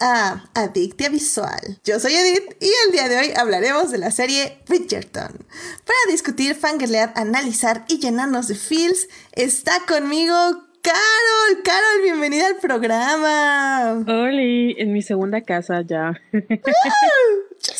[0.00, 1.78] a Adictia Visual.
[1.84, 5.46] Yo soy Edith y el día de hoy hablaremos de la serie Bridgerton.
[5.84, 10.34] Para discutir, fangirlear, analizar y llenarnos de feels, está conmigo
[10.82, 11.62] Carol.
[11.64, 14.04] Carol, bienvenida al programa.
[14.06, 16.20] Hola, en mi segunda casa ya.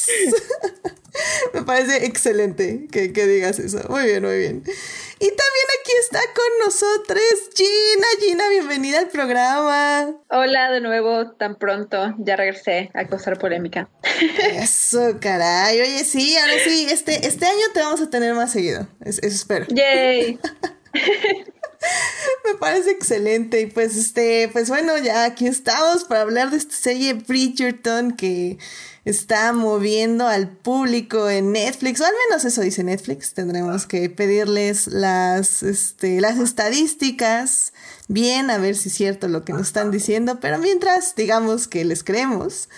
[1.54, 3.80] Me parece excelente que, que, digas eso.
[3.88, 4.62] Muy bien, muy bien.
[5.20, 7.22] Y también aquí está con nosotros
[7.54, 8.06] Gina.
[8.20, 10.14] Gina, bienvenida al programa.
[10.30, 12.14] Hola de nuevo, tan pronto.
[12.18, 13.88] Ya regresé a causar polémica.
[14.52, 15.80] Eso, caray.
[15.80, 18.86] Oye, sí, ahora sí, este, este año te vamos a tener más seguido.
[19.04, 19.66] eso espero.
[19.70, 20.38] Yay.
[22.44, 23.60] Me parece excelente.
[23.60, 28.58] Y pues, este, pues bueno, ya aquí estamos para hablar de esta serie Bridgerton que
[29.08, 33.34] está moviendo al público en Netflix, o al menos eso dice Netflix.
[33.34, 37.72] Tendremos que pedirles las, este, las estadísticas
[38.08, 41.84] bien, a ver si es cierto lo que nos están diciendo, pero mientras digamos que
[41.84, 42.68] les creemos.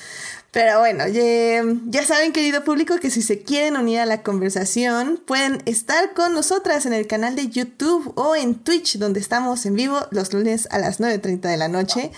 [0.52, 5.62] Pero bueno, ya, saben, querido público, que si se quieren unir a la conversación, pueden
[5.64, 10.00] estar con nosotras en el canal de YouTube o en Twitch, donde estamos en vivo
[10.10, 12.10] los lunes a las 9.30 de la noche.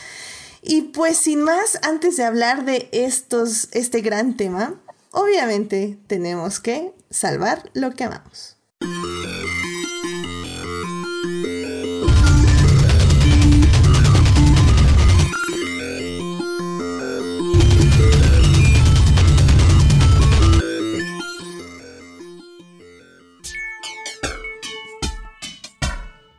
[0.64, 6.94] Y pues sin más, antes de hablar de estos, este gran tema, obviamente tenemos que
[7.10, 8.56] salvar lo que amamos.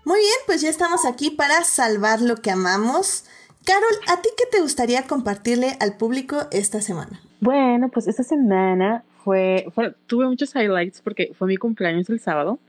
[0.05, 3.25] Muy bien, pues ya estamos aquí para salvar lo que amamos.
[3.65, 7.21] Carol, ¿a ti qué te gustaría compartirle al público esta semana?
[7.39, 9.65] Bueno, pues esta semana fue,
[10.05, 12.59] tuve muchos highlights porque fue mi cumpleaños el sábado,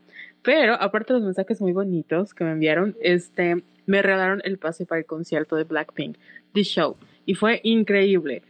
[0.43, 4.87] pero aparte de los mensajes muy bonitos que me enviaron, este, me regalaron el pase
[4.87, 6.17] para el concierto de Blackpink,
[6.53, 6.97] The Show,
[7.27, 8.43] y fue increíble.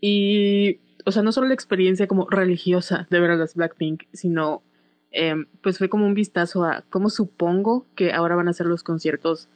[0.00, 4.62] Y, o sea, no solo la experiencia como religiosa de ver a las Blackpink, sino,
[5.12, 8.82] em, pues fue como un vistazo a cómo supongo que ahora van a ser los
[8.82, 9.48] conciertos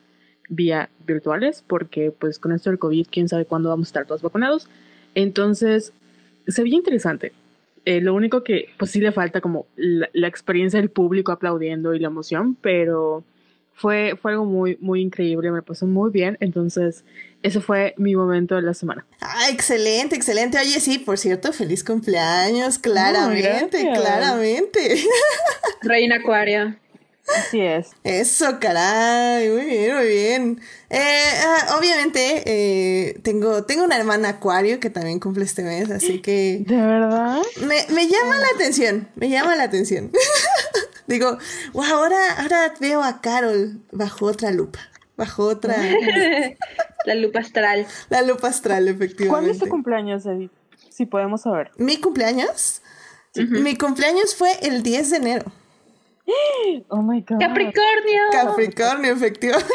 [0.48, 4.22] vía virtuales, porque pues con esto del COVID, quién sabe cuándo vamos a estar todos
[4.22, 4.68] vacunados.
[5.14, 5.92] Entonces,
[6.46, 7.32] se veía interesante.
[7.84, 12.00] Eh, lo único que pues sí le falta como la, experiencia del público aplaudiendo y
[12.00, 13.22] la emoción, pero
[13.74, 17.04] fue, fue algo muy, muy increíble, me pasó muy bien, entonces
[17.44, 19.06] ese fue mi momento de la semana.
[19.20, 20.58] Ah, excelente, excelente.
[20.58, 24.96] Oye, sí, por cierto, feliz cumpleaños, claramente, claramente.
[25.82, 26.80] Reina Acuaria.
[27.34, 27.90] Así es.
[28.04, 30.60] Eso, caray, muy bien, muy bien.
[30.90, 36.20] Eh, ah, obviamente, eh, tengo, tengo una hermana Acuario que también cumple este mes, así
[36.20, 36.62] que...
[36.66, 37.42] ¿De verdad?
[37.62, 40.12] Me, llama la atención, me llama la atención.
[41.08, 41.38] Digo,
[41.72, 44.80] wow, ahora, ahora veo a Carol bajo otra lupa,
[45.16, 45.76] bajo otra...
[47.06, 47.86] la lupa astral.
[48.08, 49.28] La lupa astral, efectivamente.
[49.28, 50.52] ¿Cuándo es tu cumpleaños, Edith?
[50.90, 51.72] Si podemos saber.
[51.76, 52.82] ¿Mi cumpleaños?
[53.34, 55.52] Mi cumpleaños fue el 10 de enero.
[56.88, 57.38] Oh my god.
[57.40, 58.20] Capricornio.
[58.32, 59.72] Capricornio, efectivamente.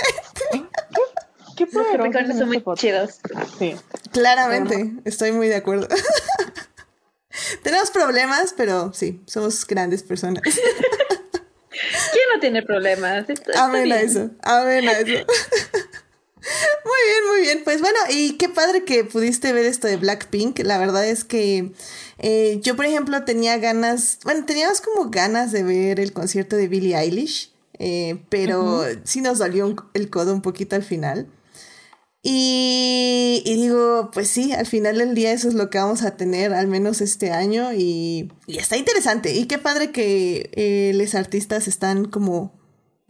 [0.51, 3.19] ¿Qué, qué Los Capricornios son muy chidos.
[3.57, 3.75] Sí.
[4.12, 5.88] Claramente, estoy muy de acuerdo.
[7.63, 10.44] Tenemos problemas, pero sí, somos grandes personas.
[10.44, 13.25] ¿Quién no tiene problemas?
[13.56, 15.25] Amén a eso, amén a eso.
[17.51, 17.63] Bien.
[17.63, 20.59] Pues bueno, y qué padre que pudiste ver esto de Blackpink.
[20.59, 21.72] La verdad es que
[22.19, 26.67] eh, yo, por ejemplo, tenía ganas, bueno, teníamos como ganas de ver el concierto de
[26.67, 31.28] Billie Eilish, eh, pero sí nos dolió el codo un poquito al final.
[32.23, 36.53] Y, digo, pues sí, al final del día eso es lo que vamos a tener,
[36.53, 39.34] al menos este año, y, está interesante.
[39.34, 42.60] Y qué padre que eh, los artistas están como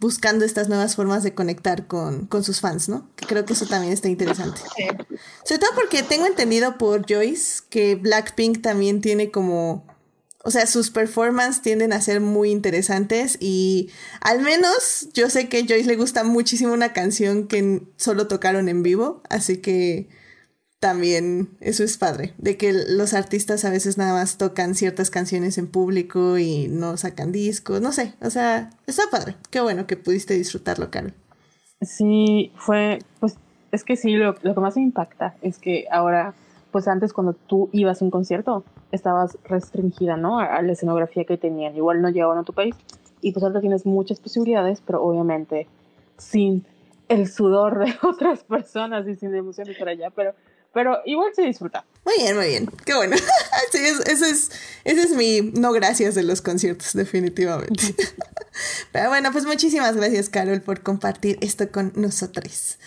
[0.02, 3.08] buscando estas nuevas formas de conectar con, sus fans, ¿no?
[3.14, 4.60] Que creo que eso también está interesante.
[5.44, 9.86] Sobre todo porque tengo entendido por Joyce que Blackpink también tiene como...
[10.44, 13.90] O sea, sus performances tienden a ser muy interesantes y
[14.20, 18.82] al menos yo sé que Joyce le gusta muchísimo una canción que solo tocaron en
[18.82, 20.08] vivo, así que
[20.82, 25.56] también eso es padre, de que los artistas a veces nada más tocan ciertas canciones
[25.56, 29.96] en público y no sacan discos, no sé, o sea, está padre, qué bueno que
[29.96, 31.14] pudiste disfrutarlo, Carol.
[31.82, 33.36] Sí, fue, pues
[33.70, 36.34] es que sí, lo, que más me impacta es que ahora,
[36.72, 40.40] pues antes cuando tú ibas a un concierto, estabas restringida, ¿no?
[40.40, 42.74] A, la escenografía que tenían, igual no llegaban a tu país,
[43.20, 45.68] y pues ahora tienes muchas posibilidades, pero obviamente
[46.18, 46.66] sin
[47.06, 50.34] el sudor de otras personas y sin emociones por allá, pero
[50.72, 51.84] pero igual se disfruta.
[52.04, 52.66] Muy bien, muy bien.
[52.84, 53.16] Qué bueno.
[53.72, 54.50] sí, ese es,
[54.84, 57.94] ese es mi no gracias de los conciertos, definitivamente.
[58.92, 62.78] Pero bueno, pues muchísimas gracias, Carol, por compartir esto con nosotros.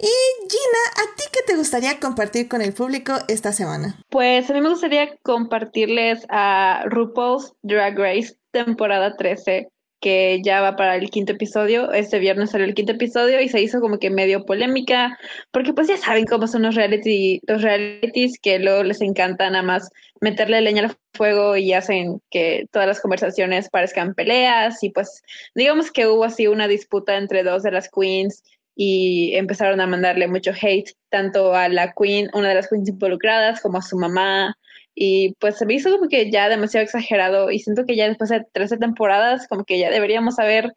[0.00, 0.06] Y
[0.48, 4.00] Gina, ¿a ti qué te gustaría compartir con el público esta semana?
[4.10, 9.68] Pues a mí me gustaría compartirles a RuPaul's Drag Race temporada 13
[10.00, 11.92] que ya va para el quinto episodio.
[11.92, 15.18] Este viernes salió el quinto episodio y se hizo como que medio polémica,
[15.50, 19.62] porque pues ya saben cómo son los reality, los realities que luego les encanta nada
[19.62, 19.90] más
[20.20, 25.22] meterle leña al fuego y hacen que todas las conversaciones parezcan peleas y pues
[25.54, 28.42] digamos que hubo así una disputa entre dos de las queens
[28.80, 33.60] y empezaron a mandarle mucho hate tanto a la queen, una de las queens involucradas,
[33.60, 34.56] como a su mamá.
[35.00, 38.30] Y pues se me hizo como que ya demasiado exagerado y siento que ya después
[38.30, 40.72] de 13 temporadas como que ya deberíamos saber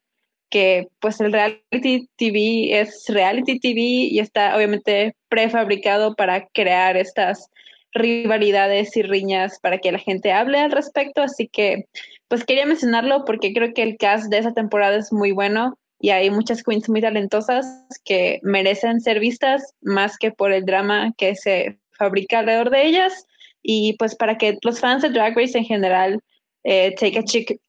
[0.51, 7.49] que pues el reality TV es reality TV y está obviamente prefabricado para crear estas
[7.93, 11.23] rivalidades y riñas para que la gente hable al respecto.
[11.23, 11.87] Así que
[12.27, 16.11] pues quería mencionarlo porque creo que el cast de esa temporada es muy bueno y
[16.11, 17.65] hay muchas queens muy talentosas
[18.05, 23.25] que merecen ser vistas más que por el drama que se fabrica alrededor de ellas
[23.61, 26.19] y pues para que los fans de Drag Race en general
[26.63, 27.19] eh, take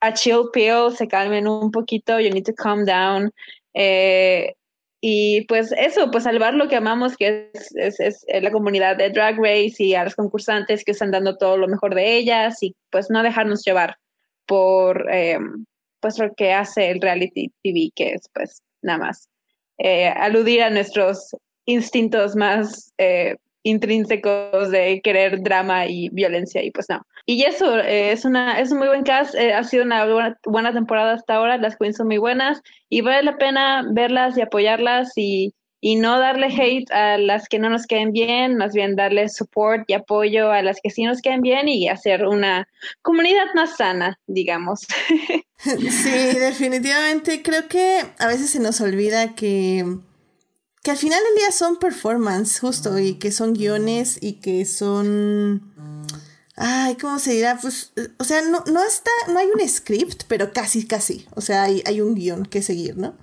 [0.01, 3.31] a, chill pill, se calmen un poquito, you need to calm down.
[3.75, 4.55] Eh,
[5.01, 9.37] y pues eso, pues salvar lo que amamos, que es, es, la comunidad de Drag
[9.37, 13.11] Race y a los concursantes que están dando todo lo mejor de ellas y pues
[13.11, 13.97] no dejarnos llevar
[14.47, 15.39] por, eh,
[16.01, 19.29] pues lo que hace el reality TV, que es pues nada más
[19.79, 21.35] eh, aludir a nuestros
[21.65, 27.07] instintos más eh, intrínsecos de querer drama y violencia y pues no.
[27.27, 30.73] Y eso eh, es una es un muy buen cast, ha sido una buena, buena,
[30.73, 35.13] temporada hasta ahora, las queens son muy buenas y vale la pena verlas y apoyarlas
[35.17, 35.55] y
[35.85, 39.83] y no darle hate a las que no nos queden bien, más bien darle support
[39.89, 42.69] y apoyo a las que sí nos queden bien y hacer una
[43.03, 44.87] comunidad más sana, digamos.
[45.65, 47.41] Sí, definitivamente.
[47.41, 49.85] Creo que a veces se nos olvida que,
[50.83, 55.63] que al final del día son performance, justo, y que son guiones y que son...
[56.57, 57.59] Ay, ¿cómo se dirá?
[57.61, 61.27] Pues, o sea, no, no está, no hay un script, pero casi, casi.
[61.35, 63.15] O sea, hay, hay un guion que seguir, ¿no?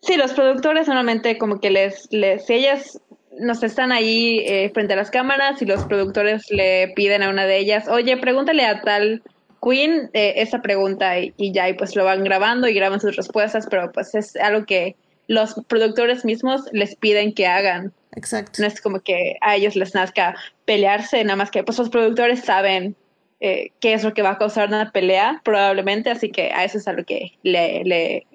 [0.00, 3.00] Sí, los productores normalmente como que les, les ellas
[3.38, 7.46] nos están ahí eh, frente a las cámaras y los productores le piden a una
[7.46, 9.22] de ellas, oye, pregúntale a tal
[9.62, 13.66] Queen eh, esa pregunta y, ya, y pues lo van grabando y graban sus respuestas,
[13.70, 14.96] pero pues es algo que
[15.26, 17.92] los productores mismos les piden que hagan.
[18.12, 18.62] Exacto.
[18.62, 22.44] No es como que a ellos les nazca pelearse, nada más que pues los productores
[22.44, 22.94] saben
[23.40, 26.78] eh, qué es lo que va a causar una pelea, probablemente, así que a eso
[26.78, 28.26] es a lo que le, le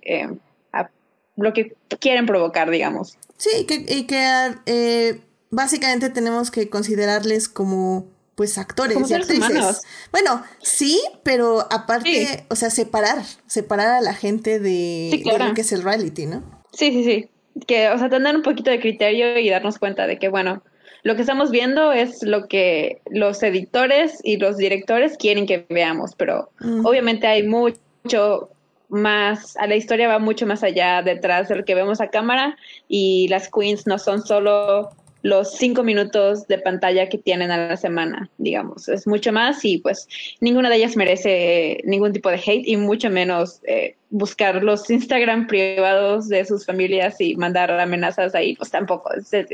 [1.44, 3.18] lo que quieren provocar, digamos.
[3.38, 9.81] Sí, que, y que eh, básicamente tenemos que considerarles como pues actores y actrices.
[10.12, 15.71] Bueno, sí, pero aparte, o sea, separar, separar a la gente de, lo que es
[15.74, 16.58] el reality, ¿no?
[16.71, 17.30] Sí, sí, sí.
[17.68, 20.63] Que, o sea, tener un poquito de criterio y darnos cuenta de que, bueno,
[21.04, 26.16] lo que estamos viendo es lo que los editores y los directores quieren que veamos,
[26.16, 26.50] pero
[26.83, 28.50] obviamente hay mucho
[28.89, 32.57] más, a la historia va mucho más allá detrás de lo que vemos a cámara
[32.88, 34.89] y las queens no son solo
[35.21, 39.80] los cinco minutos de pantalla que tienen a la semana, digamos, es mucho más y
[39.80, 40.07] pues
[40.40, 45.47] ninguna de ellas merece ningún tipo de hate y mucho menos eh, buscar los Instagram
[45.47, 49.45] privados de sus familias y mandar amenazas ahí, pues tampoco, eh,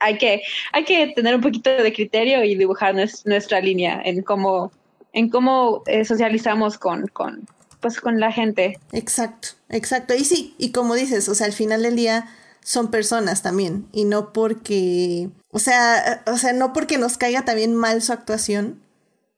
[0.00, 0.42] hay, que,
[0.72, 4.72] hay que tener un poquito de criterio y dibujar nuestra línea en cómo,
[5.12, 7.46] en cómo eh, socializamos con, con,
[7.80, 8.78] pues con la gente.
[8.92, 10.14] Exacto, exacto.
[10.14, 12.26] Y sí, y como dices, o sea, al final del día
[12.64, 17.74] son personas también y no porque, o sea, o sea, no porque nos caiga también
[17.74, 18.80] mal su actuación,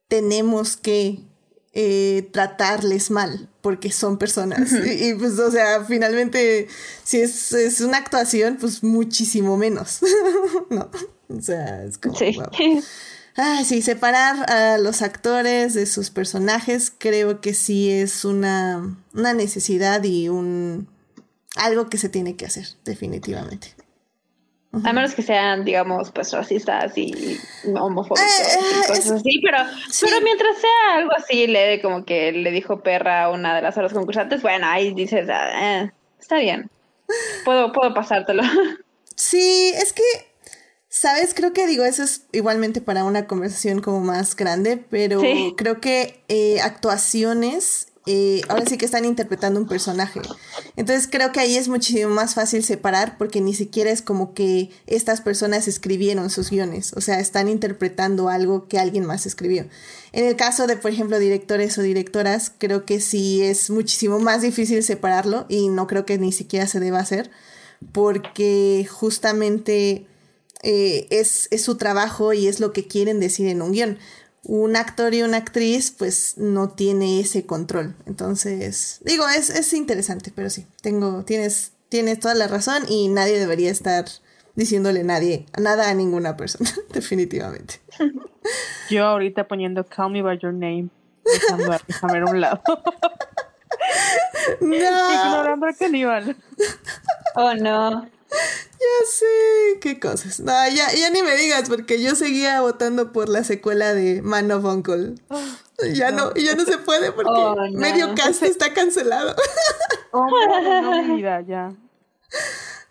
[0.08, 1.24] tenemos que
[1.72, 4.72] eh, tratarles mal porque son personas.
[4.72, 6.68] y, pues, o sea, finalmente,
[7.02, 10.00] si es, es una actuación, pues muchísimo menos,
[10.70, 10.88] ¿no?
[11.28, 12.16] O sea, es como...
[12.16, 12.38] Sí.
[13.36, 19.34] Ah, sí, separar a los actores de sus personajes creo que sí es una, una
[19.34, 20.88] necesidad y un
[21.56, 23.74] algo que se tiene que hacer, definitivamente.
[24.84, 29.58] A menos que sean, digamos, pues racistas y homofóbicos y eh, cosas así, pero,
[30.02, 33.76] pero mientras sea algo así, le como que le dijo perra a una de las
[33.76, 36.68] otras concursantes, bueno, ahí dices, ah, eh, está bien,
[37.44, 38.42] puedo, puedo pasártelo.
[39.18, 40.02] Sí, es que
[40.96, 45.20] Sabes, creo que digo, eso es igualmente para una conversación como más grande, pero
[45.54, 50.20] creo que eh, actuaciones eh, ahora sí que están interpretando un personaje.
[50.76, 54.70] Entonces creo que ahí es muchísimo más fácil separar porque ni siquiera es como que
[54.86, 59.66] estas personas escribieron sus guiones, o sea, están interpretando algo que alguien más escribió.
[60.12, 64.42] En el caso de, por ejemplo, directores o directoras, creo que sí es muchísimo más
[64.42, 67.30] difícil separarlo y no creo que ni siquiera se deba hacer
[67.92, 70.06] porque justamente
[70.62, 73.98] eh, es, es su trabajo y es lo que quieren decir en un guion
[74.48, 77.96] un actor y una actriz pues no tiene ese control.
[78.06, 83.38] Entonces, digo, es, es interesante, pero sí, tengo, tienes, tienes toda la razón y nadie
[83.38, 84.06] debería estar
[84.54, 87.80] diciéndole nadie, nada a ninguna persona, definitivamente.
[88.90, 90.88] Yo ahorita poniendo Call Me By Your Name,
[91.24, 92.62] dejando a a un lado.
[94.60, 94.76] No.
[94.76, 96.36] Ignorando a caníbal.
[97.34, 98.08] Oh no.
[98.30, 100.40] Ya sé, qué cosas.
[100.40, 104.50] No, ya, ya ni me digas, porque yo seguía votando por la secuela de Man
[104.50, 105.14] of Uncle.
[105.94, 109.34] ya no, ya no se puede porque oh, medio cast está cancelado.
[110.12, 110.28] oh,
[110.82, 111.74] no, vida, ya.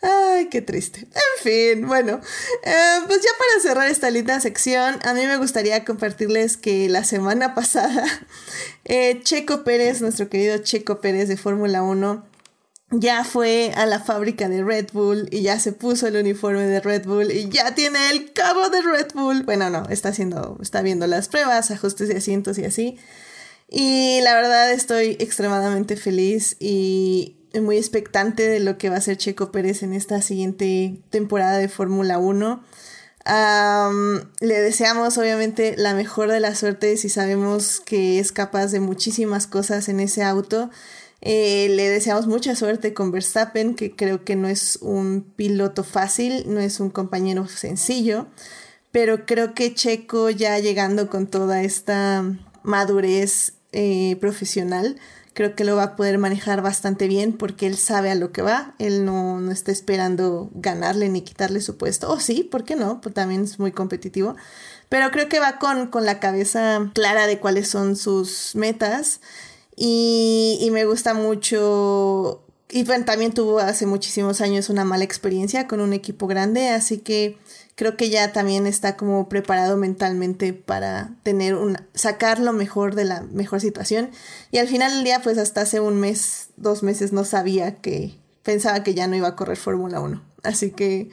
[0.01, 0.99] Ay, qué triste.
[0.99, 2.19] En fin, bueno,
[2.63, 7.03] eh, pues ya para cerrar esta linda sección, a mí me gustaría compartirles que la
[7.03, 8.03] semana pasada,
[8.85, 12.23] eh, Checo Pérez, nuestro querido Checo Pérez de Fórmula 1,
[12.91, 16.79] ya fue a la fábrica de Red Bull y ya se puso el uniforme de
[16.79, 19.43] Red Bull y ya tiene el carro de Red Bull.
[19.43, 22.97] Bueno, no, está haciendo, está viendo las pruebas, ajustes de asientos y así.
[23.67, 29.17] Y la verdad estoy extremadamente feliz y muy expectante de lo que va a hacer
[29.17, 32.63] Checo Pérez en esta siguiente temporada de Fórmula 1.
[34.41, 39.47] le deseamos obviamente la mejor de las suertes y sabemos que es capaz de muchísimas
[39.47, 40.69] cosas en ese auto.
[41.27, 46.43] Eh, le deseamos mucha suerte con Verstappen, que creo que no es un piloto fácil,
[46.45, 48.27] no es un compañero sencillo,
[48.91, 52.23] pero creo que Checo ya llegando con toda esta
[52.61, 54.97] madurez eh, profesional,
[55.33, 58.43] creo que lo va a poder manejar bastante bien porque él sabe a lo que
[58.43, 62.75] va, él no, no está esperando ganarle ni quitarle su puesto, o sí, ¿por qué
[62.75, 63.01] no?
[63.01, 64.35] Pues también es muy competitivo,
[64.89, 69.21] pero creo que va con, con la cabeza clara de cuáles son sus metas
[69.75, 72.41] y, me gusta mucho.
[72.69, 76.97] Y bueno, también tuvo hace muchísimos años una mala experiencia con un equipo grande, así
[76.97, 77.37] que
[77.75, 83.05] creo que ya también está como preparado mentalmente para tener un, sacar lo mejor de
[83.05, 84.09] la mejor situación.
[84.51, 88.17] Y al final del día, pues hasta hace un mes, dos meses no sabía que,
[88.43, 90.21] pensaba que ya no iba a correr Fórmula 1.
[90.43, 91.09] Así que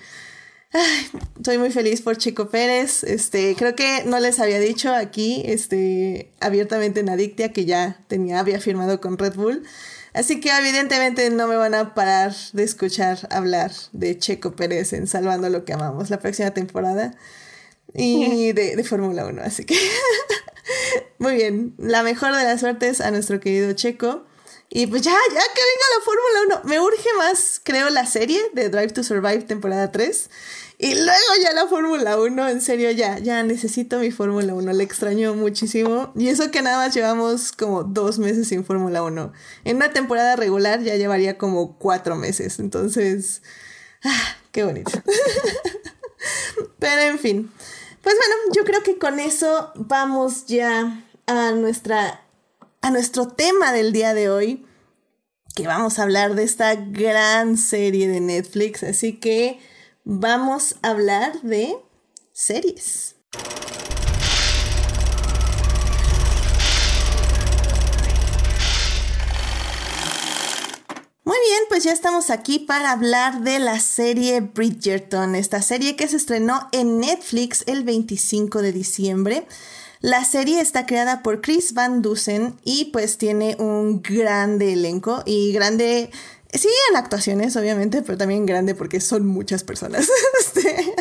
[0.75, 3.05] Ay, estoy muy feliz por Chico Pérez.
[3.05, 8.41] Este, creo que no les había dicho aquí, este, abiertamente en Adictia que ya tenía,
[8.41, 9.64] había firmado con Red Bull.
[10.14, 15.07] Así que evidentemente no me van a parar de escuchar hablar de Checo Pérez en
[15.07, 17.14] Salvando lo que amamos la próxima temporada
[17.95, 19.43] y de, de Fórmula 1.
[19.43, 19.76] Así que
[21.19, 24.25] muy bien, la mejor de las suertes a nuestro querido Checo.
[24.75, 26.69] Y pues ya, ya que venga la Fórmula 1.
[26.71, 30.31] Me urge más, creo, la serie de Drive to Survive temporada 3.
[30.83, 34.83] Y luego ya la Fórmula 1, en serio, ya, ya necesito mi Fórmula 1, le
[34.83, 36.12] extraño muchísimo.
[36.17, 39.33] Y eso que nada más llevamos como dos meses sin Fórmula 1.
[39.62, 43.43] En una temporada regular ya llevaría como cuatro meses, entonces,
[44.03, 44.91] ah, qué bonito.
[46.81, 47.53] Pero en fin,
[48.03, 52.25] pues bueno, yo creo que con eso vamos ya a nuestra,
[52.81, 54.67] a nuestro tema del día de hoy,
[55.55, 59.61] que vamos a hablar de esta gran serie de Netflix, así que
[60.04, 61.76] vamos a hablar de
[62.32, 63.16] series.
[71.25, 76.09] Muy bien, pues ya estamos aquí para hablar de la serie Bridgerton, esta serie que
[76.09, 79.47] se estrenó en Netflix el 25 de diciembre.
[80.00, 85.52] La serie está creada por Chris Van Dusen y pues tiene un grande elenco y
[85.52, 86.11] grande
[86.52, 90.09] Sí, en actuaciones, obviamente, pero también grande porque son muchas personas.
[90.40, 90.94] Este,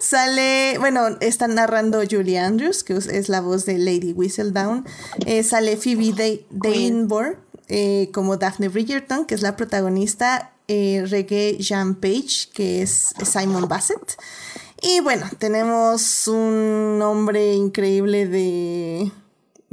[0.00, 4.84] sale, bueno, está narrando Julie Andrews, que es la voz de Lady Whistledown.
[5.24, 10.52] Eh, sale Phoebe Dainbor eh, como Daphne Bridgerton, que es la protagonista.
[10.68, 14.16] Eh, Reggae Jean Page, que es Simon Bassett.
[14.80, 19.12] Y bueno, tenemos un nombre increíble de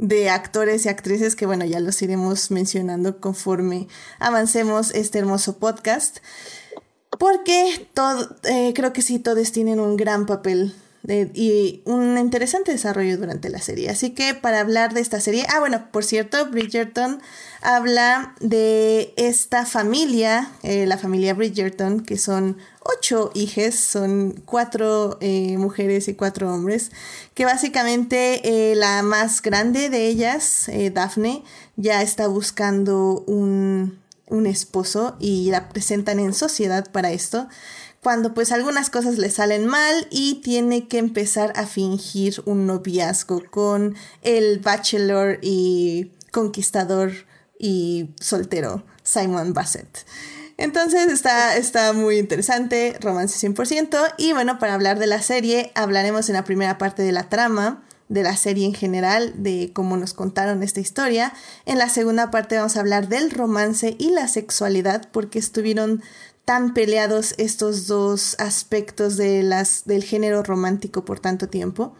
[0.00, 3.86] de actores y actrices que bueno, ya los iremos mencionando conforme
[4.18, 6.18] avancemos este hermoso podcast.
[7.18, 10.74] Porque todo, eh, creo que sí, todos tienen un gran papel
[11.06, 13.90] y un interesante desarrollo durante la serie.
[13.90, 17.20] Así que para hablar de esta serie, ah bueno, por cierto, Bridgerton
[17.62, 22.56] habla de esta familia, eh, la familia Bridgerton, que son
[22.96, 26.90] ocho hijas, son cuatro eh, mujeres y cuatro hombres,
[27.34, 31.42] que básicamente eh, la más grande de ellas, Daphne,
[31.76, 37.48] ya está buscando un, un esposo y la presentan en sociedad para esto
[38.02, 43.42] cuando pues algunas cosas le salen mal y tiene que empezar a fingir un noviazgo
[43.50, 47.12] con el bachelor y conquistador
[47.58, 50.06] y soltero Simon Bassett.
[50.60, 54.12] Entonces está, está muy interesante, romance 100%.
[54.18, 57.82] Y bueno, para hablar de la serie, hablaremos en la primera parte de la trama,
[58.10, 61.32] de la serie en general, de cómo nos contaron esta historia.
[61.64, 66.02] En la segunda parte vamos a hablar del romance y la sexualidad, porque estuvieron
[66.44, 71.94] tan peleados estos dos aspectos de las, del género romántico por tanto tiempo.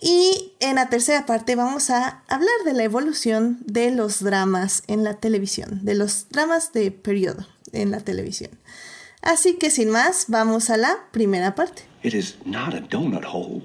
[0.00, 5.04] Y en la tercera parte vamos a hablar de la evolución de los dramas en
[5.04, 8.50] la televisión, de los dramas de periodo en la televisión.
[9.22, 11.82] Así que sin más, vamos a la primera parte.
[12.02, 13.62] It is not a donut hole,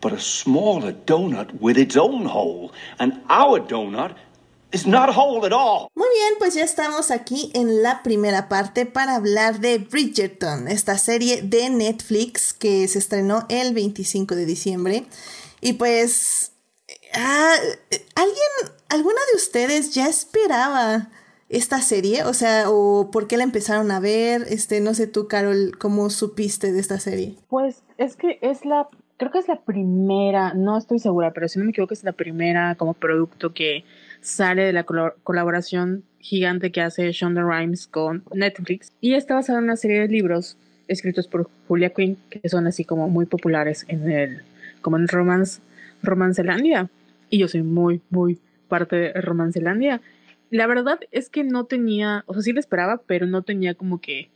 [0.00, 2.72] but a smaller donut with its own hole.
[2.98, 4.16] And our donut
[4.72, 5.88] is not a hole at all.
[5.94, 10.96] Muy bien, pues ya estamos aquí en la primera parte para hablar de Bridgerton, esta
[10.98, 15.06] serie de Netflix que se estrenó el 25 de diciembre.
[15.60, 16.52] Y pues,
[17.14, 17.54] ah,
[18.14, 21.10] ¿alguien, alguna de ustedes ya esperaba
[21.48, 22.24] esta serie?
[22.24, 24.42] O sea, o por qué la empezaron a ver?
[24.48, 27.36] Este, no sé tú, Carol, ¿cómo supiste de esta serie?
[27.48, 31.58] Pues es que es la, creo que es la primera, no estoy segura, pero si
[31.58, 33.84] no me equivoco es la primera como producto que
[34.20, 39.64] sale de la colaboración gigante que hace Shonda Rhimes con Netflix y está basada en
[39.64, 40.56] una serie de libros
[40.88, 44.42] escritos por Julia Quinn que son así como muy populares en el
[44.82, 45.60] como en romance
[46.02, 46.88] Romancelandia
[47.30, 50.00] y yo soy muy muy parte de Romancelandia
[50.56, 54.00] la verdad es que no tenía, o sea, sí lo esperaba, pero no tenía como
[54.00, 54.30] que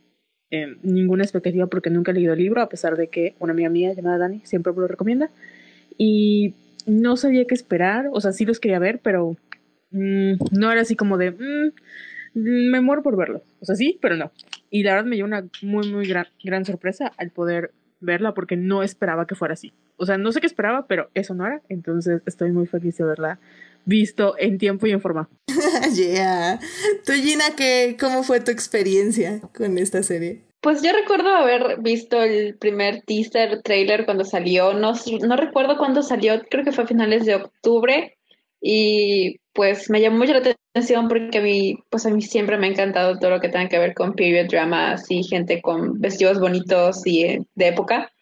[0.51, 3.71] eh, ninguna expectativa porque nunca he leído el libro, a pesar de que una amiga
[3.71, 5.31] mía llamada Dani siempre me lo recomienda.
[5.97, 6.55] Y
[6.87, 9.37] no sabía qué esperar, o sea, sí los quería ver, pero
[9.91, 11.73] mm, no era así como de, mm,
[12.35, 13.43] me muero por verlo.
[13.61, 14.33] O sea, sí, pero no.
[14.71, 18.57] Y la verdad me dio una muy, muy gran, gran sorpresa al poder verla porque
[18.57, 19.73] no esperaba que fuera así.
[19.97, 21.63] O sea, no sé qué esperaba, pero eso no era.
[21.69, 23.39] Entonces estoy muy feliz de verla
[23.85, 25.29] visto en tiempo y en forma.
[25.95, 26.59] yeah.
[27.05, 30.43] Tú, Gina, ¿qué, ¿cómo fue tu experiencia con esta serie?
[30.61, 36.03] Pues yo recuerdo haber visto el primer teaser trailer cuando salió, no, no recuerdo cuándo
[36.03, 38.19] salió, creo que fue a finales de octubre
[38.61, 42.67] y pues me llamó mucho la atención porque a mí, pues a mí siempre me
[42.67, 46.39] ha encantado todo lo que tenga que ver con period dramas y gente con vestidos
[46.39, 48.13] bonitos y eh, de época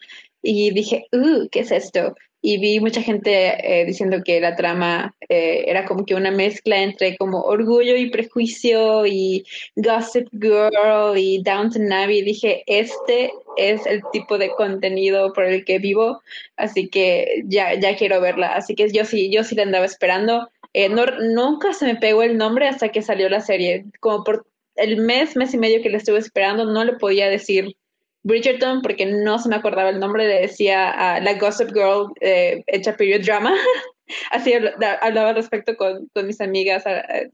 [0.43, 2.15] y dije, uh, ¿qué es esto?
[2.41, 6.81] Y vi mucha gente eh, diciendo que la trama eh, era como que una mezcla
[6.81, 9.45] entre como orgullo y prejuicio y
[9.77, 12.23] Gossip Girl y Downton Abbey.
[12.23, 16.23] Dije, este es el tipo de contenido por el que vivo,
[16.57, 18.55] así que ya, ya quiero verla.
[18.55, 20.49] Así que yo sí, yo sí la andaba esperando.
[20.75, 23.87] Eh, no, nunca se me pegó el nombre hasta que salió la serie.
[24.01, 24.47] Como por
[24.77, 27.77] el mes, mes y medio que la estuve esperando, no le podía decir
[28.23, 32.63] Bridgerton, porque no se me acordaba el nombre, le decía a la Gossip Girl eh,
[32.67, 33.55] hecha period drama.
[34.31, 36.83] Así hablaba al respecto con, con, mis amigas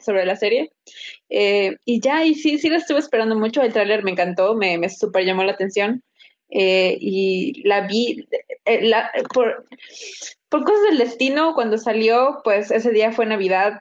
[0.00, 0.72] sobre la serie.
[1.28, 3.62] Eh, y ya, y sí, sí la estuve esperando mucho.
[3.62, 6.02] El tráiler me encantó, me, me super llamó la atención.
[6.50, 8.26] Eh, y la vi
[8.66, 9.66] la, por,
[10.48, 13.80] por cosas del destino, cuando salió, pues ese día fue Navidad,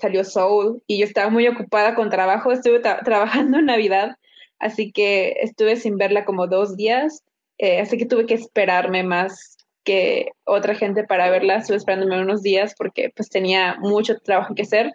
[0.00, 4.16] salió Soul y yo estaba muy ocupada con trabajo, estuve trabajando en Navidad
[4.62, 7.22] así que estuve sin verla como dos días,
[7.58, 12.42] eh, así que tuve que esperarme más que otra gente para verla, estuve esperándome unos
[12.42, 14.92] días porque pues tenía mucho trabajo que hacer.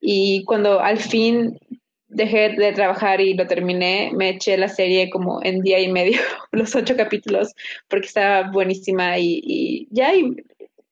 [0.00, 1.58] Y cuando al fin
[2.08, 6.20] dejé de trabajar y lo terminé, me eché la serie como en día y medio,
[6.52, 7.52] los ocho capítulos,
[7.88, 10.36] porque estaba buenísima y, ya, y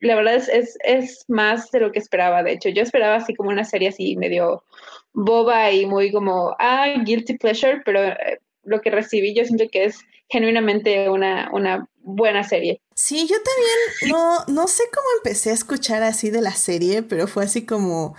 [0.00, 3.34] la verdad es, es, es, más de lo que esperaba, de hecho, yo esperaba así
[3.34, 4.62] como una serie así medio
[5.16, 9.87] boba y muy como, ah, guilty pleasure, pero eh, lo que recibí yo siento que
[9.87, 9.98] es
[10.29, 12.83] genuinamente una, una buena serie.
[12.94, 17.26] Sí, yo también no, no sé cómo empecé a escuchar así de la serie, pero
[17.26, 18.14] fue así como...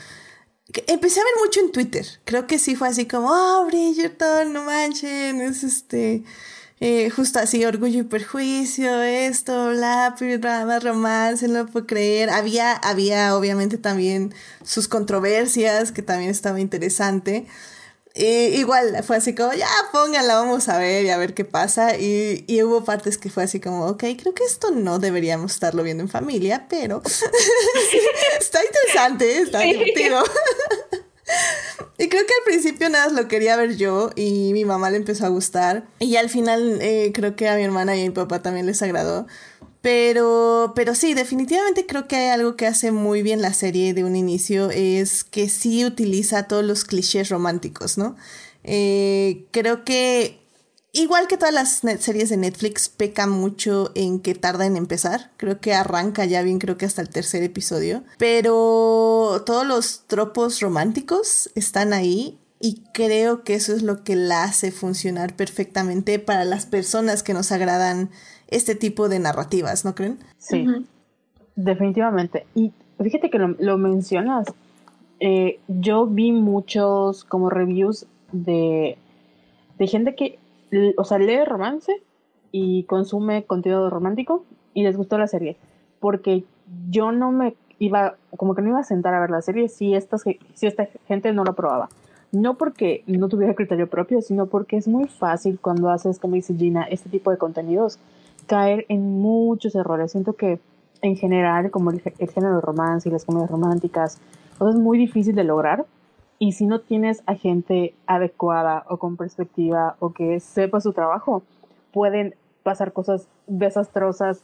[0.87, 2.05] Empecé a ver mucho en Twitter.
[2.25, 6.23] Creo que sí fue así como, oh, Bridgerton, no manchen, es este...
[6.79, 12.29] Eh, justo así, orgullo y perjuicio, esto, la drama, romance, no lo puedo creer.
[12.29, 17.47] Había, había obviamente también sus controversias, que también estaba interesante.
[18.15, 21.97] igual fue así como, ya pónganla, vamos a ver y a ver qué pasa.
[21.97, 25.83] Y, y, hubo partes que fue así como, ok, creo que esto no deberíamos estarlo
[25.83, 27.01] viendo en familia, pero
[28.39, 30.23] está interesante, está divertido.
[31.99, 35.25] Y creo que al principio nada lo quería ver yo y mi mamá le empezó
[35.25, 35.87] a gustar.
[35.99, 38.81] Y al final eh, creo que a mi hermana y a mi papá también les
[38.81, 39.25] agradó.
[39.81, 44.03] Pero, pero sí, definitivamente creo que hay algo que hace muy bien la serie de
[44.03, 48.15] un inicio, es que sí utiliza todos los clichés románticos, ¿no?
[48.63, 50.39] Eh, creo que
[50.93, 55.31] igual que todas las series de Netflix, peca mucho en que tarda en empezar.
[55.37, 58.03] Creo que arranca ya bien, creo que hasta el tercer episodio.
[58.17, 64.43] Pero todos los tropos románticos están ahí y creo que eso es lo que la
[64.43, 68.09] hace funcionar perfectamente para las personas que nos agradan
[68.47, 70.17] este tipo de narrativas, ¿no creen?
[70.37, 70.65] Sí,
[71.55, 72.45] definitivamente.
[72.55, 72.71] Y
[73.01, 74.47] fíjate que lo, mencionas.
[75.19, 78.97] Eh, yo vi muchos como reviews de,
[79.77, 80.39] de gente que,
[80.97, 82.01] o sea, lee romance
[82.51, 85.57] y consume contenido romántico y les gustó la serie.
[85.99, 86.43] Porque
[86.89, 89.93] yo no me iba, como que no iba a sentar a ver la serie si,
[89.93, 91.89] estas, si esta gente no lo probaba.
[92.31, 96.55] No porque no tuviera criterio propio, sino porque es muy fácil cuando haces, como dice
[96.55, 97.99] Gina, este tipo de contenidos,
[98.47, 100.11] caer en muchos errores.
[100.11, 100.59] Siento que
[101.01, 104.19] en general, como el, género de romance y las comedias románticas,
[104.59, 105.85] es muy difícil de lograr.
[106.39, 111.43] Y si no tienes a gente adecuada o con perspectiva o que sepa su trabajo,
[111.91, 114.43] pueden pasar cosas desastrosas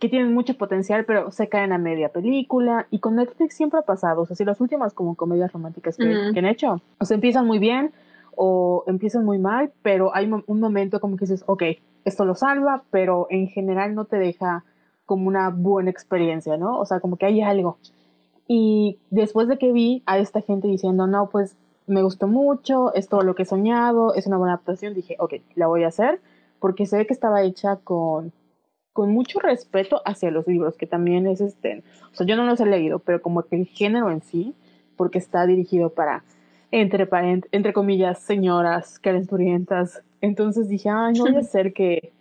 [0.00, 2.86] que tienen mucho potencial, pero se caen a media película.
[2.90, 4.22] Y con Netflix siempre ha pasado.
[4.22, 7.58] O sea, si las últimas como comedias románticas que, han hecho, o sea, empiezan muy
[7.58, 7.92] bien
[8.34, 11.62] o empiezan muy mal, pero hay un momento como que dices, ok,
[12.04, 14.64] esto lo salva, pero en general no te deja
[15.06, 16.78] como una buena experiencia, ¿no?
[16.78, 17.78] O sea, como que hay algo.
[18.48, 21.56] Y después de que vi a esta gente diciendo, no, pues
[21.86, 25.34] me gustó mucho, es todo lo que he soñado, es una buena adaptación, dije, ok,
[25.54, 26.20] la voy a hacer,
[26.58, 28.32] porque se ve que estaba hecha con
[28.98, 32.58] con mucho respeto hacia los libros, que también es este, o sea, yo no los
[32.58, 34.56] he leído, pero como que el género en sí,
[34.96, 36.24] porque está dirigido para,
[36.72, 37.08] entre,
[37.52, 40.02] entre comillas, señoras calenturientas.
[40.20, 42.12] Entonces dije, ay, no voy a ser que,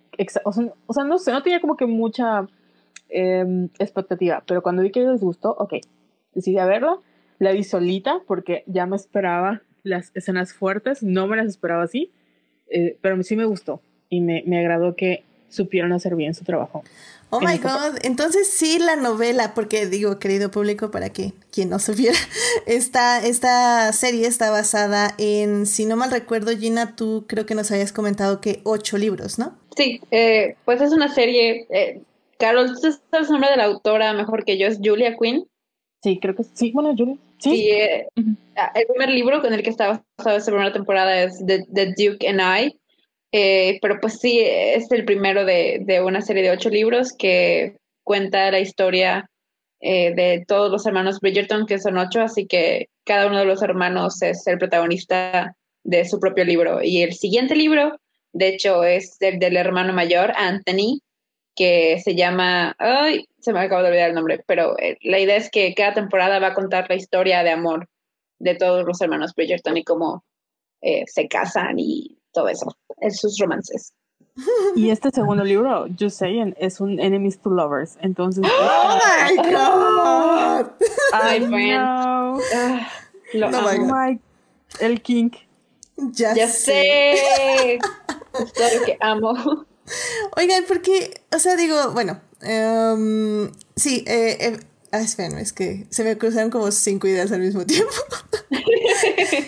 [0.43, 2.45] o sea, no sé, no tenía como que mucha
[3.09, 5.77] em, expectativa, pero cuando vi que les gustó, ok,
[6.37, 6.99] decidí a verla,
[7.39, 12.11] la vi solita porque ya me esperaba las escenas fuertes, no me las esperaba así,
[12.69, 16.83] eh, pero sí me gustó y me, me agradó que supieron hacer bien su trabajo.
[17.29, 21.79] Oh my god, entonces sí la novela, porque digo, querido público, para que quien no
[21.79, 22.17] supiera,
[22.67, 27.71] esta, esta serie está basada en, si no mal recuerdo, Gina, tú creo que nos
[27.71, 29.57] habías comentado que ocho libros, ¿no?
[29.75, 32.01] Sí, eh, pues es una serie, eh,
[32.39, 34.67] Carol, ¿tú sabes el nombre de la autora mejor que yo?
[34.67, 35.47] ¿Es Julia Quinn?
[36.07, 37.17] Sí, creo que sí, bueno, Julia.
[37.37, 38.07] Sí, eh,
[38.55, 41.95] ah, el primer libro con el que está basada esta primera temporada es The, The
[41.97, 42.79] Duke and I,
[43.33, 47.75] eh, pero pues sí, es el primero de, de, una serie de ocho libros que
[48.05, 49.29] cuenta la historia
[49.81, 53.61] eh, de todos los hermanos Bridgerton, que son ocho, así que cada uno de los
[53.61, 56.81] hermanos es el protagonista de su propio libro.
[56.81, 57.99] Y el siguiente libro,
[58.31, 61.01] de hecho, es el del hermano mayor, Anthony,
[61.53, 65.37] que se llama, ay, se me acaba de olvidar el nombre, pero eh, la idea
[65.37, 67.87] es que cada temporada va a contar la historia de amor
[68.39, 70.25] de todos los hermanos Bridgerton y cómo
[70.81, 73.93] se casan y todo eso, en sus romances.
[74.75, 77.97] Y este segundo libro, Just Saying, es un Enemies to Lovers.
[78.01, 78.43] Entonces.
[78.45, 80.71] ¡Oh, my God!
[81.13, 82.37] ¡Ay, no.
[83.33, 84.19] lo no amo.
[84.79, 85.31] el King.
[85.95, 87.73] Ya, ya sé.
[87.73, 87.79] es
[88.53, 89.33] todo lo que amo.
[90.35, 94.59] Oigan, porque, o sea, digo, bueno, um, sí, eh, eh
[94.91, 97.91] Ah, es que se me cruzaron como cinco ideas al mismo tiempo.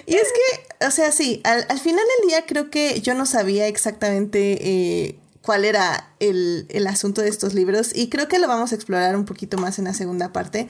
[0.05, 3.67] y es que, o sea, sí, al, final del día creo que yo no sabía
[3.67, 8.75] exactamente eh, cuál era el, asunto de estos libros y creo que lo vamos a
[8.75, 10.67] explorar un poquito más en la segunda parte.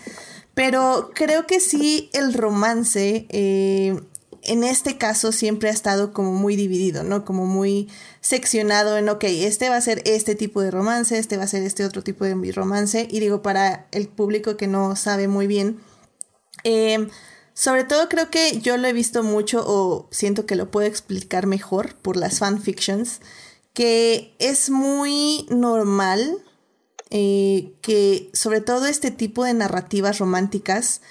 [0.54, 4.00] Pero creo que sí, el romance eh,
[4.50, 7.24] en este caso siempre ha estado como muy dividido, ¿no?
[7.24, 7.88] Como muy
[8.20, 11.62] seccionado en, ok, este va a ser este tipo de romance, este va a ser
[11.62, 13.08] este otro tipo de romance.
[13.12, 15.80] Y digo, para el público que no sabe muy bien,
[16.64, 17.10] em,
[17.54, 21.46] sobre todo creo que yo lo he visto mucho o siento que lo puedo explicar
[21.46, 23.22] mejor por las fanfictions,
[23.74, 26.44] que es muy normal
[27.12, 31.02] eh, que sobre todo este tipo de narrativas románticas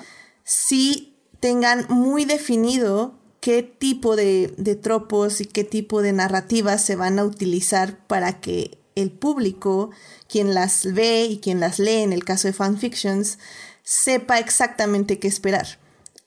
[0.45, 3.18] sí tengan muy definido
[3.49, 8.77] qué tipo de, tropos y qué tipo de narrativas se van a utilizar para que
[8.95, 9.89] el público,
[10.29, 13.39] quien las ve y quien las lee en el caso de fanfictions,
[13.83, 15.79] sepa exactamente qué esperar.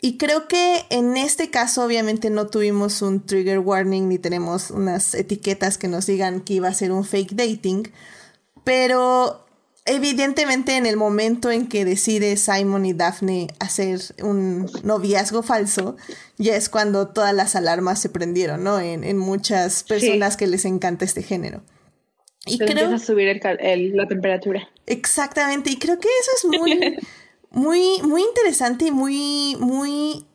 [0.01, 5.13] Y creo que en este caso obviamente no tuvimos un trigger warning ni tenemos unas
[5.13, 7.91] etiquetas que nos digan que iba a ser un fake dating,
[8.63, 9.45] pero
[9.85, 15.97] evidentemente en el momento en que decide Simon y Daphne hacer un noviazgo falso,
[16.37, 18.79] ya es cuando todas las alarmas se prendieron, ¿no?
[18.79, 21.61] En, muchas personas que les encanta este género.
[22.45, 22.93] Y creo...
[22.93, 23.39] a subir
[23.93, 24.67] la temperatura.
[24.85, 26.97] Exactamente, y creo que eso es muy,
[27.49, 30.25] muy, muy interesante y muy, muy...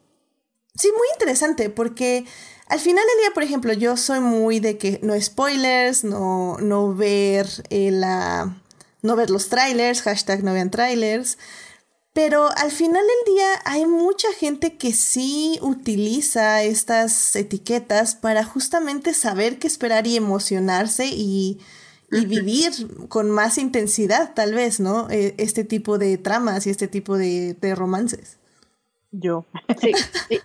[0.75, 2.25] Sí, muy interesante, porque
[2.69, 6.95] al final del día, por ejemplo, yo soy muy de que no spoilers, no, no
[6.95, 8.61] ver eh, la
[9.03, 11.39] no ver los trailers, hashtag no vean trailers.
[12.13, 19.13] Pero al final del día hay mucha gente que sí utiliza estas etiquetas para justamente
[19.13, 21.59] saber qué esperar y emocionarse y,
[22.11, 22.73] y vivir
[23.09, 25.11] con más intensidad, tal vez, ¿no?
[25.11, 28.39] E, este tipo de tramas y este tipo de, de romances.
[29.13, 29.45] Yo.
[29.79, 29.93] Sí,
[30.29, 30.41] sí.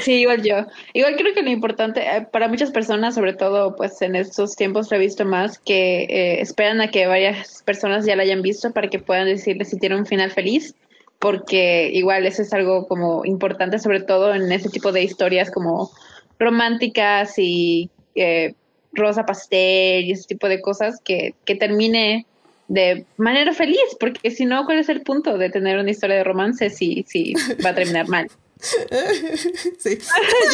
[0.00, 0.66] Sí, igual yo.
[0.92, 4.90] Igual creo que lo importante eh, para muchas personas, sobre todo pues en estos tiempos
[4.90, 8.72] lo he visto más, que eh, esperan a que varias personas ya la hayan visto
[8.72, 10.74] para que puedan decirle si tiene un final feliz,
[11.18, 15.90] porque igual eso es algo como importante, sobre todo en ese tipo de historias como
[16.38, 18.54] románticas y eh,
[18.92, 22.26] rosa pastel y ese tipo de cosas, que, que termine
[22.68, 26.24] de manera feliz, porque si no, ¿cuál es el punto de tener una historia de
[26.24, 28.28] romance si, si va a terminar mal?
[29.78, 29.98] sí.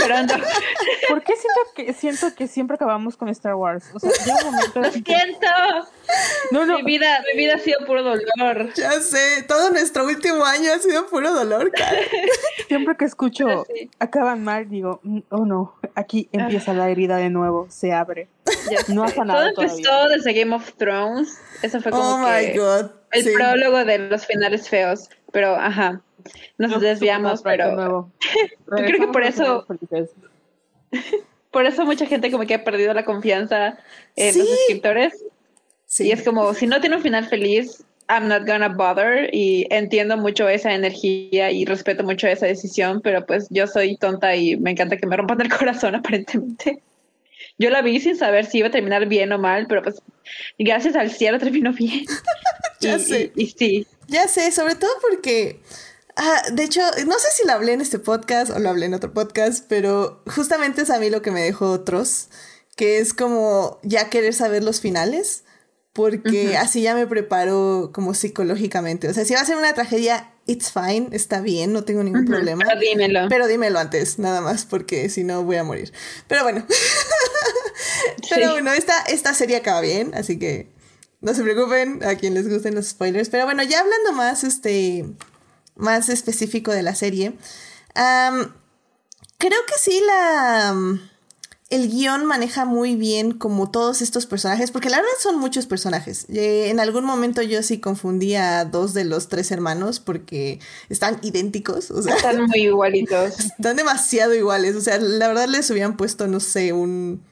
[0.00, 0.34] Llorando.
[1.08, 3.84] ¿Por qué siento que, siento que siempre acabamos con Star Wars?
[3.94, 5.46] O sea, llega un momento Lo siento.
[6.50, 8.72] No, no, Mi vida, mi vida ha sido puro dolor.
[8.74, 11.98] Ya sé, todo nuestro último año ha sido puro dolor, cara.
[12.68, 13.88] siempre que escucho Sí.
[13.98, 18.28] acaban mal, digo, mm, oh no, aquí empieza la herida de nuevo, se abre.
[18.70, 20.16] Ya No ha sanado Todo empezó todavía.
[20.16, 21.38] desde Game of Thrones.
[21.62, 22.90] Eso fue como Oh my que god.
[23.12, 23.30] el sí.
[23.34, 25.08] prólogo de los finales feos.
[25.32, 26.02] Pero, ajá,
[26.58, 28.10] nos No, desviamos, pero nuevo.
[28.66, 29.66] creo que por eso-
[31.50, 33.78] por eso mucha gente como que ha perdido la confianza
[34.16, 34.38] en Sí.
[34.40, 35.12] los escritores.
[35.86, 36.06] Sí.
[36.08, 39.28] Y es como, si no tiene un final feliz, I'm not gonna bother.
[39.34, 44.34] Y entiendo mucho esa energía y respeto mucho esa decisión, pero pues yo soy tonta
[44.34, 46.82] y me encanta que me rompan el corazón aparentemente.
[47.58, 50.00] Yo la vi sin saber si iba a terminar bien o mal, pero pues
[50.58, 52.04] gracias al cielo terminó bien.
[52.80, 53.32] Ya y, sé.
[53.36, 55.60] y- y sí, Ya sé, sobre todo porque.
[56.16, 58.94] Ah, de hecho, no sé si lo hablé en este podcast o lo hablé en
[58.94, 62.28] otro podcast, pero justamente es a mí lo que me dejó otros,
[62.76, 65.44] que es como ya querer saber los finales,
[65.94, 69.08] porque así ya me preparo como psicológicamente.
[69.08, 72.24] O sea, si va a ser una tragedia, it's fine, está bien, no tengo ningún
[72.26, 72.64] problema.
[72.66, 73.20] pero dímelo.
[73.28, 75.92] Pero dímelo antes, nada más, porque si no voy a morir.
[76.28, 76.66] Pero bueno.
[78.30, 78.52] Pero Sí.
[78.52, 80.70] bueno, esta, esta serie acaba bien, así que
[81.20, 83.28] no se preocupen a quien les gusten los spoilers.
[83.28, 85.04] Pero bueno, ya hablando más, este,
[85.76, 87.34] más específico de la serie.
[87.94, 90.74] creo que sí la...
[91.70, 96.26] el guion maneja muy bien como todos estos personajes, porque la verdad son muchos personajes.
[96.28, 101.18] Eh, en algún momento yo sí confundí a dos de los tres hermanos porque están
[101.22, 103.38] idénticos, o sea, Están muy igualitos.
[103.58, 104.76] están demasiado iguales.
[104.76, 107.22] O sea, la verdad les hubieran puesto, no sé, un,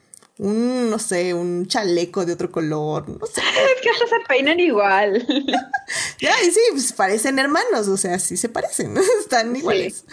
[0.40, 3.42] un, no sé, un chaleco de otro color, no sé.
[3.42, 5.26] Es que hasta se peinan igual.
[6.20, 10.04] Ya, y sí, pues parecen hermanos, o sea, sí se parecen, están iguales.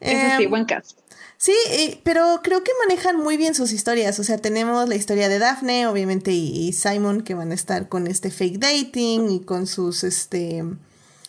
[0.00, 0.98] Eso sí, Em, buen cast.
[1.36, 1.54] Sí,
[2.02, 4.18] pero creo que manejan muy bien sus historias.
[4.18, 8.06] O sea, tenemos la historia de Daphne, obviamente, y, Simon, que van a estar con
[8.06, 10.64] este fake dating y con sus este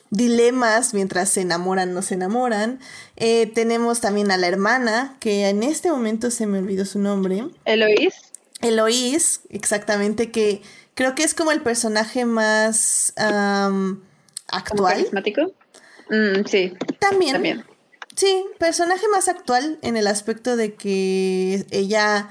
[0.10, 2.80] dilemas mientras se enamoran, no se enamoran.
[3.18, 7.46] Eh, tenemos también a la hermana, que en este momento se me olvidó su nombre.
[7.66, 8.16] Eloís,
[8.62, 10.62] Eloís, exactamente, que
[10.94, 14.02] creo que es como el personaje más como
[14.48, 14.96] actual.
[14.96, 15.54] carismático.
[16.10, 17.34] Mm, sí, También.
[17.34, 17.66] también.
[18.16, 22.30] Sí, personaje más actual en el aspecto de que ella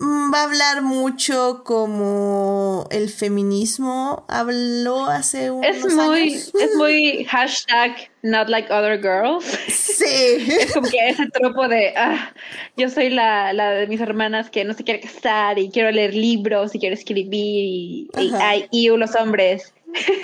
[0.00, 6.52] va a hablar mucho como el feminismo habló hace unos Es muy, años.
[6.60, 9.44] es muy hashtag not like other girls.
[9.68, 10.04] Sí.
[10.60, 12.32] Es como que ese tropo de ah,
[12.76, 16.14] yo soy la, la de mis hermanas que no se quiere casar y quiero leer
[16.14, 19.72] libros y quiero escribir y, ay, y los hombres.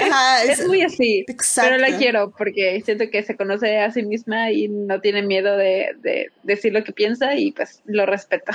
[0.00, 1.24] Ajá, Es muy así.
[1.26, 1.70] Exacto.
[1.70, 5.56] Pero la quiero porque siento que se conoce a sí misma y no tiene miedo
[5.56, 8.52] de, de decir lo que piensa y pues lo respeto.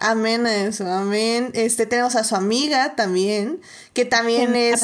[0.00, 1.50] Amén a eso, amén.
[1.52, 3.60] Este, tenemos a su amiga también,
[3.92, 4.80] que también es,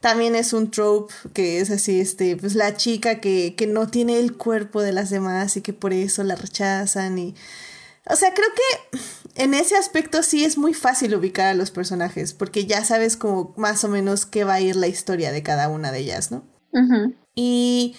[0.00, 4.18] también es un trope, que es así, este, pues la chica que, que no tiene
[4.18, 7.34] el cuerpo de las demás y que por eso la rechazan y...
[8.06, 8.98] O sea, creo que
[9.36, 13.54] en ese aspecto sí es muy fácil ubicar a los personajes, porque ya sabes como
[13.56, 16.44] más o menos qué va a ir la historia de cada una de ellas, ¿no?
[17.34, 17.94] Y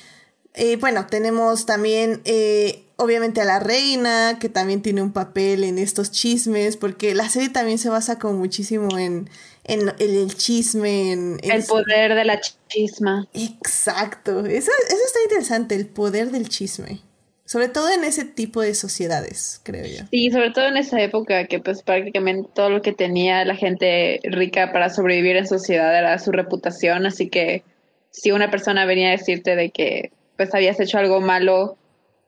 [0.56, 5.78] eh, bueno, tenemos también eh, obviamente a la reina, que también tiene un papel en
[5.80, 9.30] estos chismes, porque la serie también se basa como muchísimo en,
[9.64, 11.40] en, en el chisme, en...
[11.42, 12.40] en- El poder de la
[12.70, 13.28] chisma.
[13.34, 17.00] Exacto, eso, eso está interesante, el poder del chisme.
[17.46, 20.06] Sobre todo en ese tipo de sociedades, creo yo.
[20.12, 24.22] Sí, sobre todo en esa época que pues prácticamente todo lo que tenía la gente
[24.24, 27.64] rica para sobrevivir en sociedad era su reputación, así que
[28.12, 30.12] si una persona venía a decirte de que
[30.46, 31.78] pues habías hecho algo malo,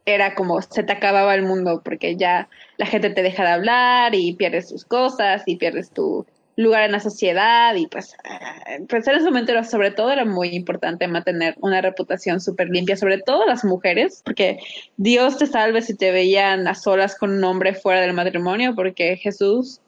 [0.06, 2.48] era como se te acababa el mundo porque ya
[2.78, 6.26] la gente te deja de hablar y pierdes tus cosas y pierdes tu
[6.58, 10.26] lugar en la sociedad y pues, eh, pues en ese momento era, sobre todo era
[10.26, 14.60] muy importante mantener una reputación súper limpia, sobre todo las mujeres, porque
[14.96, 19.18] Dios te salve si te veían a solas con un hombre fuera del matrimonio, porque
[19.18, 19.82] Jesús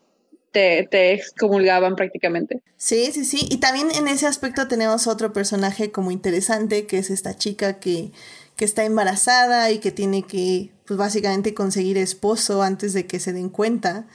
[0.58, 2.63] te, te, excomulgaban prácticamente.
[2.78, 3.48] Sí, sí, sí.
[3.52, 8.12] Y también en ese aspecto tenemos otro personaje como interesante, que es esta chica que,
[8.56, 13.34] que está embarazada y que tiene que, pues básicamente conseguir esposo antes de que se
[13.34, 14.08] den cuenta.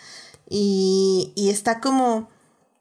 [0.49, 2.29] Y, y está como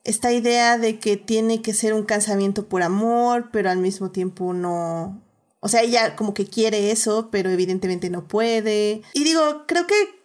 [0.03, 4.53] esta idea de que tiene que ser un casamiento por amor, pero al mismo tiempo
[4.53, 5.21] no...
[5.59, 9.03] O sea, ella como que quiere eso, pero evidentemente no puede.
[9.13, 10.20] Y digo, creo que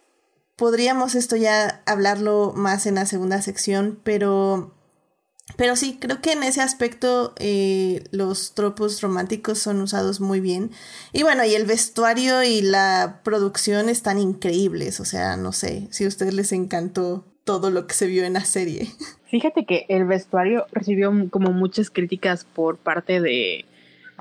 [0.57, 4.73] podríamos esto ya hablarlo más en la segunda sección, pero...
[5.55, 10.71] Pero sí, creo que en ese aspecto eh, los tropos románticos son usados muy bien.
[11.13, 14.99] Y bueno, y el vestuario y la producción están increíbles.
[14.99, 18.33] O sea, no sé si a ustedes les encantó todo lo que se vio en
[18.33, 18.89] la serie.
[19.31, 23.63] Fíjate que el vestuario recibió como muchas críticas por parte de,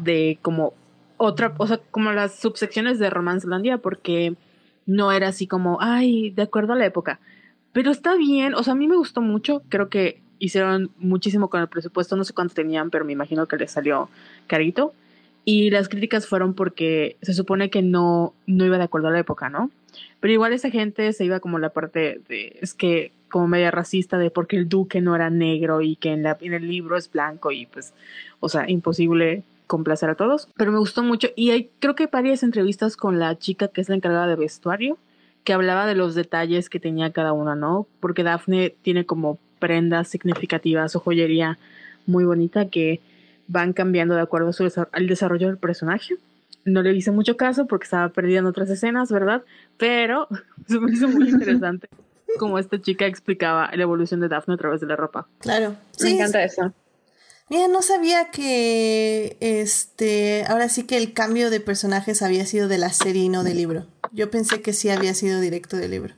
[0.01, 0.75] de como
[1.16, 4.37] otra, o sea, como las subsecciones de Romancelandia, porque
[4.87, 7.20] no era así como, ay, de acuerdo a la época.
[7.72, 11.61] Pero está bien, o sea, a mí me gustó mucho, creo que hicieron muchísimo con
[11.61, 14.09] el presupuesto, no sé cuánto tenían, pero me imagino que les salió
[14.46, 14.94] carito.
[15.44, 19.20] Y las críticas fueron porque se supone que no, no iba de acuerdo a la
[19.20, 19.70] época, ¿no?
[20.20, 24.18] Pero igual esa gente se iba como la parte de, es que como media racista
[24.18, 27.11] de porque el duque no era negro y que en, la, en el libro es
[27.11, 27.94] blanco y pues,
[28.40, 30.48] o sea, imposible complacer a todos.
[30.57, 33.88] Pero me gustó mucho y hay creo que varias entrevistas con la chica que es
[33.88, 34.98] la encargada de vestuario
[35.46, 37.87] que hablaba de los detalles que tenía cada una, ¿no?
[38.00, 41.57] Porque Daphne tiene como prendas significativas o joyería
[42.05, 43.00] muy bonita que
[43.46, 44.50] van cambiando de acuerdo
[44.90, 46.16] al desarrollo del personaje.
[46.64, 49.44] No le hice mucho caso porque estaba perdida en otras escenas, ¿verdad?
[49.76, 50.26] Pero
[50.66, 51.88] se me hizo muy interesante
[52.38, 55.29] como esta chica explicaba la evolución de Daphne a través de la ropa.
[55.38, 55.76] Claro.
[56.02, 56.72] me encanta eso.
[57.48, 62.78] Mira, no sabía que este, ahora sí que el cambio de personajes había sido de
[62.78, 63.87] la serie y no del libro.
[64.12, 66.14] Yo pensé que sí había sido directo del libro.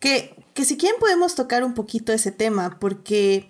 [0.00, 3.48] Que, que si quieren podemos tocar un poquito ese tema, porque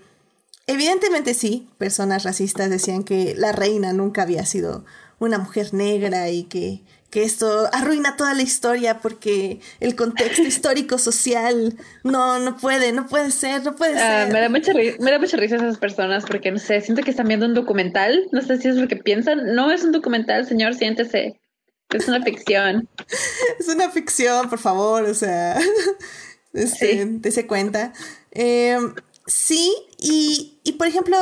[0.69, 4.85] evidentemente sí, personas racistas decían que la reina nunca había sido
[5.19, 10.99] una mujer negra y que que esto arruina toda la historia porque el contexto histórico
[10.99, 14.33] social no no puede no puede ser no puede ah, ser.
[14.33, 17.29] me da mucha me da mucha risa esas personas porque no sé siento que están
[17.29, 20.75] viendo un documental no sé si es lo que piensan no es un documental señor
[20.75, 21.39] siéntese
[21.91, 22.89] es una ficción.
[23.61, 25.57] Es una ficción por favor o sea
[26.53, 27.45] este, sí.
[27.45, 27.93] cuenta.
[28.33, 28.77] Eh,
[29.27, 31.17] sí y, y por ejemplo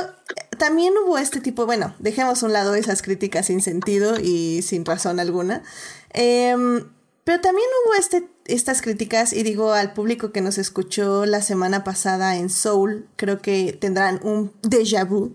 [0.58, 4.84] también hubo este tipo, bueno, dejemos a un lado esas críticas sin sentido y sin
[4.84, 5.64] razón alguna.
[6.10, 6.84] Em,
[7.24, 11.84] pero también hubo este, estas críticas, y digo al público que nos escuchó la semana
[11.84, 15.34] pasada en Soul, creo que tendrán un déjà vu.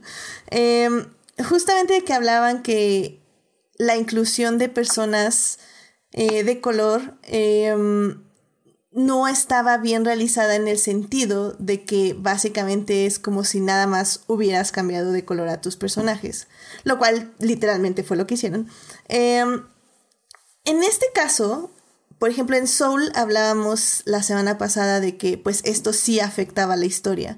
[0.50, 1.08] Em,
[1.44, 3.22] justamente que hablaban que
[3.78, 5.60] la inclusión de personas
[6.14, 8.24] eh, de color em,
[8.98, 14.22] no estaba bien realizada en el sentido de que básicamente es como si nada más
[14.26, 16.48] hubieras cambiado de color a tus personajes,
[16.84, 18.68] lo cual literalmente fue lo que hicieron.
[19.08, 19.62] Em,
[20.66, 21.70] en este caso,
[22.18, 26.86] por ejemplo, en Soul hablábamos la semana pasada de que pues esto sí afectaba la
[26.86, 27.38] historia,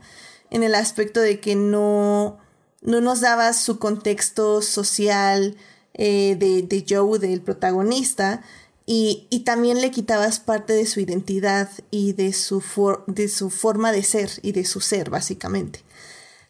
[0.52, 2.38] en el aspecto de que no,
[2.82, 5.58] no nos daba su contexto social
[5.94, 8.44] eh, de, de Joe, del protagonista,
[8.92, 12.64] y, también le quitabas parte de su identidad y de su,
[13.06, 15.84] de su forma de ser y de su ser, básicamente.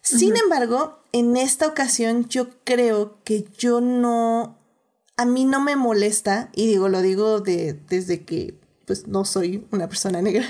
[0.00, 4.56] Sin embargo, en esta ocasión yo creo que yo no,
[5.18, 9.66] a mí no me molesta, y digo, lo digo de, desde que pues no soy
[9.70, 10.48] una persona negra,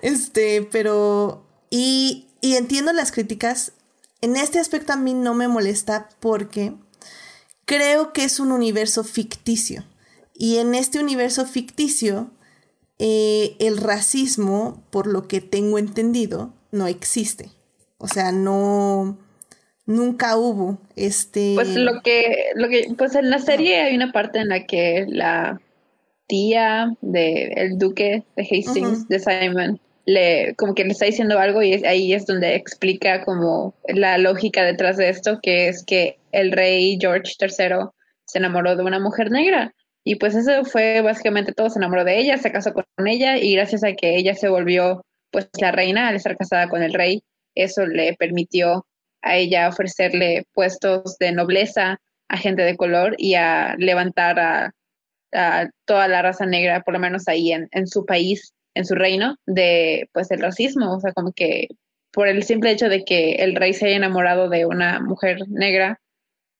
[0.00, 3.72] este, pero, y, y entiendo las críticas,
[4.22, 6.72] en este aspecto a mí no me molesta porque
[7.66, 9.84] creo que es un universo ficticio.
[10.34, 12.30] Y en este universo ficticio,
[12.98, 17.50] eh, el racismo, por lo que tengo entendido, no existe.
[17.98, 19.16] O sea, no,
[19.86, 21.52] nunca hubo este.
[21.54, 25.06] Pues lo que, lo que, pues en la serie hay una parte en la que
[25.08, 25.60] la
[26.26, 31.84] tía del duque de Hastings, de Simon, le, como que le está diciendo algo y
[31.84, 36.98] ahí es donde explica como la lógica detrás de esto, que es que el rey
[37.00, 37.88] George III
[38.26, 39.74] se enamoró de una mujer negra
[40.04, 43.54] y pues eso fue básicamente todo, se enamoró de ella, se casó con ella y
[43.54, 47.24] gracias a que ella se volvió pues la reina al estar casada con el rey,
[47.54, 48.86] eso le permitió
[49.22, 51.98] a ella ofrecerle puestos de nobleza
[52.28, 54.72] a gente de color y a levantar a,
[55.84, 59.36] toda la raza negra, por lo menos ahí en, en, su país, en su reino,
[59.46, 61.66] de pues el racismo, o sea, como que
[62.12, 65.98] por el simple hecho de que el rey se haya enamorado de una mujer negra,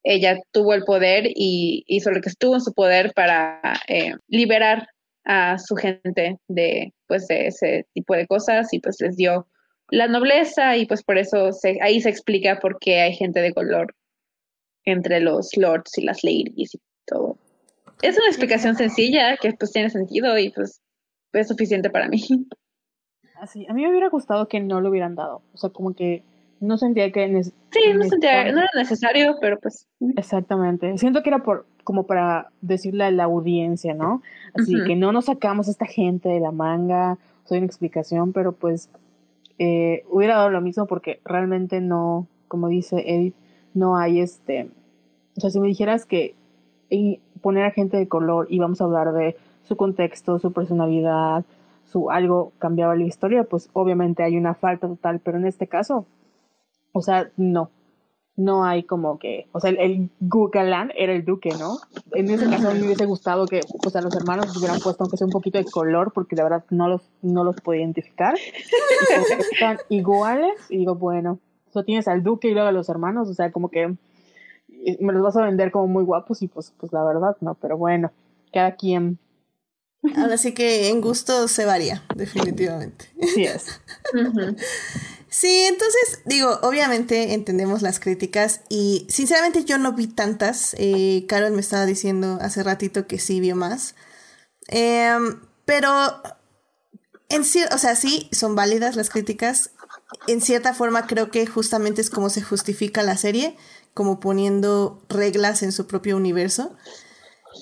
[0.05, 4.86] ella tuvo el poder y hizo lo que estuvo en su poder para eh, liberar
[5.24, 9.48] a su gente de pues de ese tipo de cosas y pues les dio
[9.88, 13.55] la nobleza y pues por eso se, ahí se explica por qué hay gente de
[13.55, 13.94] color
[14.84, 17.38] entre los lords y las ladies y todo.
[18.02, 20.82] Es una explicación sencilla que pues tiene sentido y pues
[21.32, 22.20] es suficiente para mí.
[23.40, 26.22] Así, a mí me hubiera gustado que no lo hubieran dado, o sea, como que
[26.61, 27.42] no sentía que...
[27.42, 29.86] Sí, no sentía, no era necesario, pero pues...
[30.16, 34.22] Exactamente, siento que era por como para decirle a la audiencia, ¿no?
[34.55, 38.52] Así que no nos sacamos a esta gente de la manga, soy una explicación, pero
[38.52, 38.88] pues
[39.59, 43.34] eh, hubiera dado lo mismo porque realmente no, como dice Edith,
[43.74, 44.70] no hay este,
[45.36, 46.34] o sea, si me dijeras que
[47.40, 51.44] poner a gente de color y vamos a hablar de su contexto, su personalidad,
[51.84, 56.07] su algo cambiaba la historia, pues obviamente hay una falta total, pero en este caso,
[56.95, 57.70] o sea, no,
[58.36, 61.78] no hay como que, o sea, el, el galán era el duque, ¿no?
[62.12, 65.26] En ese caso me hubiese gustado que, pues a los hermanos hubieran puesto aunque sea
[65.26, 68.34] un poquito de color, porque la verdad no los, no los puedo identificar.
[69.53, 73.34] están iguales, y digo, bueno, eso tienes al duque y luego a los hermanos, o
[73.34, 73.97] sea, como que
[75.01, 77.76] me los vas a vender como muy guapos y pues, pues la verdad, no, pero
[77.76, 78.12] bueno,
[78.53, 79.18] cada quien.
[80.16, 83.11] Ahora sí que en gusto se varía, definitivamente.
[83.34, 83.64] Sí es.
[85.34, 90.76] Sí, entonces digo, obviamente entendemos las críticas y sinceramente yo no vi tantas.
[90.78, 93.96] Eh, Carol me estaba diciendo hace ratito que sí vio más.
[94.68, 95.90] Em, pero
[97.28, 99.70] en sí, o sea, sí, son válidas las críticas.
[100.28, 103.57] En cierta forma creo que justamente es como se justifica la serie,
[103.92, 106.76] como poniendo reglas en su propio universo.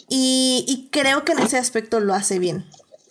[0.08, 2.64] Y, y creo que en ese aspecto lo hace bien.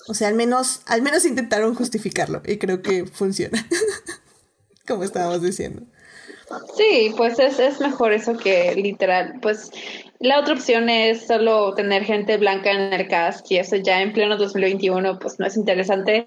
[0.07, 3.65] O sea, al menos, al menos intentaron justificarlo y creo que funciona.
[4.87, 5.83] como estábamos diciendo.
[6.75, 9.35] Sí, pues es, es mejor eso que literal.
[9.41, 9.71] Pues
[10.19, 14.11] la otra opción es solo tener gente blanca en el cast y eso ya en
[14.11, 16.25] pleno 2021 pues no es interesante.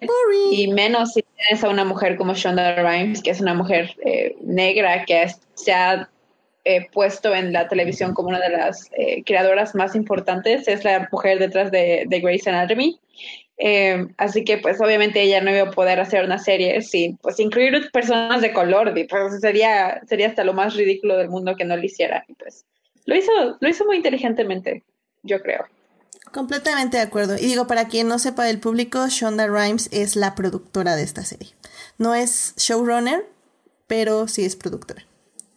[0.50, 4.34] Y menos si tienes a una mujer como Shonda Rhimes, que es una mujer eh,
[4.42, 6.08] negra que se ha
[6.92, 10.66] puesto en la televisión como una de las eh, creadoras más importantes.
[10.68, 12.98] Es la mujer detrás de, de Grey's Anatomy.
[13.56, 17.38] Eh, así que pues obviamente ella no iba a poder hacer una serie sin pues
[17.38, 21.76] incluir personas de color, pues sería, sería hasta lo más ridículo del mundo que no
[21.76, 22.24] lo hiciera.
[22.38, 22.64] Pues
[23.04, 24.82] lo hizo, lo hizo muy inteligentemente,
[25.22, 25.66] yo creo.
[26.32, 27.36] Completamente de acuerdo.
[27.36, 31.24] Y digo, para quien no sepa del público, Shonda Rhimes es la productora de esta
[31.24, 31.50] serie.
[31.96, 33.24] No es showrunner,
[33.86, 35.06] pero sí es productora.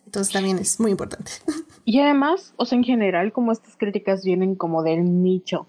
[0.07, 1.31] Entonces también es muy importante.
[1.89, 5.67] Y además, o sea, en general, como estas críticas vienen como del nicho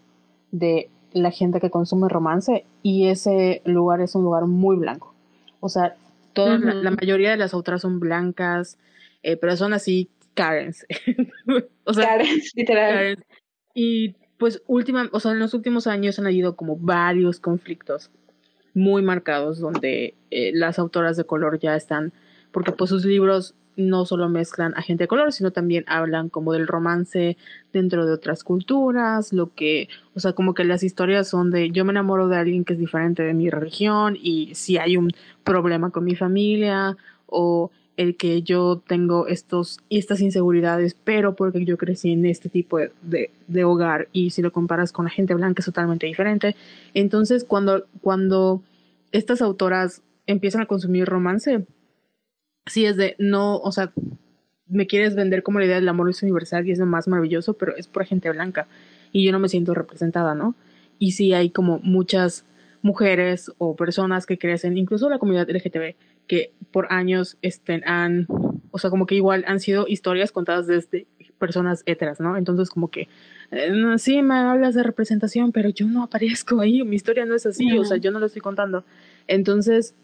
[0.51, 5.15] de la gente que consume romance y ese lugar es un lugar muy blanco.
[5.61, 5.95] O sea,
[6.33, 8.79] toda la, mayoría de las otras son blancas,
[9.23, 10.85] eh, pero son así Karens.
[11.85, 13.25] o sea, Karens, literal.
[13.73, 18.11] Y pues última, o sea, en los últimos años han habido como varios conflictos
[18.75, 22.13] muy marcados donde eh, las autoras de color ya están,
[22.51, 26.53] porque pues sus libros no solo mezclan a gente de color, sino también hablan como
[26.53, 27.39] del romance
[27.73, 31.85] dentro de otras culturas, lo que, o sea, como que las historias son de yo
[31.85, 35.13] me enamoro de alguien que es diferente de mi religión y si hay un
[35.45, 41.77] problema con mi familia o el que yo tengo estos estas inseguridades, pero porque yo
[41.77, 45.61] crecí en este tipo de, de, hogar y si lo comparas con la gente blanca
[45.61, 46.55] es totalmente diferente.
[46.95, 48.63] Entonces, cuando, cuando
[49.11, 51.65] estas autoras empiezan a consumir romance,
[52.69, 53.93] sí es de no, o sea,
[54.67, 57.55] me quieres vender como la idea del amor es universal y es lo más maravilloso,
[57.55, 58.69] pero es por gente blanca
[59.13, 60.55] y yo no me siento representada, ¿no?
[60.99, 62.45] Y sí hay como muchas
[62.83, 65.97] mujeres o personas que crecen, incluso la comunidad LGTB,
[66.27, 68.27] que por años estén, han,
[68.71, 71.07] o sea, como que igual han sido historias contadas desde
[71.39, 72.37] personas heteras, ¿no?
[72.37, 73.09] Entonces como que,
[73.51, 77.47] eh, sí, me hablas de representación, pero yo no aparezco ahí, mi historia no es
[77.47, 78.85] así, o sea, yo no lo estoy contando.
[79.27, 79.95] Entonces,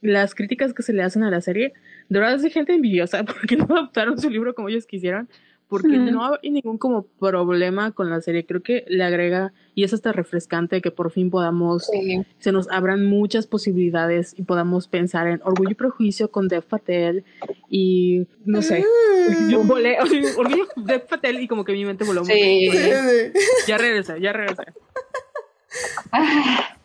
[0.00, 1.72] las críticas que se le hacen a la serie,
[2.08, 5.28] de verdad es de gente envidiosa porque no adaptaron su libro como ellos quisieron,
[5.68, 8.46] porque no hay ningún como problema con la serie.
[8.46, 11.90] Creo que le agrega, y es hasta refrescante que por fin podamos,
[12.38, 17.24] se nos abran muchas posibilidades y podamos pensar en Orgullo y Prejuicio con Dev Patel
[17.68, 19.50] y no sé, mm.
[19.50, 19.98] yo volé,
[20.36, 22.24] Orgullo Dev Patel y como que mi mente voló.
[22.24, 22.68] Sí.
[23.66, 24.64] Ya regresé, ya regresé.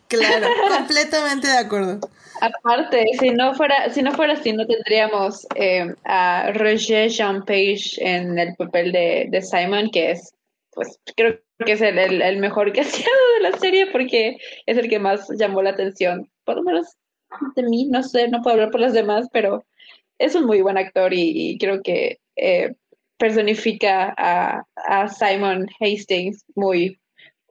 [0.08, 2.00] Claro, completamente de acuerdo.
[2.40, 7.96] Aparte, si no fuera, si no fuera así, no tendríamos eh, a Roger Jean Page
[7.98, 10.34] en el papel de, Simon, que es,
[10.72, 14.76] pues, creo que es el, el, mejor que ha sido de la serie porque es
[14.78, 16.96] el que más llamó la atención, por lo menos
[17.56, 19.64] de mí, no sé, no puedo hablar por los demás, pero
[20.18, 22.74] es un muy buen actor y, creo que eh,
[23.18, 26.98] personifica a, a, Simon Hastings muy,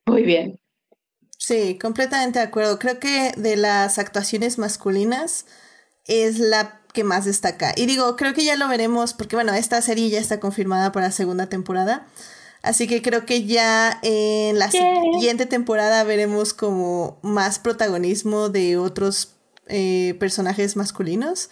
[0.05, 0.59] muy bien.
[1.49, 2.77] Sí, completamente de acuerdo.
[2.77, 5.47] Creo que de las actuaciones masculinas
[6.05, 7.73] es la que más destaca.
[7.75, 11.07] Y digo, creo que ya lo veremos porque, bueno, esta serie ya está confirmada para
[11.07, 12.05] la segunda temporada.
[12.61, 19.33] Así que creo que ya en la siguiente temporada veremos como más protagonismo de otros
[19.69, 21.49] eh, personajes masculinos.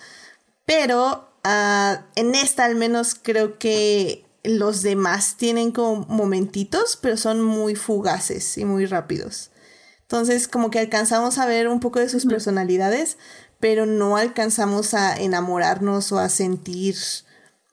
[0.66, 7.42] Pero ah, en esta al menos creo que los demás tienen como momentitos, pero son
[7.42, 9.50] muy fugaces y muy rápidos.
[10.10, 13.18] Entonces como que alcanzamos a ver un poco de sus personalidades,
[13.60, 16.96] pero no alcanzamos a enamorarnos o a sentir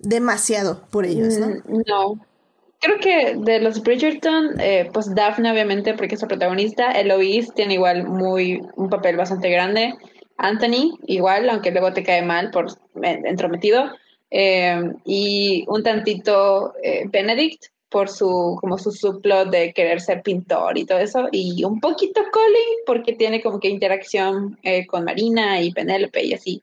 [0.00, 1.46] demasiado por ellos, ¿no?
[1.46, 2.26] Mm, no.
[2.80, 7.74] Creo que de los Bridgerton, eh, pues Daphne obviamente porque es la protagonista, Eloise tiene
[7.74, 9.94] igual muy un papel bastante grande,
[10.36, 12.66] Anthony igual, aunque luego te cae mal por
[13.02, 13.92] entrometido,
[14.32, 20.76] eh, y un tantito eh, Benedict por su como su subplot de querer ser pintor
[20.76, 25.72] y todo eso, y un poquito Colin porque tiene como que interacción con Marina y
[25.72, 26.62] Penélope y así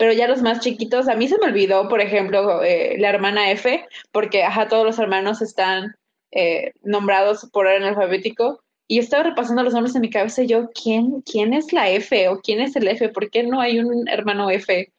[0.00, 3.50] pero ya los más chiquitos, a mí se me olvidó, por ejemplo, eh, la hermana
[3.50, 5.94] F, porque ajá, todos los hermanos están
[6.30, 8.62] eh, nombrados por orden alfabético.
[8.88, 12.28] Y yo estaba repasando los nombres en mi cabeza yo, ¿quién, ¿quién es la F
[12.30, 13.10] o quién es el F?
[13.10, 14.90] ¿Por qué no hay un hermano F?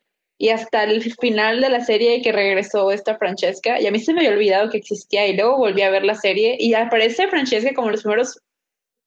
[0.41, 4.11] Y hasta el final de la serie que regresó esta Francesca, y a mí se
[4.11, 7.75] me había olvidado que existía, y luego volví a ver la serie, y aparece Francesca
[7.75, 8.39] como los primeros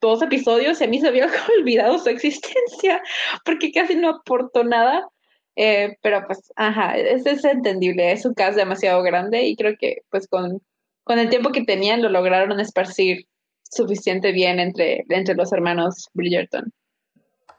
[0.01, 1.27] dos episodios, y a mí se había
[1.59, 3.03] olvidado su existencia,
[3.45, 5.09] porque casi no aportó nada
[5.57, 9.99] eh, pero pues, ajá, es, es entendible, es un caso demasiado grande y creo que
[10.11, 10.61] pues con,
[11.05, 13.27] con el tiempo que tenían lo lograron esparcir
[13.63, 16.73] suficiente bien entre, entre los hermanos Bridgerton,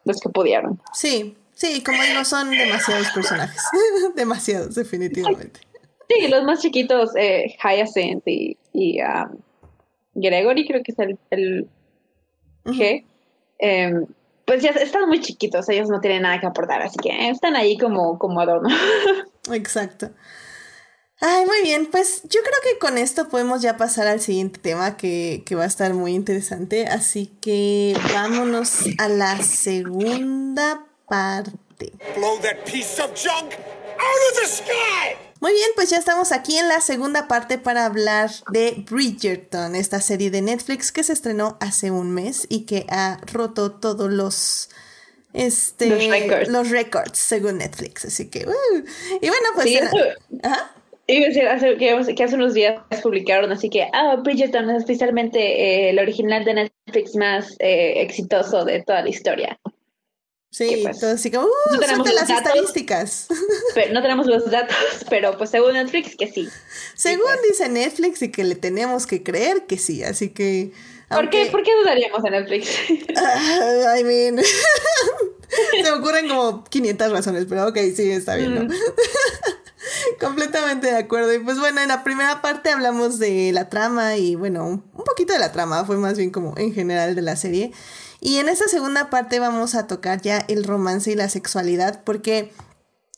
[0.04, 0.80] los que pudieron.
[0.92, 3.60] Sí, sí, como digo, son demasiados personajes,
[4.14, 5.60] demasiados, definitivamente.
[6.08, 9.38] Sí, los más chiquitos, eh, Hyacinth y, y um,
[10.14, 11.68] Gregory creo que es el, el
[12.64, 13.04] G
[14.46, 17.76] pues ya están muy chiquitos, ellos no tienen nada que aportar, así que están ahí
[17.76, 18.68] como, como adorno.
[19.52, 20.10] Exacto.
[21.20, 24.96] Ay, muy bien, pues yo creo que con esto podemos ya pasar al siguiente tema
[24.96, 31.92] que, que va a estar muy interesante, así que vámonos a la segunda parte.
[32.16, 35.16] Blow that piece of junk out of the sky!
[35.40, 40.00] Muy bien, pues ya estamos aquí en la segunda parte para hablar de Bridgerton, esta
[40.00, 44.70] serie de Netflix que se estrenó hace un mes y que ha roto todos los
[45.34, 45.88] este
[46.48, 48.84] los récords, según Netflix, así que uh.
[49.20, 49.78] y bueno, pues sí,
[51.06, 55.98] decir, hace, que, hace unos días publicaron, así que, ah, Bridgerton es especialmente eh, el
[55.98, 59.58] original de Netflix más eh, exitoso de toda la historia.
[60.56, 63.26] Sí, pues, así como, uh, no tenemos las estadísticas.
[63.74, 64.74] Pero, no tenemos los datos,
[65.10, 66.48] pero pues según Netflix que sí.
[66.94, 67.42] Según pues.
[67.50, 70.72] dice Netflix y que le tenemos que creer que sí, así que...
[71.10, 72.70] ¿Por, qué, ¿Por qué dudaríamos en Netflix?
[72.88, 74.38] I mean,
[75.72, 78.70] se me ocurren como 500 razones, pero ok, sí, está bien,
[80.20, 81.34] Completamente de acuerdo.
[81.34, 85.34] Y pues bueno, en la primera parte hablamos de la trama y bueno, un poquito
[85.34, 87.72] de la trama, fue más bien como en general de la serie.
[88.20, 92.52] Y en esta segunda parte vamos a tocar ya el romance y la sexualidad, porque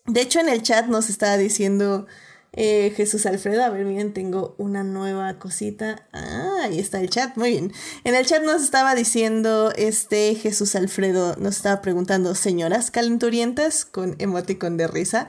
[0.07, 2.07] de hecho en el chat nos estaba diciendo
[2.53, 6.09] eh, Jesús Alfredo, a ver, miren, tengo una nueva cosita.
[6.13, 7.73] Ah, ahí está el chat, muy bien.
[8.05, 14.17] En el chat nos estaba diciendo este Jesús Alfredo, nos estaba preguntando, señoras calenturientas, con
[14.19, 15.29] emoticon de risa.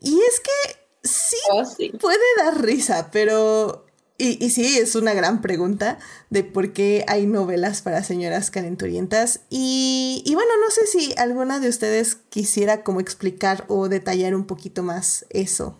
[0.00, 1.90] Y es que sí, oh, sí.
[2.00, 3.87] puede dar risa, pero
[4.20, 5.98] y, y, sí, es una gran pregunta
[6.28, 9.44] de por qué hay novelas para señoras calenturientas.
[9.48, 14.44] Y, y, bueno, no sé si alguna de ustedes quisiera como explicar o detallar un
[14.44, 15.78] poquito más eso,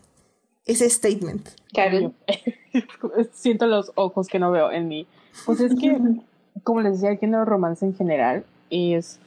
[0.66, 1.49] ese statement.
[1.74, 2.14] Karen.
[3.32, 5.09] Siento los ojos que no veo en mí.
[5.45, 5.99] Pues es que,
[6.62, 9.18] como les decía, el género romance en general es...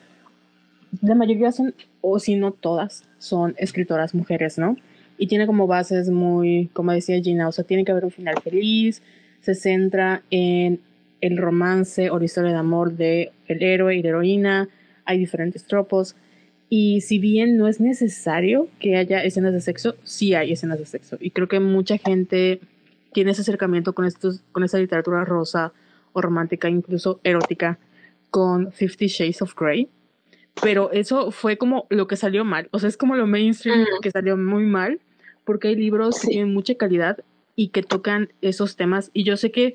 [1.02, 4.78] La mayoría son, o si no todas, son escritoras mujeres, ¿no?
[5.22, 8.42] Y tiene como bases muy, como decía Gina, o sea, tiene que haber un final
[8.44, 9.04] feliz,
[9.42, 10.80] se centra en
[11.22, 14.70] el romance o la historia de amor de el héroe y la heroína,
[15.06, 16.16] hay diferentes tropos
[16.70, 20.88] y si bien no es necesario que haya escenas de sexo, sí hay escenas de
[20.88, 22.60] sexo y creo que mucha gente
[23.14, 25.72] tiene ese acercamiento con estos con esa literatura rosa
[26.14, 27.78] o romántica, incluso erótica
[28.32, 29.88] con Fifty Shades of Grey.
[30.64, 32.68] Pero eso fue como lo que salió mal.
[32.72, 35.00] O sea, es como lo mainstream que salió muy mal
[35.44, 37.20] porque hay libros que tienen mucha calidad
[37.56, 39.12] y que tocan esos temas.
[39.14, 39.74] Y yo sé que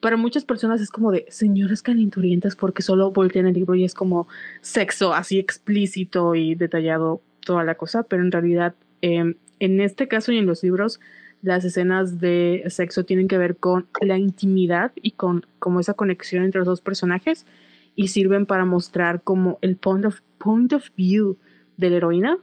[0.00, 3.94] para muchas personas es como de señoras calenturientas porque solo voltean el libro y es
[3.94, 4.28] como
[4.60, 10.32] sexo así explícito y detallado toda la cosa, pero en realidad em, en este caso
[10.32, 11.00] y en los libros,
[11.42, 16.44] las escenas de sexo tienen que ver con la intimidad y con como esa conexión
[16.44, 17.46] entre los dos personajes
[17.94, 21.36] y sirven para mostrar como el point of, point of view
[21.76, 22.38] de la heroína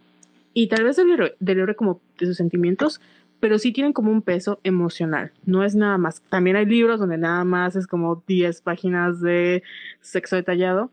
[0.54, 3.02] y tal vez del del héroe como de sus sentimientos,
[3.44, 5.34] pero sí tienen como un peso emocional.
[5.46, 6.22] No es nada más.
[6.30, 9.64] También hay libros donde nada más es como 10 páginas de
[10.00, 10.92] sexo detallado.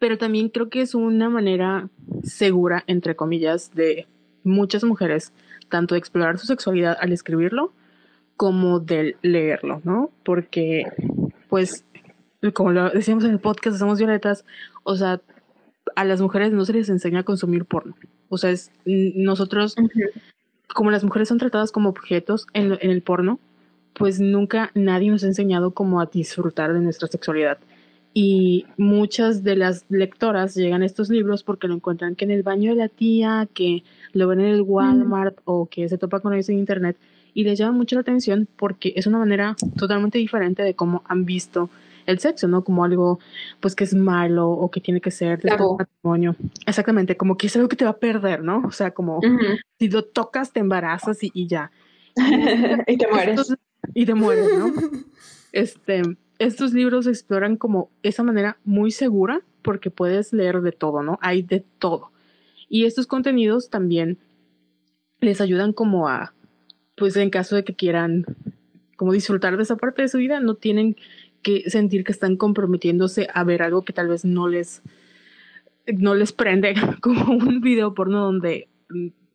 [0.00, 1.88] Pero también creo que es una manera
[2.24, 4.08] segura, entre comillas, de
[4.42, 5.32] muchas mujeres,
[5.68, 7.72] tanto de explorar su sexualidad al escribirlo,
[8.36, 10.10] como de leerlo, ¿no?
[10.24, 10.84] Porque,
[11.48, 11.84] pues,
[12.54, 14.44] como lo decíamos en el podcast, somos violetas,
[14.82, 15.20] o sea,
[15.94, 17.94] a las mujeres no se les enseña a consumir porno.
[18.28, 19.76] O sea, es, nosotros
[20.74, 23.38] como las mujeres son tratadas como objetos en, en, el porno,
[23.94, 27.58] pues nunca nadie nos ha enseñado como a disfrutar de nuestra sexualidad.
[28.12, 32.44] Y muchas de las lectoras llegan a estos libros porque lo encuentran que en el
[32.44, 36.32] baño de la tía, que lo ven en el Walmart o que se topa con
[36.32, 36.96] ellos en internet
[37.34, 41.24] y les llama mucho la atención porque es una manera totalmente diferente de cómo han
[41.24, 41.68] visto
[42.06, 42.64] el sexo, ¿no?
[42.64, 43.18] Como algo,
[43.60, 46.36] pues, que es malo o que tiene que ser de matrimonio.
[46.66, 48.62] Exactamente, como que es algo que te va a perder, ¿no?
[48.66, 49.20] O sea, como
[49.78, 51.70] si lo tocas, te embarazas y, y ya.
[52.86, 53.54] y te mueres.
[53.94, 54.72] y te mueres, ¿no?
[55.52, 56.02] este,
[56.38, 61.18] estos libros exploran como esa manera muy segura porque puedes leer de todo, ¿no?
[61.22, 62.10] Hay de todo.
[62.68, 64.18] Y estos contenidos también
[65.20, 66.34] les ayudan como a,
[66.96, 68.26] pues en caso de que quieran
[68.96, 70.96] como disfrutar de esa parte de su vida, no tienen
[71.44, 74.82] que sentir que están comprometiéndose a ver algo que tal vez no les
[75.86, 78.68] no les prende como un video porno donde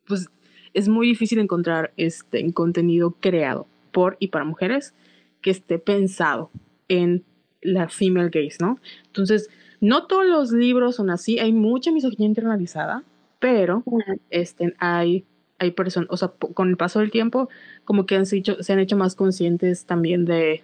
[0.06, 0.28] pues
[0.74, 4.94] es muy difícil encontrar este contenido creado por y para mujeres
[5.40, 6.50] que esté pensado
[6.88, 7.24] en
[7.62, 8.78] la female gaze, ¿no?
[9.06, 9.48] Entonces,
[9.80, 13.02] no todos los libros son así, hay mucha misoginia internalizada,
[13.38, 13.82] pero
[14.30, 15.24] este, hay,
[15.58, 17.48] hay personas, o sea, con el paso del tiempo,
[17.84, 20.62] como que han hecho, se han hecho más conscientes también de,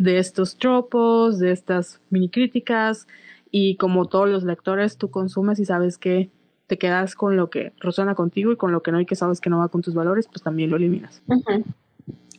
[0.00, 3.06] de estos tropos, de estas mini críticas
[3.50, 6.30] y como todos los lectores tú consumes y sabes que
[6.66, 9.42] te quedas con lo que resuena contigo y con lo que no y que sabes
[9.42, 11.20] que no va con tus valores, pues también lo eliminas.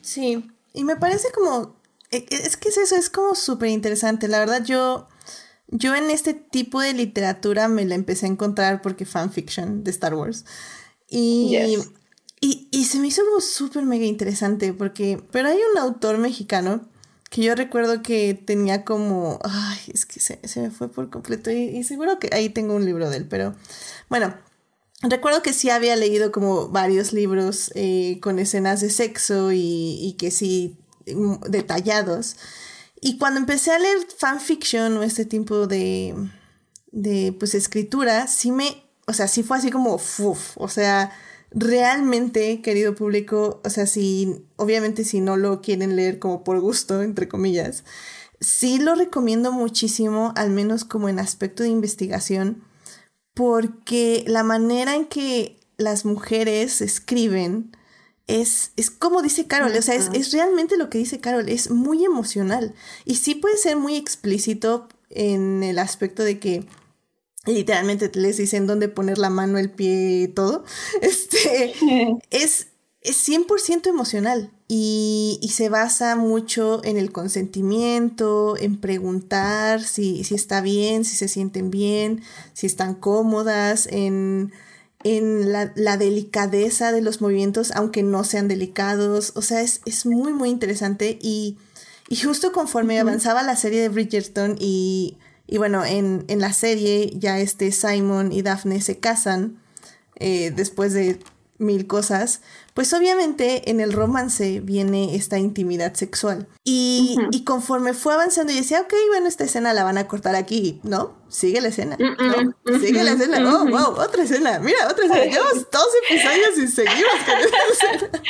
[0.01, 1.75] Sí, y me parece como,
[2.09, 4.27] e, e, es que es eso, es como súper interesante.
[4.27, 5.07] La verdad yo,
[5.67, 10.15] yo en este tipo de literatura me la empecé a encontrar porque fanfiction de Star
[10.15, 10.45] Wars.
[11.07, 11.77] Y,
[12.39, 16.89] y, y se me hizo como súper mega interesante porque, pero hay un autor mexicano
[17.31, 21.81] que yo recuerdo que tenía como, ay, es que se, me fue por completo y,
[21.85, 23.55] seguro que ahí tengo un libro de él, pero
[24.09, 24.35] bueno,
[25.01, 30.29] recuerdo que sí había leído como varios libros eh, con escenas de sexo y, que
[30.29, 30.77] sí,
[31.07, 32.35] mm, detallados.
[32.99, 36.13] Y cuando empecé a leer fanfiction o este tipo de,
[36.91, 41.13] de pues escritura, sí me, o sea, sí fue así como, uf, o sea,
[41.51, 47.01] realmente, querido público, o sea, si, obviamente si no lo quieren leer como por gusto,
[47.01, 47.83] entre comillas,
[48.39, 52.63] sí lo recomiendo muchísimo, al menos como en aspecto de investigación,
[53.33, 57.75] porque la manera en que las mujeres escriben
[58.27, 61.69] es, es como dice Carol, o sea, es, es realmente lo que dice Carol, es
[61.69, 62.73] muy emocional.
[63.03, 66.65] Y sí puede ser muy explícito en el aspecto de que
[67.45, 70.63] literalmente les dicen dónde poner la mano, el pie, todo,
[71.01, 71.73] este,
[72.29, 72.67] es,
[73.01, 80.35] es 100% emocional y, y, se basa mucho en el consentimiento, en preguntar si, si
[80.35, 82.21] está bien, si se sienten bien,
[82.53, 84.53] si están cómodas, en,
[85.03, 89.33] en la, la, delicadeza de los movimientos, aunque no sean delicados.
[89.35, 91.57] O sea, es, es muy, muy interesante y,
[92.07, 95.17] y justo conforme avanzaba la serie de Bridgerton y
[95.51, 99.61] y bueno, en, la serie ya este Simon y Daphne se casan
[100.15, 101.19] eh, después de
[101.57, 102.39] mil cosas,
[102.73, 106.47] pues obviamente en el romance viene esta intimidad sexual.
[106.63, 110.79] Y, conforme fue avanzando, yo decía, ok, bueno, esta escena la van a cortar aquí,
[110.83, 111.17] ¿no?
[111.27, 112.79] Sigue la escena, ¿no?
[112.79, 117.15] Sigue la escena, oh, wow, otra escena, mira, otra escena, llevamos dos episodios y seguimos
[117.25, 118.21] con esta escena.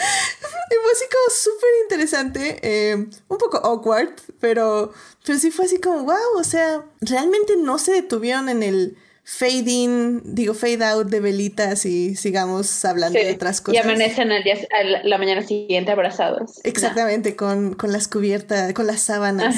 [0.70, 4.92] y fue así como súper interesante, eh, un poco awkward, pero,
[5.24, 9.70] pero sí fue así como, wow, o sea, realmente no se detuvieron en el fade
[9.70, 13.76] in, digo fade out de velitas y sigamos hablando de otras cosas.
[13.76, 16.60] Y amanecen al día, a la mañana siguiente abrazados.
[16.64, 19.56] Exactamente, con, con las cubiertas, con las sábanas.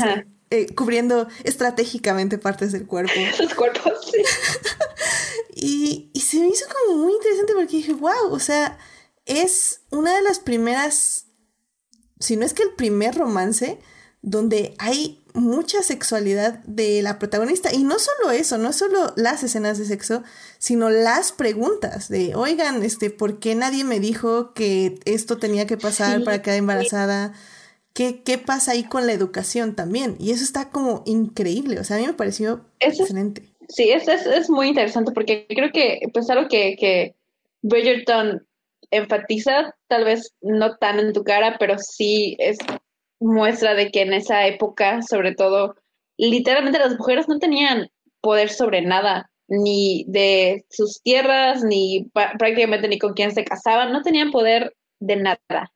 [0.51, 3.15] Eh, cubriendo estratégicamente partes del cuerpo.
[3.41, 4.23] Los cuerpos, sí.
[5.55, 8.77] y, y se me hizo como muy interesante porque dije, wow, o sea,
[9.27, 11.27] es una de las primeras,
[12.19, 13.79] si no es que el primer romance,
[14.23, 17.75] donde hay mucha sexualidad de la protagonista.
[17.75, 20.23] Y no solo eso, no solo las escenas de sexo,
[20.59, 25.77] sino las preguntas de, oigan, este, ¿por qué nadie me dijo que esto tenía que
[25.77, 27.33] pasar para quedar embarazada?
[27.95, 30.17] ¿Qué, ¿Qué pasa ahí con la educación también?
[30.19, 31.79] Y eso está como increíble.
[31.79, 33.49] O sea, a mí me pareció excelente.
[33.69, 37.15] Sí, es, es, es, muy interesante porque creo que, pues, algo que, que
[37.63, 38.47] Bridgerton
[38.93, 42.59] enfatiza, tal vez no tan en tu cara, pero sí es
[43.19, 45.75] muestra de que en esa época, sobre todo,
[46.17, 47.89] literalmente las mujeres no tenían
[48.21, 54.03] poder sobre nada, ni de sus tierras, ni prácticamente ni con quién se casaban, no
[54.03, 55.73] tenían poder de nada.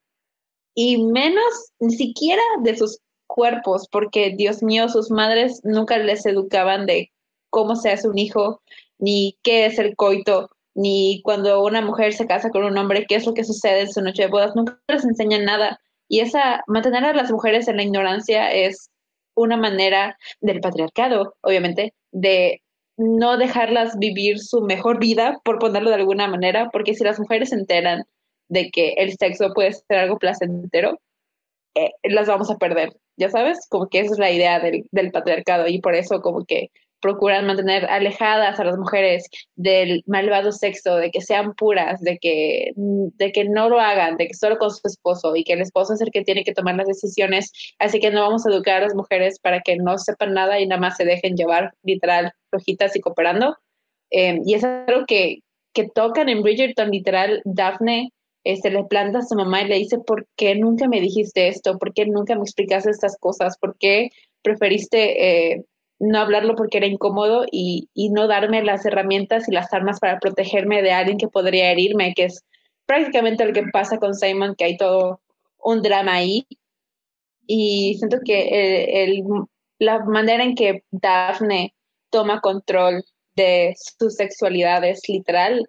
[0.74, 6.86] Y menos ni siquiera de sus cuerpos, porque Dios mío, sus madres nunca les educaban
[6.86, 7.10] de
[7.50, 8.62] cómo se hace un hijo,
[8.98, 13.16] ni qué es el coito, ni cuando una mujer se casa con un hombre, qué
[13.16, 15.80] es lo que sucede en su noche de bodas, nunca les enseñan nada.
[16.06, 18.90] Y esa, mantener a las mujeres en la ignorancia es
[19.34, 22.60] una manera del patriarcado, obviamente, de
[22.98, 27.48] no dejarlas vivir su mejor vida, por ponerlo de alguna manera, porque si las mujeres
[27.50, 28.04] se enteran
[28.48, 31.00] de que el sexo puede ser algo placentero,
[31.74, 35.10] eh, las vamos a perder, ya sabes, como que esa es la idea del, del
[35.10, 36.70] patriarcado y por eso como que
[37.00, 42.72] procuran mantener alejadas a las mujeres del malvado sexo, de que sean puras, de que,
[42.74, 45.94] de que no lo hagan, de que solo con su esposo y que el esposo
[45.94, 47.52] es el que tiene que tomar las decisiones.
[47.78, 50.66] Así que no vamos a educar a las mujeres para que no sepan nada y
[50.66, 53.56] nada más se dejen llevar literal rojitas y cooperando.
[54.10, 55.40] Eh, y es algo que,
[55.72, 58.10] que tocan en Bridgerton, literal, Daphne
[58.54, 61.78] se le planta a su mamá y le dice, ¿por qué nunca me dijiste esto?
[61.78, 63.58] ¿Por qué nunca me explicaste estas cosas?
[63.58, 64.10] ¿Por qué
[64.42, 65.64] preferiste eh,
[65.98, 70.18] no hablarlo porque era incómodo y, y, no darme las herramientas y las armas para
[70.18, 72.44] protegerme de alguien que podría herirme, que es
[72.86, 75.20] prácticamente lo que pasa con Simon, que hay todo
[75.58, 76.46] un drama ahí.
[77.46, 79.24] Y siento que el,
[79.78, 81.74] la manera en que Daphne
[82.10, 85.64] toma control de su sexualidad es literal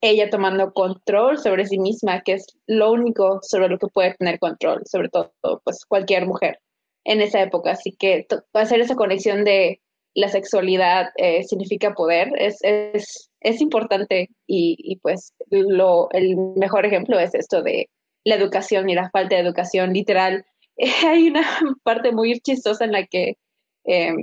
[0.00, 4.38] ella tomando control sobre sí misma, que es lo único sobre lo que puede tener
[4.38, 5.32] control, sobre todo
[5.64, 6.60] pues cualquier mujer
[7.06, 7.70] en esa época.
[7.72, 9.80] Así que hacer esa conexión de
[10.14, 16.86] la sexualidad eh, significa poder es, es, es importante y, y, pues lo, el mejor
[16.86, 17.90] ejemplo es esto de
[18.24, 20.44] la educación y la falta de educación literal.
[21.06, 21.46] hay una
[21.84, 23.36] parte muy chistosa en la que
[23.84, 24.14] eh,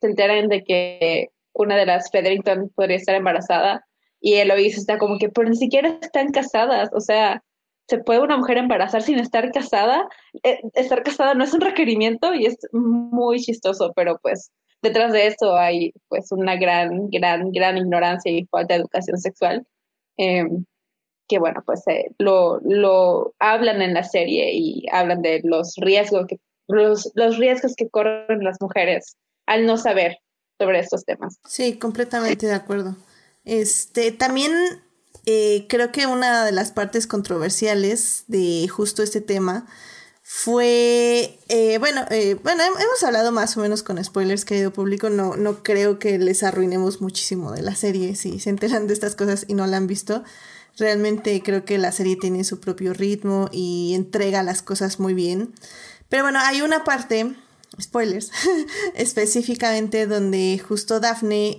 [0.00, 3.86] se enteran de que una de las Federington podría estar embarazada
[4.20, 7.42] y Eloise está como que, pero ni siquiera están casadas, o sea,
[7.88, 10.08] ¿se puede una mujer embarazar sin estar casada?
[10.42, 14.50] Eh, estar casada no es un requerimiento y es muy chistoso, pero pues
[14.82, 19.66] detrás de eso hay pues una gran, gran, gran ignorancia y falta de educación sexual.
[20.16, 20.64] Em,
[21.28, 26.26] que bueno, pues eh, lo, lo hablan en la serie y hablan de los riesgos
[26.26, 29.16] que, los, los riesgos que corren las mujeres
[29.46, 30.18] al no saber
[30.58, 31.38] sobre estos temas.
[31.46, 32.96] Sí, completamente de acuerdo.
[33.44, 34.52] Este, también
[35.26, 39.66] eh, creo que una de las partes controversiales de justo este tema
[40.22, 45.36] fue, eh, bueno, eh, bueno, hemos hablado más o menos con spoilers, querido público, no,
[45.36, 49.44] no creo que les arruinemos muchísimo de la serie si se enteran de estas cosas
[49.46, 50.24] y no la han visto.
[50.78, 55.52] Realmente creo que la serie tiene su propio ritmo y entrega las cosas muy bien.
[56.08, 57.34] Pero bueno, hay una parte,
[57.80, 58.30] spoilers,
[58.94, 61.58] específicamente donde justo Daphne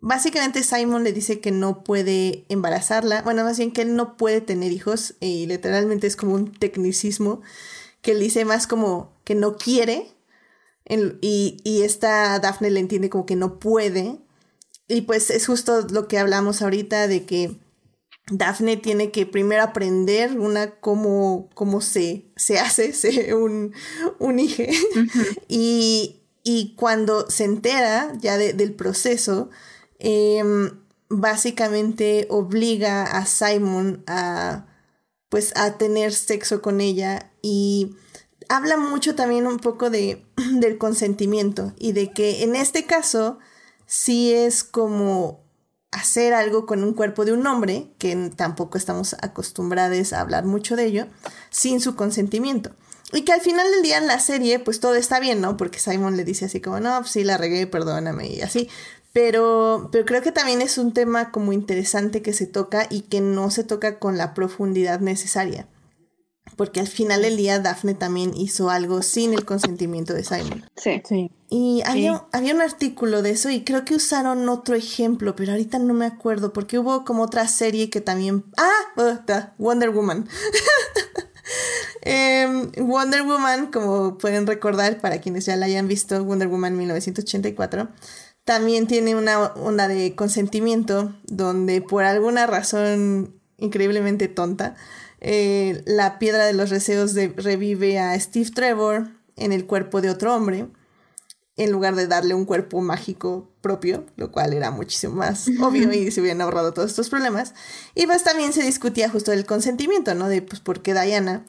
[0.00, 4.40] Básicamente Simon le dice que no puede embarazarla, bueno, más bien que él no puede
[4.40, 7.42] tener hijos y literalmente es como un tecnicismo
[8.00, 10.14] que él dice más como que no quiere
[11.20, 14.18] y, y esta Daphne le entiende como que no puede.
[14.88, 17.56] Y pues es justo lo que hablamos ahorita de que
[18.30, 23.74] Daphne tiene que primero aprender una cómo, cómo se, se hace un,
[24.18, 24.62] un hijo.
[25.48, 29.50] Y, y, cuando se entera ya del proceso,
[29.98, 30.70] Em,
[31.08, 34.66] básicamente obliga a Simon a
[35.28, 37.96] pues a tener sexo con ella y
[38.48, 43.38] habla mucho también un poco de, del consentimiento y de que en este caso
[43.86, 45.44] sí es como
[45.90, 50.76] hacer algo con un cuerpo de un hombre, que tampoco estamos acostumbrados a hablar mucho
[50.76, 51.06] de ello,
[51.50, 52.72] sin su consentimiento.
[53.10, 55.56] Y que al final del día en la serie, pues todo está bien, ¿no?
[55.56, 58.68] Porque Simon le dice así como, no, pues sí, la regué, perdóname, y así.
[59.12, 63.20] Pero, pero creo que también es un tema como interesante que se toca y que
[63.20, 65.66] no se toca con la profundidad necesaria.
[66.56, 70.64] Porque al final del día Daphne también hizo algo sin el consentimiento de Simon.
[70.76, 71.30] Sí, sí.
[71.50, 75.78] Y había, había un artículo de eso y creo que usaron otro ejemplo, pero ahorita
[75.78, 78.44] no me acuerdo porque hubo como otra serie que también...
[78.56, 79.18] Ah, oh,
[79.58, 80.28] Wonder Woman.
[82.02, 87.88] Em, Wonder Woman, como pueden recordar, para quienes ya la hayan visto, Wonder Woman 1984,
[88.48, 94.74] también tiene una onda de consentimiento donde por alguna razón increíblemente tonta,
[95.20, 100.34] eh, la piedra de los deseos revive a Steve Trevor en el cuerpo de otro
[100.34, 100.66] hombre
[101.58, 106.10] en lugar de darle un cuerpo mágico propio, lo cual era muchísimo más obvio y
[106.10, 107.52] se hubieran ahorrado todos estos problemas.
[107.94, 110.26] Y pues también se discutía justo el consentimiento, ¿no?
[110.26, 111.44] De pues por qué Diana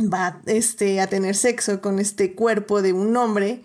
[0.00, 3.62] va este, a tener sexo con este cuerpo de un hombre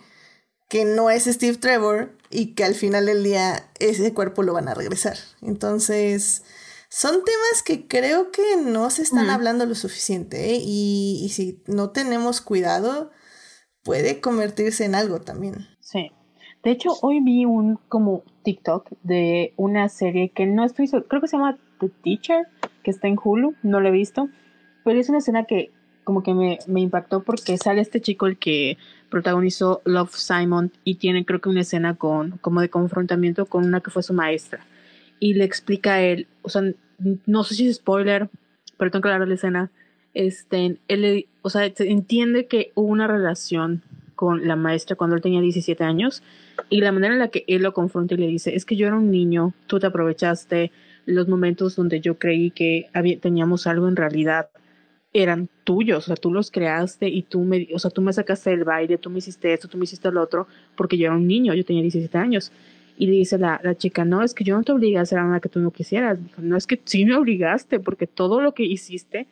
[0.68, 4.67] que no es Steve Trevor y que al final del día ese cuerpo lo van
[4.67, 5.17] a regresar.
[5.41, 6.43] Entonces,
[6.89, 10.59] son temas que creo que no se están hablando lo suficiente ¿eh?
[10.61, 13.11] y, y si no tenemos cuidado,
[13.84, 15.67] puede convertirse en algo también.
[15.80, 16.11] Sí.
[16.63, 21.28] De hecho, hoy vi un como TikTok de una serie que no estoy creo que
[21.28, 22.47] se llama The Teacher,
[22.84, 24.30] que está en Hulu, no lo he visto,
[24.84, 25.71] pero es una escena que
[26.03, 28.78] como que me, me impactó porque sale este chico el que
[29.09, 33.81] protagonizó Love Simon y tiene creo que una escena con como de confrontamiento con una
[33.81, 34.65] que fue su maestra.
[35.19, 36.61] Y le explica a él, o sea,
[37.25, 38.29] no sé si es spoiler,
[38.77, 39.71] pero tengo que hablar de la escena,
[40.13, 43.83] este, él, o sea, entiende que hubo una relación
[44.15, 46.23] con la maestra cuando él tenía 17 años
[46.69, 48.87] y la manera en la que él lo confronta y le dice, es que yo
[48.87, 50.71] era un niño, tú te aprovechaste
[51.05, 54.49] los momentos donde yo creí que había, teníamos algo en realidad
[55.13, 58.49] eran tuyos, o sea, tú los creaste y tú me, o sea, tú me sacaste
[58.51, 61.27] del baile, tú me hiciste esto, tú me hiciste lo otro, porque yo era un
[61.27, 62.51] niño, yo tenía 17 años.
[62.99, 65.19] Y le dice la, la chica, no, es que yo no te obligué a hacer
[65.19, 66.21] nada que tú no quisieras.
[66.21, 69.27] Dijo, no, es que sí me obligaste, porque todo lo que hiciste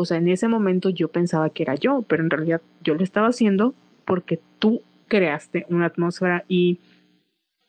[0.00, 3.02] o sea, en ese momento yo pensaba que era yo, pero en realidad yo lo
[3.02, 3.74] estaba haciendo
[4.04, 6.78] porque tú creaste una atmósfera y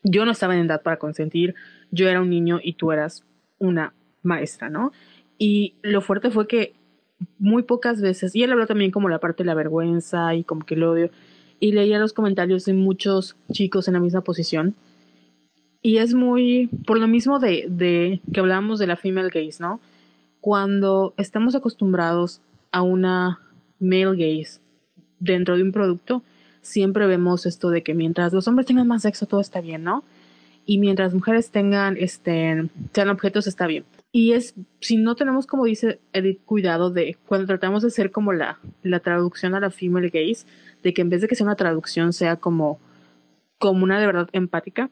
[0.04, 1.56] yo no estaba en edad para consentir,
[1.90, 3.26] yo era un niño y tú eras
[3.58, 4.92] una maestra, ¿no?
[5.38, 6.74] Y lo fuerte fue que
[7.38, 10.64] muy pocas veces, y él habló también como la parte de la vergüenza y como
[10.64, 11.10] que el odio,
[11.58, 14.74] y leía los comentarios de muchos chicos en la misma posición.
[15.82, 19.80] Y es muy, por lo mismo de, de que hablábamos de la female gaze, ¿no?
[20.40, 22.40] cuando estamos acostumbrados
[22.72, 23.40] a una
[23.78, 24.60] male gaze
[25.18, 26.22] dentro de un producto,
[26.62, 30.04] siempre vemos esto de que mientras los hombres tengan más sexo todo está bien, ¿no?
[30.66, 33.84] Y mientras mujeres tengan, este, sean objetos está bien.
[34.12, 38.32] Y es, si no tenemos, como dice Edith, cuidado de cuando tratamos de ser como
[38.32, 40.46] la, la traducción a la female gaze,
[40.82, 42.80] de que en vez de que sea una traducción sea como,
[43.58, 44.90] como una de verdad empática,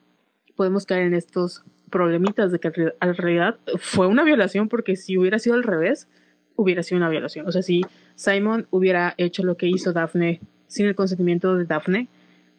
[0.55, 5.39] podemos caer en estos problemitas de que en realidad fue una violación porque si hubiera
[5.39, 6.09] sido al revés,
[6.55, 7.47] hubiera sido una violación.
[7.47, 7.83] O sea, si
[8.15, 12.09] Simon hubiera hecho lo que hizo Daphne sin el consentimiento de Daphne,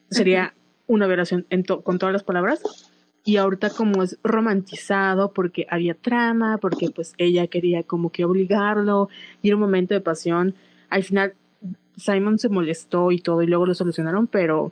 [0.10, 0.54] sería
[0.88, 1.46] una violación
[1.84, 2.62] con todas las palabras.
[3.24, 9.10] Y ahorita como es romantizado porque había trama, porque pues ella quería como que obligarlo
[9.42, 10.56] y era un momento de pasión,
[10.90, 11.34] al final
[11.98, 14.72] Simon se molestó y todo y luego lo solucionaron, pero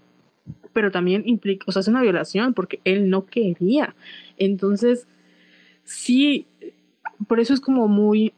[0.73, 3.95] pero también implica, o sea, es una violación porque él no quería.
[4.37, 5.07] Entonces,
[5.83, 6.45] sí,
[7.27, 8.33] por eso es como muy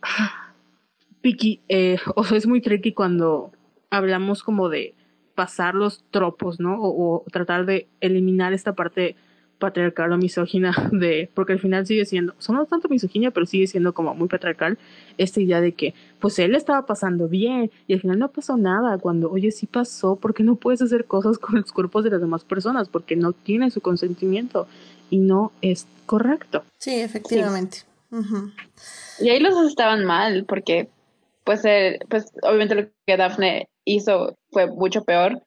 [1.21, 3.51] picky, eh, o sea, es muy tricky cuando
[3.89, 4.95] hablamos como de
[5.35, 6.77] pasar los tropos, ¿no?
[6.79, 9.15] O tratar de eliminar esta parte
[9.59, 13.67] patriarcal o misógina de, porque al final sigue siendo, o no tanto misoginia, pero sigue
[13.67, 14.77] siendo como muy patriarcal
[15.17, 18.97] esta idea de que, pues él estaba pasando bien y al final no pasó nada,
[18.97, 22.43] cuando, oye, sí pasó, porque no puedes hacer cosas con los cuerpos de las demás
[22.43, 24.67] personas, porque no tiene su consentimiento
[25.09, 26.63] y no es correcto.
[26.79, 27.79] Sí, efectivamente.
[29.19, 30.89] Y ahí los dos estaban mal, porque,
[31.43, 31.61] pues,
[32.09, 35.43] pues, obviamente lo que Daphne hizo fue mucho peor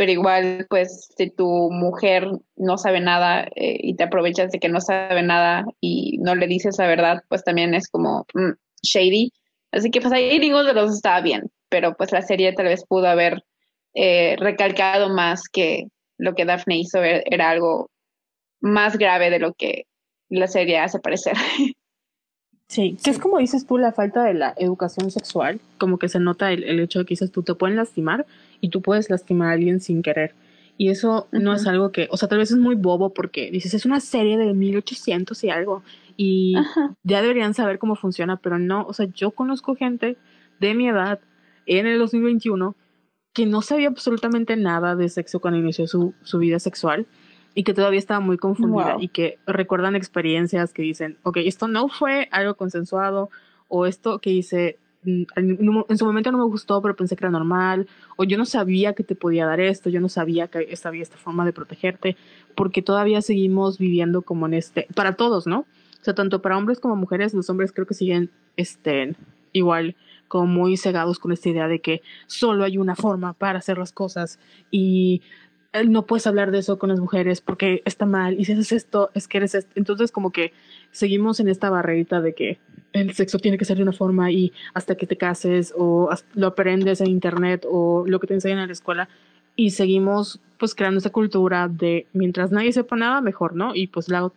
[0.00, 2.26] pero igual, pues, si tu mujer
[2.56, 6.46] no sabe nada eh, y te aprovechas de que no sabe nada y no le
[6.46, 9.30] dices la verdad, pues también es como mm, shady.
[9.72, 12.82] Así que, pues, ahí ninguno de los estaba bien, pero pues la serie tal vez
[12.88, 13.44] pudo haber
[13.92, 17.90] eh, recalcado más que lo que Daphne hizo era algo
[18.58, 19.84] más grave de lo que
[20.30, 21.34] la serie hace parecer.
[22.68, 26.20] Sí, que es como dices tú, la falta de la educación sexual, como que se
[26.20, 28.26] nota el, el hecho de que dices tú te pueden lastimar
[28.60, 30.34] y tú puedes lastimar a alguien sin querer.
[30.76, 33.74] Y eso no es algo que, o sea, tal vez es muy bobo porque dices,
[33.74, 35.82] es una serie de 1800 y algo,
[36.16, 36.54] y
[37.02, 40.16] ya deberían saber cómo funciona, pero no, o sea, yo conozco gente
[40.58, 41.20] de mi edad
[41.66, 42.74] en el 2021
[43.32, 47.06] que no sabía absolutamente nada de sexo cuando inició su, su vida sexual
[47.54, 51.88] y que todavía estaba muy confundida y que recuerdan experiencias que dicen, ok, esto no
[51.88, 53.30] fue algo consensuado
[53.68, 57.88] o esto que hice en su momento no me gustó, pero pensé que era normal,
[58.16, 61.16] o yo no sabía que te podía dar esto, yo no sabía que había esta
[61.16, 62.16] forma de protegerte,
[62.54, 65.60] porque todavía seguimos viviendo como en este, para todos, ¿no?
[65.60, 69.14] O sea, tanto para hombres como mujeres, los hombres creo que siguen este,
[69.52, 69.96] igual
[70.28, 73.90] como muy cegados con esta idea de que solo hay una forma para hacer las
[73.90, 74.38] cosas
[74.70, 75.22] y
[75.86, 79.10] no puedes hablar de eso con las mujeres porque está mal y si haces esto
[79.14, 79.70] es que eres esto.
[79.76, 80.52] entonces como que
[80.90, 82.58] seguimos en esta barrerita de que
[82.92, 86.48] el sexo tiene que ser de una forma y hasta que te cases o lo
[86.48, 89.08] aprendes en internet o lo que te enseñan en la escuela
[89.54, 93.74] y seguimos pues creando esa cultura de mientras nadie sepa nada mejor, ¿no?
[93.74, 94.30] Y pues la,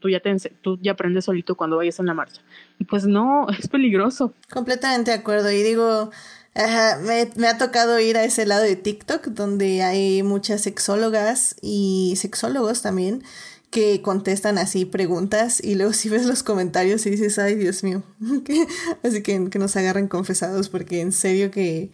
[0.00, 2.42] tú, ya te, tú ya aprendes solito cuando vayas en la marcha.
[2.78, 4.34] Y pues no, es peligroso.
[4.52, 5.50] Completamente de acuerdo.
[5.50, 6.10] Y digo,
[6.54, 12.14] me, me, ha tocado ir a ese lado de TikTok donde hay muchas sexólogas y
[12.16, 13.22] sexólogos también
[13.70, 18.02] que contestan así preguntas y luego si ves los comentarios y dices, ay Dios mío,
[19.04, 21.90] así que, que nos agarran confesados porque en serio que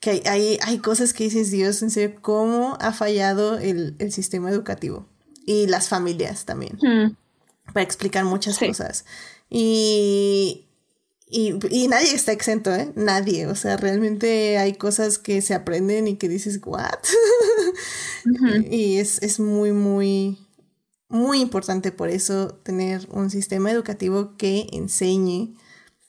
[0.00, 5.06] que hay, hay, cosas que dices, Dios, en serio, cómo ha fallado el, sistema educativo
[5.46, 7.16] y las familias también, hmm.
[7.72, 9.04] para explicar muchas cosas.
[9.48, 10.65] Y,
[11.28, 12.92] y, nadie está exento, ¿eh?
[12.94, 13.46] Nadie.
[13.48, 17.00] O sea, realmente hay cosas que se aprenden y que dices, ¿what?
[18.70, 20.38] y es, es muy, muy,
[21.08, 25.56] muy importante por eso tener un sistema educativo que enseñe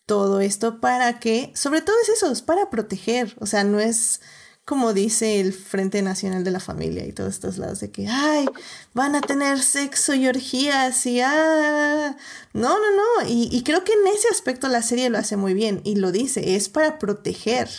[0.05, 4.21] todo esto para que, sobre todo es eso, es para proteger, o sea, no es
[4.67, 8.45] como dice el Frente Nacional de la Familia y todos estos lados de que, ay,
[8.93, 12.17] van a tener sexo y orgías y, ah,
[12.51, 15.53] no, no, no, y, y creo que en ese aspecto la serie lo hace muy
[15.53, 17.69] bien y lo dice, es para proteger,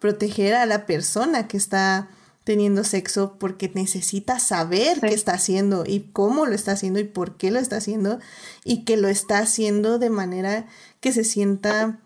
[0.00, 2.08] proteger a la persona que está
[2.44, 7.36] teniendo sexo porque necesita saber qué está haciendo y cómo lo está haciendo y por
[7.36, 8.20] qué lo está haciendo
[8.64, 10.66] y que lo está haciendo de manera
[11.00, 12.00] que se sienta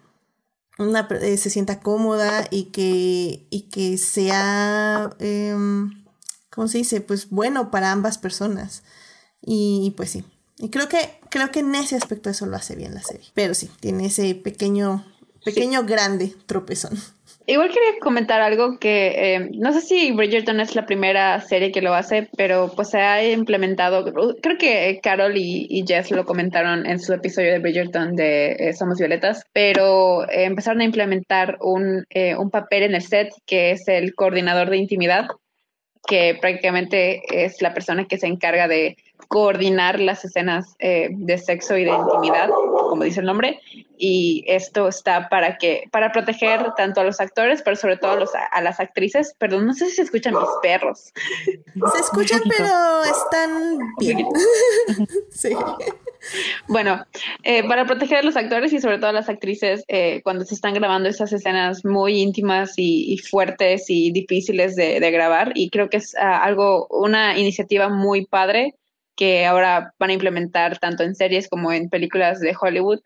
[0.79, 6.05] una eh, se sienta cómoda y que y que sea em,
[6.51, 7.01] ¿cómo se dice?
[7.01, 8.83] pues bueno para ambas personas.
[9.49, 10.25] Y, pues sí.
[10.59, 13.29] Y creo que creo que en ese aspecto eso lo hace bien la serie.
[13.35, 15.05] Pero sí tiene ese pequeño
[15.45, 16.99] pequeño grande tropezón
[17.49, 21.81] Igual quería comentar algo que eh, no sé si Bridgerton es la primera serie que
[21.81, 24.05] lo hace, pero pues se ha implementado,
[24.43, 28.99] creo que Carol y, Jess lo comentaron en su episodio de Bridgerton de eh, Somos
[28.99, 32.05] Violetas, pero eh, empezaron a implementar un,
[32.37, 35.29] un papel en el set que es el coordinador de intimidad,
[36.09, 38.97] que prácticamente es la persona que se encarga de
[39.29, 43.61] coordinar las escenas eh, de sexo y de intimidad, como dice el nombre,
[43.99, 48.17] y esto está para que para proteger tanto a los actores, pero sobre todo a,
[48.17, 49.35] los, a las actrices.
[49.39, 51.13] Perdón, no sé si se escuchan mis perros.
[51.95, 54.27] Se escuchan, pero están bien.
[55.31, 55.51] sí.
[56.69, 57.05] Bueno,
[57.43, 60.55] eh, para proteger a los actores y sobre todo a las actrices eh, cuando se
[60.55, 65.99] están grabando esas escenas muy íntimas y, fuertes y difíciles de, grabar, y creo que
[65.99, 68.75] es ah, algo, una iniciativa muy padre
[69.17, 73.01] que ahora van a implementar tanto en series como en películas de Hollywood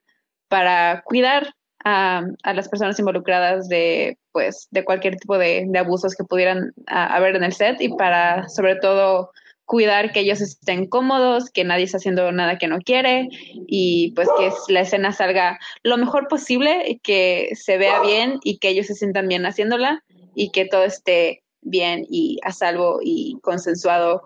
[0.48, 1.54] para cuidar
[1.84, 7.44] a, las personas involucradas de pues de cualquier tipo de, abusos que pudieran haber en
[7.44, 9.30] el set y para sobre todo
[9.64, 13.28] cuidar que ellos estén cómodos, que nadie está haciendo nada que no quiere
[13.68, 18.68] y pues que la escena salga lo mejor posible, que se vea bien y que
[18.68, 20.02] ellos se sientan bien haciéndola
[20.34, 24.22] y que todo esté bien y a salvo y consensuado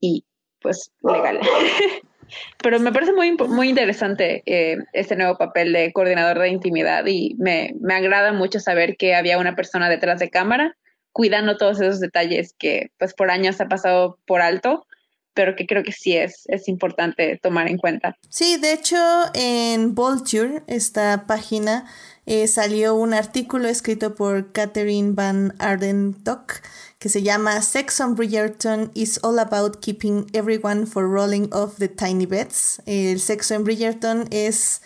[0.00, 0.24] y
[0.60, 1.40] pues legal.
[2.62, 7.34] Pero me parece muy, muy interesante eh, este nuevo papel de coordinador de intimidad y
[7.38, 10.76] me, me agrada mucho saber que había una persona detrás de cámara
[11.12, 14.86] cuidando todos esos detalles que pues por años ha pasado por alto,
[15.34, 18.16] pero que creo que sí es, es importante tomar en cuenta.
[18.28, 18.96] Sí, de hecho
[19.34, 21.86] en Vulture, esta página,
[22.26, 26.60] eh, salió un artículo escrito por Catherine Van Ardentock
[26.98, 31.88] que se llama Sex on Bridgerton is all about keeping everyone for rolling off the
[31.88, 32.82] tiny beds.
[32.86, 34.82] El sexo en Bridgerton es,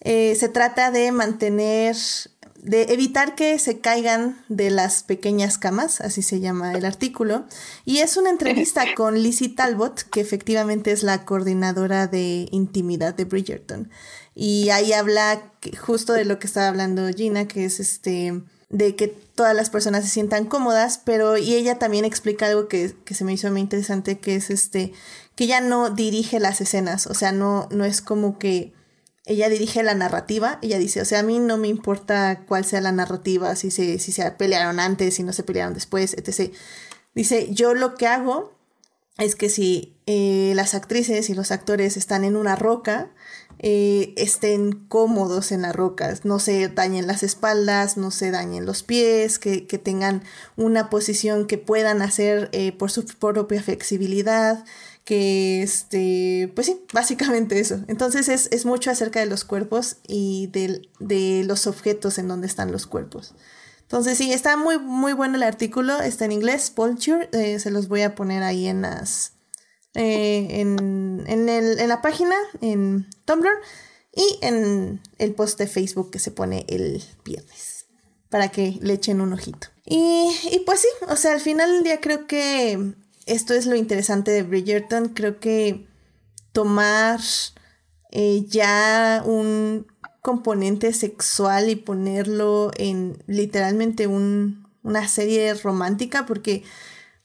[0.00, 1.96] eh, se trata de mantener,
[2.56, 7.44] de evitar que se caigan de las pequeñas camas, así se llama el artículo.
[7.84, 13.26] Y es una entrevista con Lizzie Talbot, que efectivamente es la coordinadora de intimidad de
[13.26, 13.90] Bridgerton.
[14.34, 19.08] Y ahí habla justo de lo que estaba hablando Gina, que es este de que
[19.08, 23.32] todas las personas se sientan cómodas, pero y ella también explica algo que, se me
[23.32, 24.92] hizo muy interesante, que es este,
[25.36, 28.72] que ella no dirige las escenas, o sea, no, no es como que
[29.26, 32.80] ella dirige la narrativa, ella dice, o sea, a mí no me importa cuál sea
[32.80, 36.52] la narrativa, si se, si se pelearon antes, si no se pelearon después, etc.
[37.14, 38.52] Dice, yo lo que hago
[39.16, 43.10] es que si eh, las actrices y los actores están en una roca,
[43.66, 48.82] eh, estén cómodos en las rocas, no se dañen las espaldas, no se dañen los
[48.82, 50.22] pies, que, tengan
[50.58, 54.66] una posición que puedan hacer eh, por su propia flexibilidad,
[55.06, 57.80] que este, pues sí, básicamente eso.
[57.88, 62.46] Entonces es, es mucho acerca de los cuerpos y de, de, los objetos en donde
[62.46, 63.34] están los cuerpos.
[63.80, 67.88] Entonces sí, está muy, muy bueno el artículo, está en inglés, Vulture, eh, se los
[67.88, 69.32] voy a poner ahí en las,
[69.94, 73.54] eh, en, en, el, en la página, en Tumblr
[74.14, 77.86] y en el post de Facebook que se pone el viernes,
[78.28, 79.68] para que le echen un ojito.
[79.84, 82.94] Y, y pues sí, o sea, al final del día creo que
[83.26, 85.08] esto es lo interesante de Bridgerton.
[85.10, 85.86] Creo que
[86.52, 87.20] tomar
[88.12, 89.86] eh, ya un
[90.22, 96.62] componente sexual y ponerlo en literalmente un, una serie romántica, porque,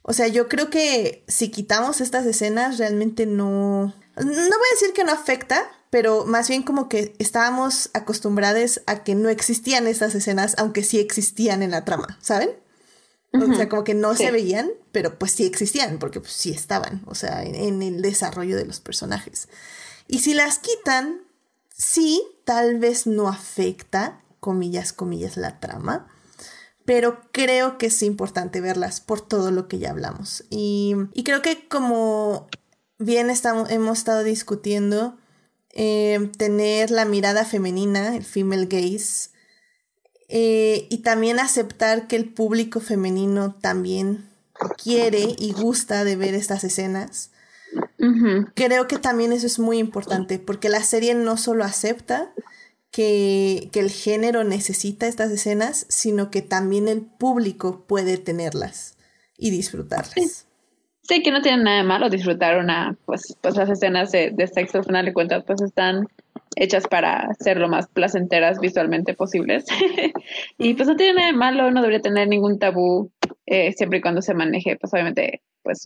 [0.01, 3.93] o sea, yo creo que si quitamos estas escenas realmente no...
[4.17, 9.03] No voy a decir que no afecta, pero más bien como que estábamos acostumbrados a
[9.03, 12.51] que no existían estas escenas, aunque sí existían en la trama, ¿saben?
[13.31, 17.03] O sea, como que no se veían, pero pues sí existían, porque pues sí estaban,
[17.05, 19.49] o sea, en, el desarrollo de los personajes.
[20.07, 21.21] Y si las quitan,
[21.75, 26.07] sí, tal vez no afecta, comillas, comillas, la trama,
[26.85, 30.43] pero creo que es importante verlas por todo lo que ya hablamos.
[30.49, 32.47] Y, creo que como
[32.97, 35.19] bien estamos, hemos estado discutiendo,
[35.73, 39.29] eh, tener la mirada femenina, el female gaze,
[40.27, 44.29] eh, y también aceptar que el público femenino también
[44.81, 47.31] quiere y gusta de ver estas escenas.
[48.55, 52.31] Creo que también eso es muy importante porque la serie no solo acepta
[52.91, 58.95] que, el género necesita estas escenas, sino que también el público puede tenerlas
[59.37, 60.45] y disfrutarlas.
[61.09, 64.45] Sí, que no tiene nada de malo disfrutar una, pues, pues las escenas de, de
[64.45, 66.05] sexo al final de cuentas pues están
[66.55, 69.65] hechas para ser lo más placenteras visualmente posibles.
[70.59, 73.11] y pues no tiene nada de malo, no debería tener ningún tabú,
[73.47, 75.83] eh, siempre y cuando se maneje, pues obviamente, pues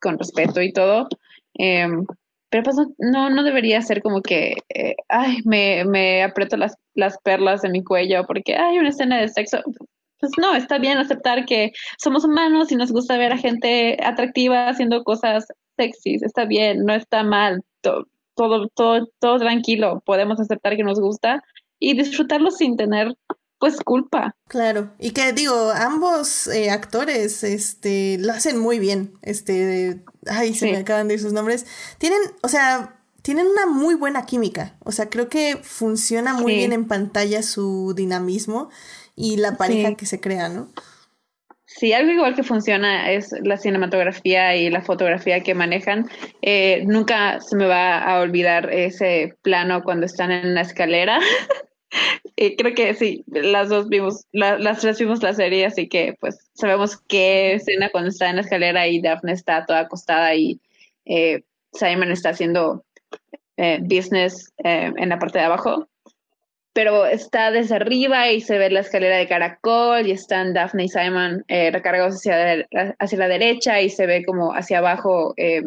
[0.00, 1.06] con respeto y todo.
[1.52, 2.06] Em,
[2.48, 7.18] pero pues no, no debería ser como que, eh, ay, me, me aprieto las, las
[7.18, 9.58] perlas de mi cuello porque hay una escena de sexo.
[10.22, 14.68] Pues no, está bien aceptar que somos humanos y nos gusta ver a gente atractiva
[14.68, 20.84] haciendo cosas sexys, está bien, no está mal todo, todo, todo tranquilo, podemos aceptar que
[20.84, 21.42] nos gusta
[21.80, 23.16] y disfrutarlo sin tener
[23.58, 24.36] pues culpa.
[24.46, 29.14] Claro, y que digo, ambos eh, actores este lo hacen muy bien.
[29.22, 31.66] Este, ay, se me acaban de ir sus nombres.
[31.98, 34.76] Tienen, o sea, tienen una muy buena química.
[34.84, 38.68] O sea, creo que funciona muy bien en pantalla su dinamismo
[39.22, 40.68] y la pareja que se crea, ¿no?
[41.64, 46.10] Sí, algo igual que funciona es la cinematografía y la fotografía que manejan.
[46.42, 51.20] Eh, nunca se me va a olvidar ese plano cuando están en la escalera.
[52.36, 56.50] y creo que sí, las dos vimos, las tres vimos la serie, así que pues
[56.54, 60.60] sabemos qué escena cuando está en la escalera y Daphne está toda acostada y
[61.04, 61.42] eh,
[61.72, 62.84] Simon está haciendo
[63.56, 65.88] eh, business en la parte de abajo
[66.72, 70.88] pero está desde arriba y se ve la escalera de caracol y están Daphne y
[70.88, 72.66] Simon eh, recargados hacia,
[72.98, 75.62] hacia la derecha y se ve como hacia abajo eh,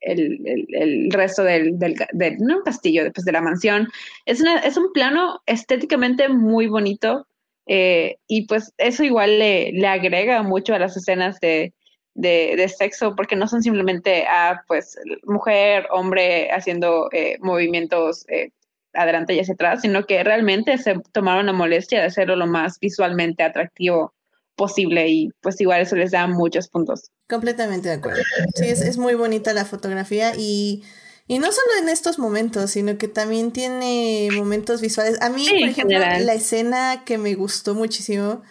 [0.00, 1.96] el, el, resto del, del,
[2.38, 3.88] no castillo, después de la mansión.
[4.26, 7.26] Es, una, es un plano estéticamente muy bonito
[7.66, 11.72] eh, y pues eso igual le, le, agrega mucho a las escenas de,
[12.12, 18.26] de, de sexo porque no son simplemente a ah, pues mujer, hombre haciendo eh, movimientos
[18.94, 22.78] adelante y hacia atrás, sino que realmente se tomaron la molestia de hacerlo lo más
[22.80, 24.14] visualmente atractivo
[24.56, 27.10] posible y pues igual eso les da muchos puntos.
[27.28, 28.22] Completamente de acuerdo.
[28.54, 30.84] Sí, es, es muy bonita la fotografía y,
[31.26, 35.20] y, no solo en estos momentos, sino que también tiene momentos visuales.
[35.20, 38.42] A mí, por ejemplo, la escena que me gustó muchísimo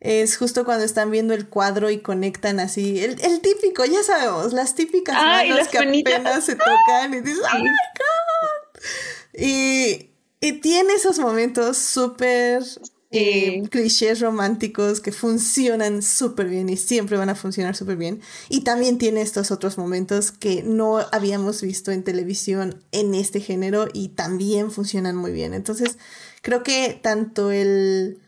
[0.00, 3.02] es justo cuando están viendo el cuadro y conectan así.
[3.02, 7.58] El, el típico, ya sabemos, las típicas manos que apenas se tocan y dices, ¡Oh
[7.58, 8.80] my God!
[9.36, 10.10] Y,
[10.62, 12.62] tiene esos momentos súper
[13.10, 18.20] eh, clichés románticos que funcionan súper bien y siempre van a funcionar súper bien.
[18.48, 23.88] Y también tiene estos otros momentos que no habíamos visto en televisión en este género
[23.92, 25.52] y también funcionan muy bien.
[25.54, 25.98] Entonces,
[26.42, 28.20] creo que tanto el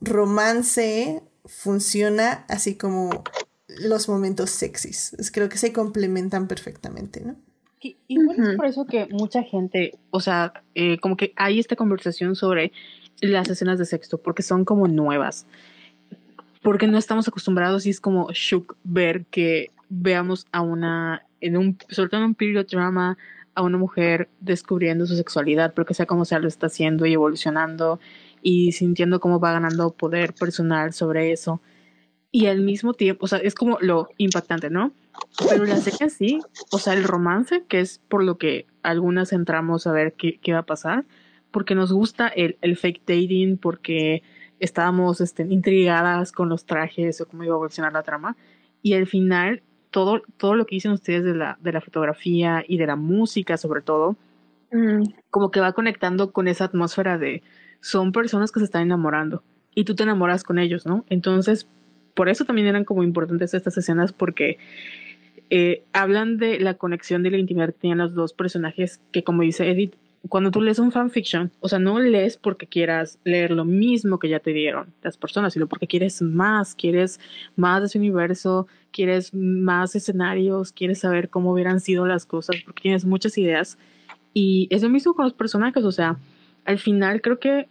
[0.00, 3.22] romance funciona así como
[3.68, 5.14] los momentos sexys.
[5.32, 7.36] Creo que se complementan perfectamente, ¿no?
[7.82, 12.36] Y, es por eso que mucha gente, o sea, eh, como que hay esta conversación
[12.36, 12.72] sobre
[13.20, 15.46] las escenas de sexo, porque son como nuevas.
[16.62, 21.78] Porque no estamos acostumbrados y es como shock ver que veamos a una, en un,
[21.88, 23.16] sobre todo en un period drama,
[23.54, 27.98] a una mujer descubriendo su sexualidad, porque sea como sea lo está haciendo y evolucionando
[28.42, 31.60] y sintiendo cómo va ganando poder personal sobre eso.
[32.30, 34.92] Y al mismo tiempo, o sea, es como lo impactante, ¿no?
[35.48, 39.86] Pero la serie sí, o sea, el romance, que es por lo que algunas entramos
[39.86, 41.04] a ver qué, qué va a pasar,
[41.50, 44.22] porque nos gusta el, el fake dating, porque
[44.60, 48.36] estábamos este, intrigadas con los trajes o cómo iba a evolucionar la trama.
[48.82, 52.78] Y al final, todo, todo lo que dicen ustedes de la, de la fotografía y
[52.78, 54.16] de la música, sobre todo,
[54.70, 57.42] Mm, como que va conectando con esa atmósfera de
[57.80, 59.42] son personas que se están enamorando
[59.74, 61.04] y tú te enamoras con ellos, ¿no?
[61.08, 61.66] Entonces,
[62.14, 64.58] por eso también eran como importantes estas escenas porque
[65.50, 69.42] eh, hablan de la conexión de la intimidad que tenían los dos personajes que, como
[69.42, 69.94] dice Edith,
[70.28, 74.28] cuando tú lees un fanfiction, o sea, no lees porque quieras leer lo mismo que
[74.28, 77.18] ya te dieron las personas, sino porque quieres más, quieres
[77.56, 82.82] más de ese universo, quieres más escenarios, quieres saber cómo hubieran sido las cosas, porque
[82.82, 83.78] tienes muchas ideas.
[84.34, 86.18] Y es lo mismo con los personajes, o sea,
[86.64, 87.66] al final creo que,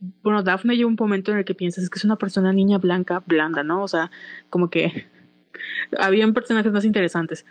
[0.00, 3.22] bueno, Daphne llega un momento en el que piensas que es una persona niña blanca,
[3.26, 3.82] blanda, ¿no?
[3.82, 4.10] O sea,
[4.50, 5.06] como que
[5.98, 7.44] habían personajes más interesantes.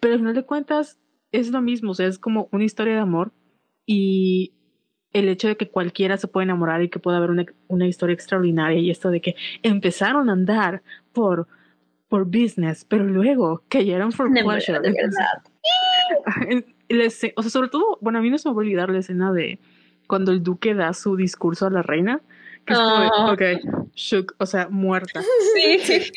[0.00, 0.98] Pero al final de cuentas
[1.32, 3.32] es lo mismo, o sea, es como una historia de amor
[3.86, 4.52] y
[5.12, 8.14] el hecho de que cualquiera se puede enamorar y que pueda haber una, una historia
[8.14, 10.82] extraordinaria y esto de que empezaron a andar
[11.12, 11.46] por,
[12.08, 14.80] por business, pero luego cayeron for de pleasure.
[16.88, 18.90] La esce- o sea, sobre todo, bueno, a mí no se me va a olvidar
[18.90, 19.58] la escena de
[20.12, 22.20] cuando el duque da su discurso a la reina,
[22.66, 23.32] que es como de, Ah.
[23.32, 23.42] ok,
[23.94, 25.22] shook, o sea, muerta.
[25.54, 26.12] Sí.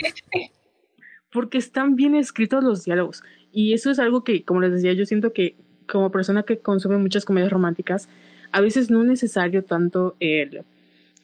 [1.32, 3.24] porque están bien escritos los diálogos.
[3.54, 5.56] Y eso es algo que, como les decía, yo siento que
[5.88, 8.10] como persona que consume muchas comedias románticas,
[8.52, 10.64] a veces no es necesario tanto el,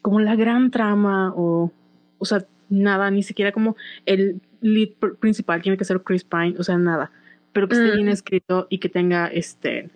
[0.02, 1.72] como la gran trama o,
[2.19, 3.76] o sea, nada, ni siquiera como
[4.06, 7.11] el lead pr- principal tiene que ser Chris Pine, o sea, nada,
[7.52, 7.95] pero que esté Mm.
[7.95, 9.89] bien escrito y que tenga este,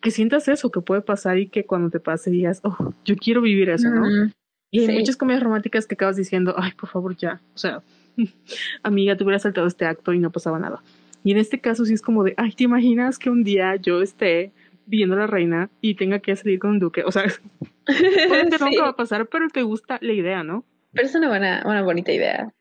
[0.00, 3.40] que sientas eso, que puede pasar y que cuando te pase digas, oh, yo quiero
[3.42, 4.02] vivir eso, ¿no?
[4.06, 4.32] Mm,
[4.70, 4.92] Y hay Sí.
[4.92, 7.40] muchas comedias románticas que acabas diciendo, ay, por favor, ya.
[7.54, 7.80] O sea,
[8.82, 10.82] amiga, te hubiera saltado este acto y no pasaba nada.
[11.24, 14.02] Y en este caso sí es como de, ay, ¿te imaginas que un día yo
[14.02, 14.52] esté
[14.86, 17.02] viendo a la reina y tenga que salir con un duque?
[17.04, 17.24] O sea,
[17.88, 18.64] Sí.
[18.64, 20.64] nunca va a pasar, pero te gusta la idea, ¿no?
[20.92, 22.52] Pero es una buena, una bonita idea.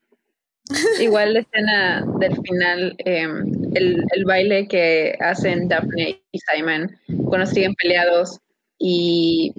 [0.99, 6.97] Igual la escena del final, em, el, el baile que hacen Daphne y Simon
[7.29, 8.39] cuando siguen peleados
[8.79, 9.53] y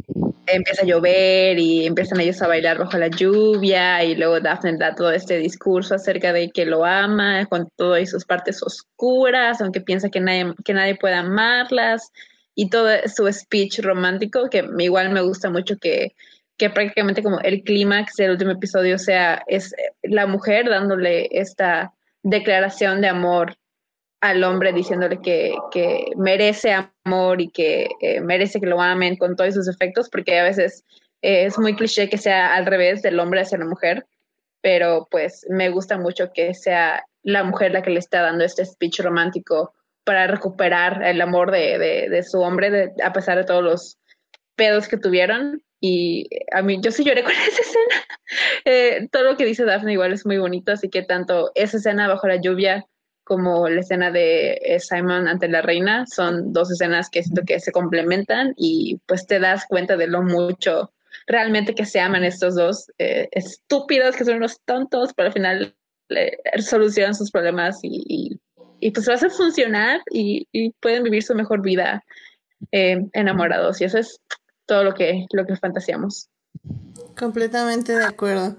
[0.47, 4.95] empieza a llover y empiezan ellos a bailar bajo la lluvia y luego Daphne da
[4.95, 10.09] todo este discurso acerca de que lo ama con todas sus partes oscuras, aunque piensa
[10.09, 12.13] que nadie, que nadie puede amarlas
[12.55, 16.15] y todo su speech romántico que igual me gusta mucho que
[16.59, 23.01] que prácticamente como el clímax del último episodio sea es la mujer dándole esta declaración
[23.01, 23.57] de amor
[24.21, 26.75] al hombre diciéndole que, que merece
[27.05, 30.85] amor y que eh, merece que lo amen con todos sus efectos, porque a veces
[31.23, 34.07] eh, es muy cliché que sea al revés del hombre hacia la mujer,
[34.61, 38.65] pero pues me gusta mucho que sea la mujer la que le está dando este
[38.65, 39.73] speech romántico
[40.03, 43.99] para recuperar el amor de, de, su hombre a pesar de todos los
[44.57, 48.07] pedos que tuvieron y a mí yo sí lloré con esa escena.
[48.65, 52.09] Eh, todo lo que dice Daphne igual es muy bonito, así que tanto esa escena
[52.09, 52.87] bajo la lluvia
[53.25, 57.61] como la escena de eh, Simon ante la reina son dos escenas que siento que
[57.61, 60.93] se complementan y pues te das cuenta de lo mucho
[61.29, 65.75] realmente que se aman estos dos eh, estúpidos que son unos tontos, pero al final
[66.09, 68.41] eh, solucionan sus problemas y,
[68.95, 72.03] pues lo hacen funcionar y, y pueden vivir su mejor vida
[72.73, 74.21] eh, enamorados y eso es
[74.69, 76.29] todo lo que, lo que fantaseamos.
[77.19, 78.57] Completamente de acuerdo.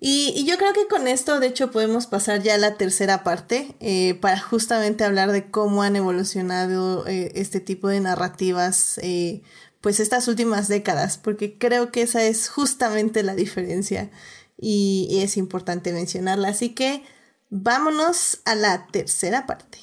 [0.00, 3.22] Y, y, yo creo que con esto, de hecho, podemos pasar ya a la tercera
[3.22, 9.42] parte eh, para justamente hablar de cómo han evolucionado eh, este tipo de narrativas, eh,
[9.80, 14.10] pues estas últimas décadas, porque creo que esa es justamente la diferencia
[14.58, 16.48] y, y es importante mencionarla.
[16.48, 17.04] Así que
[17.48, 19.78] vámonos a la tercera parte.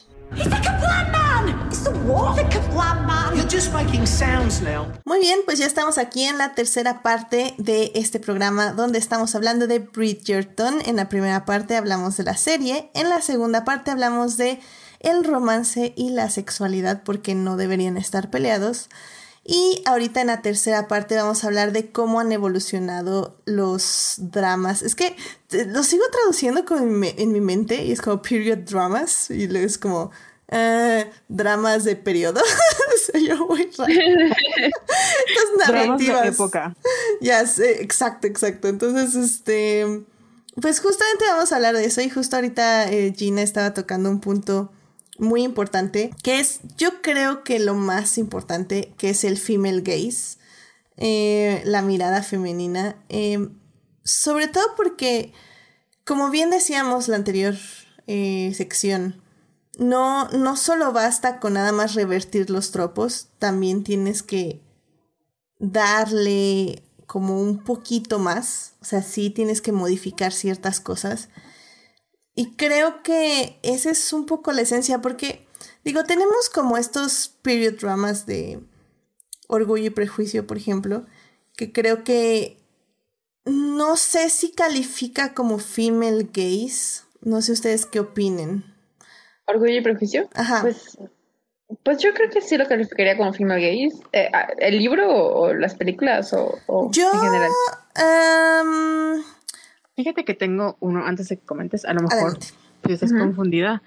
[5.06, 9.36] Muy bien, pues ya estamos aquí en la tercera parte de este programa donde estamos
[9.36, 10.82] hablando de Bridgerton.
[10.86, 14.60] En la primera parte hablamos de la serie, en la segunda parte hablamos de
[15.00, 18.90] el romance y la sexualidad porque no deberían estar peleados.
[19.46, 24.82] Y ahorita en la tercera parte vamos a hablar de cómo han evolucionado los dramas.
[24.82, 25.16] Es que
[25.68, 29.48] lo sigo traduciendo como en, mi, en mi mente y es como period dramas y
[29.48, 30.12] luego es como
[30.52, 32.42] Uh, dramas de periodo.
[33.12, 33.92] Soy yo muy raro.
[33.92, 36.08] Estas narrativas.
[36.08, 36.76] Dramas de época.
[37.22, 38.68] Ya exacto, exacto.
[38.68, 40.04] Entonces, este.
[40.60, 42.02] Pues justamente vamos a hablar de eso.
[42.02, 44.72] Y justo ahorita eh, Gina estaba tocando un punto
[45.20, 46.10] muy importante.
[46.24, 50.40] Que es, yo creo que lo más importante, que es el female gaze.
[50.98, 52.96] Eh, la mirada femenina.
[53.10, 53.50] Eh,
[54.04, 55.32] sobre todo porque,
[56.06, 57.56] como bien decíamos la anterior
[58.08, 59.22] eh, sección
[59.78, 64.62] no, no solo basta con nada más revertir los tropos, también tienes que
[65.60, 71.30] darle como un poquito más, o sea, sí tienes que modificar ciertas cosas.
[72.36, 75.48] Y creo que esa es un poco la esencia, porque
[75.84, 78.62] digo, tenemos como estos period dramas de
[79.48, 81.06] Orgullo y Prejuicio, por ejemplo,
[81.56, 82.60] que creo que
[83.46, 87.04] no sé si califica como female gaze.
[87.22, 88.69] No sé ustedes qué opinen.
[89.50, 90.30] ¿Orgullo y prejuicio?
[90.36, 90.62] Ajá.
[90.62, 90.98] Pues,
[91.84, 94.02] pues yo creo que sí lo calificaría como female gaze.
[94.14, 97.12] Eh, ah, ¿El libro o, las películas o, o Yo.
[97.14, 97.50] en general?
[97.96, 99.24] am,
[99.96, 102.48] Fíjate que tengo uno, antes de que comentes, a lo mejor Adelante.
[102.86, 103.82] si estás confundida.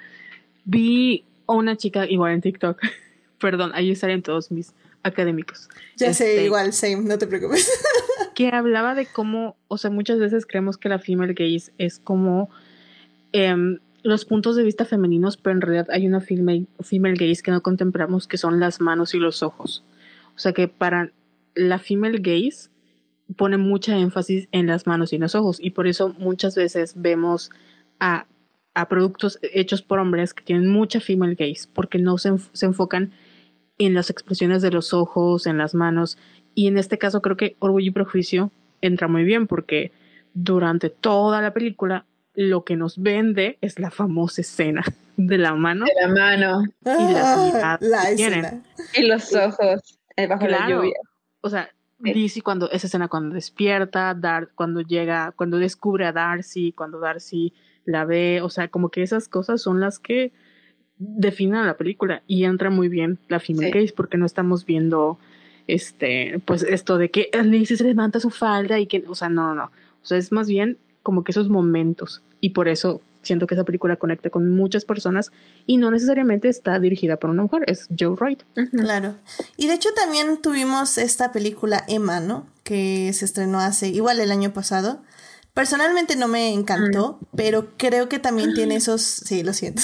[0.65, 2.79] Vi a una chica igual en TikTok.
[3.41, 5.69] Perdón, ahí salen todos mis académicos.
[5.97, 7.69] ya sé, Este, igual, same, no te preocupes.
[8.35, 12.51] que hablaba de cómo, o sea, muchas veces creemos que la female gaze es como
[13.33, 17.51] em, los puntos de vista femeninos, pero en realidad hay una female, female gaze que
[17.51, 19.85] no contemplamos, que son las manos y los ojos.
[20.35, 21.13] O sea que para
[21.55, 22.71] la female gaze
[23.37, 27.51] pone mucha énfasis en las manos y los ojos, y por eso muchas veces vemos
[28.01, 28.27] a,
[28.75, 33.13] a productos hechos por hombres que tienen mucha female gaze, porque no se, se enfocan
[33.79, 36.19] en las expresiones de los ojos, en las manos,
[36.55, 38.51] y en este caso creo que Orgullo y Prejuicio
[38.81, 39.93] entra muy bien porque
[40.35, 42.05] durante toda la película
[42.35, 44.83] lo que nos vende es la famosa escena
[45.17, 45.85] de la mano.
[45.85, 48.45] De la mano Y las Ah, miradas la que tienen.
[48.45, 48.63] escena.
[48.95, 50.95] y los ojos eh, bajo la lluvia.
[51.41, 51.71] O sea,
[52.05, 52.15] Sí.
[52.15, 57.53] Lizzie cuando esa escena cuando despierta, Dar cuando llega, cuando descubre a Darcy, cuando Darcy
[57.85, 60.33] la ve, o sea, como que esas cosas son las que
[60.99, 63.79] definen la película y entra muy bien la female Sí.
[63.79, 65.19] gaze porque no estamos viendo
[65.69, 69.49] este pues esto de que Lizzie se levanta su falda y que o sea, no,
[69.49, 69.65] no, no.
[69.67, 73.65] O sea, es más bien como que esos momentos y por eso siento que esa
[73.65, 75.31] película conecta con muchas personas
[75.67, 78.43] y no necesariamente está dirigida por una mujer, es Joe Wright.
[78.73, 79.15] Claro.
[79.57, 82.47] Y de hecho también tuvimos esta película Emma, ¿no?
[82.65, 85.03] Que se estrenó hace, igual el año pasado.
[85.55, 89.83] Personalmente no me encantó, pero creo que también tiene esos, sí, lo siento.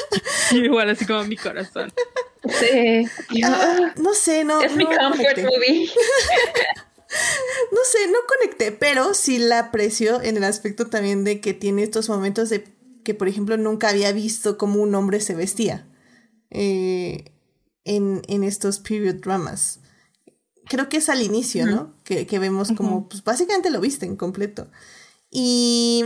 [0.52, 1.92] Igual así como mi corazón.
[2.44, 3.06] Sí.
[3.44, 4.60] Ah, no sé, no.
[4.62, 5.42] es mi no comfort conecté.
[5.44, 5.88] movie.
[7.70, 11.82] No sé, no conecté, pero sí la aprecio en el aspecto también de que tiene
[11.82, 12.64] estos momentos de
[13.04, 15.88] que, por ejemplo, nunca había visto cómo un hombre se vestía
[16.50, 17.32] eh,
[17.84, 19.80] en, en estos period dramas.
[20.66, 21.94] Creo que es al inicio, ¿no?
[22.04, 24.68] Que, que vemos como, pues básicamente lo visten completo.
[25.30, 26.04] Y,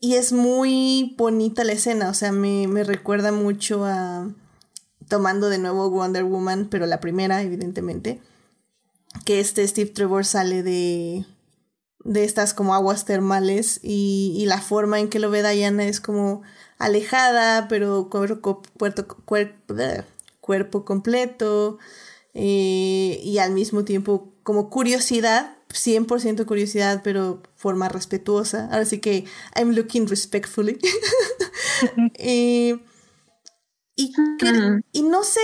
[0.00, 4.30] y es muy bonita la escena, o sea, me, me recuerda mucho a,
[5.08, 8.20] tomando de nuevo Wonder Woman, pero la primera, evidentemente
[9.24, 11.24] que este Steve Trevor sale de,
[12.04, 16.00] de estas como aguas termales y, y la forma en que lo ve Diana es
[16.00, 16.42] como
[16.78, 20.04] alejada, pero cuerpo, puerto- cuer- bleh,
[20.40, 21.78] cuerpo completo
[22.34, 28.66] eh, y al mismo tiempo como curiosidad, 100% curiosidad, pero forma respetuosa.
[28.70, 29.24] Ahora sí que
[29.56, 30.78] I'm looking respectfully.
[32.14, 32.78] Eh,
[33.96, 34.12] y,
[34.42, 34.80] Ujú.
[34.92, 35.40] y no sé,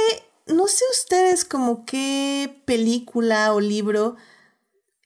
[0.47, 4.17] no sé ustedes como qué película o libro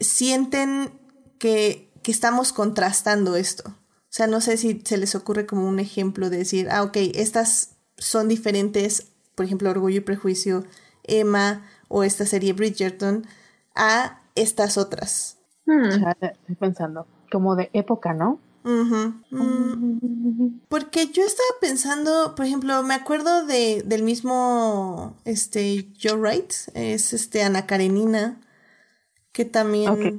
[0.01, 0.99] sienten
[1.39, 3.65] que, que estamos contrastando esto.
[3.69, 6.97] O sea, no sé si se les ocurre como un ejemplo de decir, ah, ok,
[7.15, 10.65] estas son diferentes, por ejemplo, Orgullo y Prejuicio,
[11.03, 13.27] Emma o esta serie Bridgerton,
[13.75, 15.39] a estas otras.
[15.67, 15.91] Hmm.
[16.01, 18.41] Ya Estoy pensando, como de época, ¿no?
[18.67, 26.53] Mm, Porque yo estaba pensando, por ejemplo, me acuerdo de, del mismo este Joe Wright,
[26.75, 28.41] es este Ana Karenina,
[29.31, 30.15] que también Ok.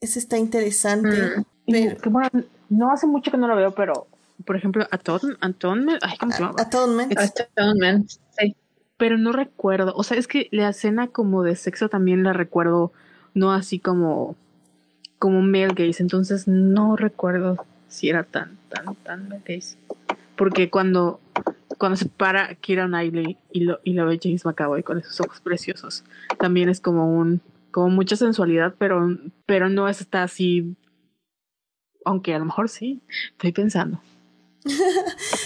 [0.00, 1.08] es está interesante.
[1.08, 1.44] Mm.
[1.70, 2.28] Pero, bueno,
[2.68, 4.08] no hace mucho que no lo veo, pero
[4.44, 6.54] por ejemplo, Aton, Atonement, ay, ¿cómo se llama?
[6.58, 7.18] Atonement.
[7.18, 8.54] Atonement, sí.
[8.96, 12.92] Pero no recuerdo, o sea, es que la escena como de sexo también la recuerdo,
[13.34, 14.36] no así como
[15.18, 19.76] como male gaze, entonces no recuerdo si era tan, tan, tan male gaze.
[20.36, 21.20] Porque cuando,
[21.78, 25.40] cuando se para Kira Knightley y lo, y lo ve James McAvoy con esos ojos
[25.40, 26.04] preciosos,
[26.38, 27.40] también es como un,
[27.70, 30.76] como mucha sensualidad, pero, pero no está así,
[32.04, 33.00] aunque a lo mejor sí,
[33.32, 34.00] estoy pensando.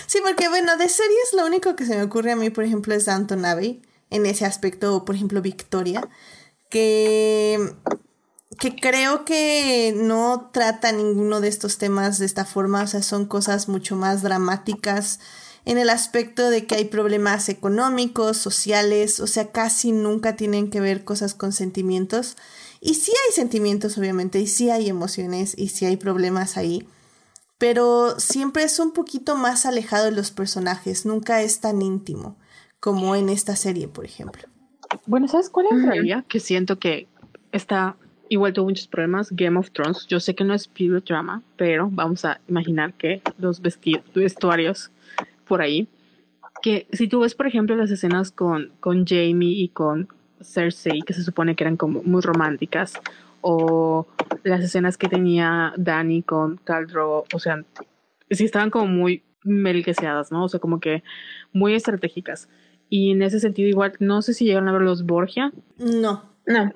[0.07, 2.93] Sí, porque bueno, de series lo único que se me ocurre a mí, por ejemplo,
[2.95, 3.81] es Downton Abbey,
[4.11, 6.07] en ese aspecto, o por ejemplo Victoria,
[6.71, 7.59] que,
[8.59, 13.27] que creo que no trata ninguno de estos temas de esta forma, o sea, son
[13.27, 15.21] cosas mucho más dramáticas
[15.65, 20.81] en el aspecto de que hay problemas económicos, sociales, o sea, casi nunca tienen que
[20.81, 22.37] ver cosas con sentimientos.
[22.81, 26.87] Y sí hay sentimientos, obviamente, y sí hay emociones, y sí hay problemas ahí
[27.63, 32.37] pero siempre es un poquito más alejado de los personajes, nunca es tan íntimo
[32.81, 34.43] como en esta serie, por ejemplo.
[35.07, 37.07] Bueno, ¿sabes cuál realidad Que siento que
[37.53, 37.97] está
[38.33, 39.31] igual tuvo muchos problemas.
[39.31, 40.07] Game of Thrones.
[40.07, 44.91] Yo sé que no es period drama, pero vamos a imaginar que los vestuarios
[45.47, 45.87] por ahí.
[46.63, 50.09] Que si tú ves, por ejemplo, las escenas con, con Jamie y con
[50.41, 52.95] Cersei, que se supone que eran como muy románticas,
[53.43, 54.07] o
[54.45, 57.63] las escenas que tenía Dani con Caldro, o sea,
[58.31, 60.45] sí estaban como muy melqueseadas, ¿no?
[60.45, 61.03] O sea, como que
[61.53, 62.49] muy estratégicas.
[62.89, 65.53] Y en ese sentido, igual, no sé si llegaron a ver los Borgia.
[65.77, 66.23] No.
[66.47, 66.73] No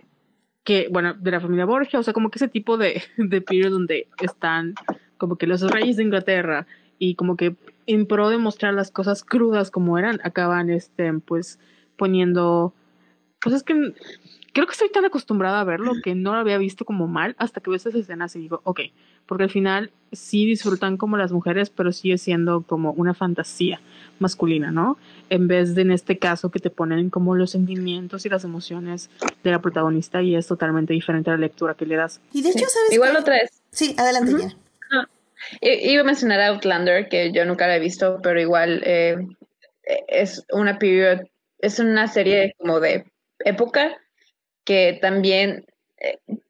[0.66, 3.70] que, bueno, de la familia Borgia, o sea, como que ese tipo de, de period
[3.70, 4.74] donde están
[5.16, 6.66] como que los reyes de Inglaterra
[6.98, 7.56] y como que
[7.86, 11.60] en pro de mostrar las cosas crudas como eran, acaban, este, pues,
[11.96, 12.74] poniendo,
[13.40, 13.94] pues es que
[14.52, 17.60] creo que estoy tan acostumbrada a verlo que no lo había visto como mal hasta
[17.60, 18.80] que veo esas escenas y digo, ok,
[19.26, 23.80] porque al final sí disfrutan como las mujeres, pero sigue siendo como una fantasía
[24.18, 24.96] masculina, ¿no?
[25.30, 29.10] En vez de en este caso que te ponen como los sentimientos y las emociones
[29.42, 32.20] de la protagonista y es totalmente diferente a la lectura que le das.
[32.32, 32.92] Y de hecho, ¿sabes?
[32.92, 33.50] Igual otra vez.
[33.70, 34.32] Sí, adelante
[35.60, 39.16] Iba a mencionar Outlander, que yo nunca la he visto, pero igual eh,
[40.08, 41.20] es una period,
[41.58, 43.04] es una serie como de
[43.44, 43.96] época
[44.64, 45.64] que también,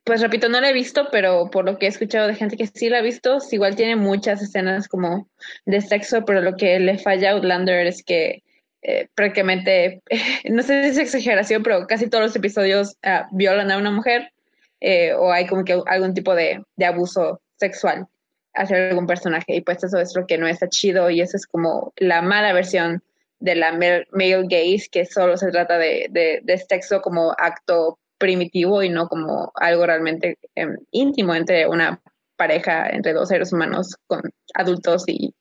[0.04, 2.66] pues repito, no la he visto, pero por lo que he escuchado de gente que
[2.66, 5.28] sí la ha visto, igual tiene muchas escenas como
[5.64, 8.42] de sexo, pero lo que le falla a Outlander es que
[8.82, 10.02] eh, prácticamente,
[10.50, 14.32] no sé si es exageración, pero casi todos los episodios ah, violan a una mujer
[14.80, 18.06] eh, o hay como que algún tipo de, de abuso sexual
[18.54, 21.46] hacia algún personaje y pues eso es lo que no está chido y eso es
[21.46, 23.02] como la mala versión
[23.38, 24.06] de la male
[24.48, 29.52] gaze que solo se trata de, de, de sexo como acto primitivo y no como
[29.54, 32.02] algo realmente em, íntimo entre una
[32.36, 34.22] pareja, entre dos seres humanos con
[34.54, 35.34] adultos y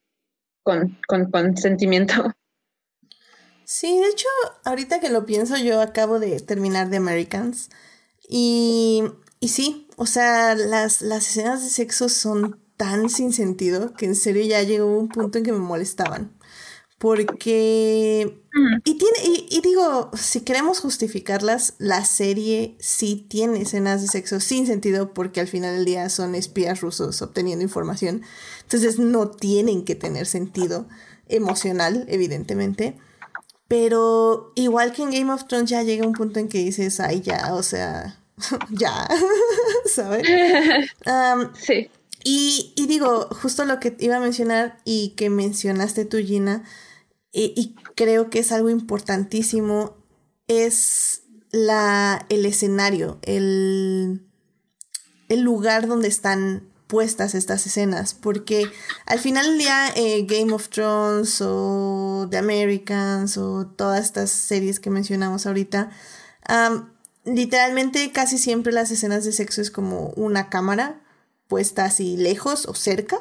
[0.64, 2.14] con, con consentimiento.
[3.68, 4.28] Sí, de hecho,
[4.64, 7.72] ahorita que lo pienso, yo acabo de terminar de Americans
[8.30, 9.04] y,
[9.40, 14.14] y sí, o sea, las, las escenas de sexo son tan sin sentido que en
[14.14, 16.32] serio ya llegó un punto en que me molestaban.
[16.98, 18.42] Porque.
[18.86, 19.18] Y tiene.
[19.50, 25.42] Y, digo, si queremos justificarlas, la serie sí tiene escenas de sexo sin sentido, porque
[25.42, 28.22] al final del día son espías rusos obteniendo información.
[28.62, 30.88] Entonces no tienen que tener sentido
[31.28, 32.98] emocional, evidentemente.
[33.68, 37.22] Pero igual que en Game of Thrones ya llega un punto en que dices, ay,
[37.22, 38.20] ya, o sea,
[38.70, 39.08] ya,
[39.86, 40.28] ¿sabes?
[41.60, 41.90] sí.
[42.24, 46.64] Y, y, digo, justo lo que iba a mencionar y que mencionaste tú, Gina,
[47.38, 49.98] y creo que es algo importantísimo,
[50.48, 54.26] es la, el escenario, el,
[55.30, 58.70] el lugar donde están puestas estas escenas, porque
[59.06, 64.80] al final del día eh, Game of Thrones o The Americans o todas estas series
[64.80, 65.90] que mencionamos ahorita,
[67.24, 71.02] literalmente casi siempre las escenas de sexo es como una cámara
[71.48, 73.18] puesta así lejos o cerca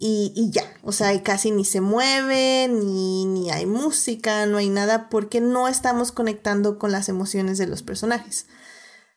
[0.00, 5.08] y, ya, o sea, casi ni se mueve, ni, ni hay música, no hay nada,
[5.08, 8.46] porque no estamos conectando con las emociones de los personajes.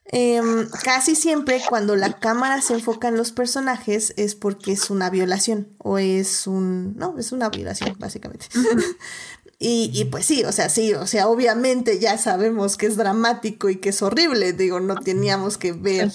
[0.05, 5.11] Em, casi siempre cuando la cámara se enfoca en los personajes es porque es una
[5.11, 6.97] violación o es un...
[6.97, 8.47] No, es una violación, básicamente.
[9.59, 13.69] y, y, pues sí, o sea, sí, o sea, obviamente ya sabemos que es dramático
[13.69, 16.11] y que es horrible, digo, no teníamos que ver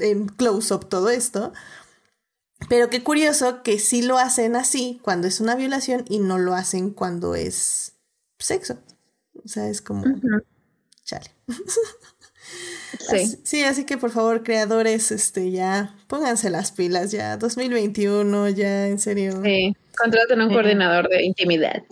[0.00, 1.52] en close-up todo esto.
[2.68, 6.54] Pero qué curioso que sí lo hacen así cuando es una violación y no lo
[6.54, 7.94] hacen cuando es
[8.38, 8.78] sexo.
[9.44, 10.04] O sea, es como...
[11.04, 11.30] Chale.
[12.98, 13.38] Sí.
[13.44, 18.98] sí, así que por favor, creadores, este, ya pónganse las pilas, ya 2021, ya en
[18.98, 19.40] serio.
[19.42, 21.82] Sí, contraten un coordinador de intimidad.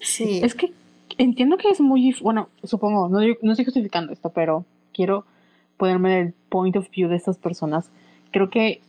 [0.00, 0.40] Sí.
[0.42, 0.72] Es que
[1.16, 5.24] entiendo que es muy, bueno, supongo, no, no estoy justificando esto, pero quiero
[5.76, 7.90] ponerme en el point of view de estas personas.
[8.32, 8.80] Creo que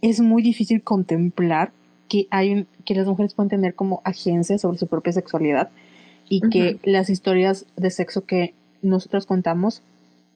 [0.00, 1.72] es muy difícil contemplar
[2.08, 5.70] que hay que las mujeres pueden tener como agencia sobre su propia sexualidad
[6.28, 9.82] y que las historias de sexo que nosotros contamos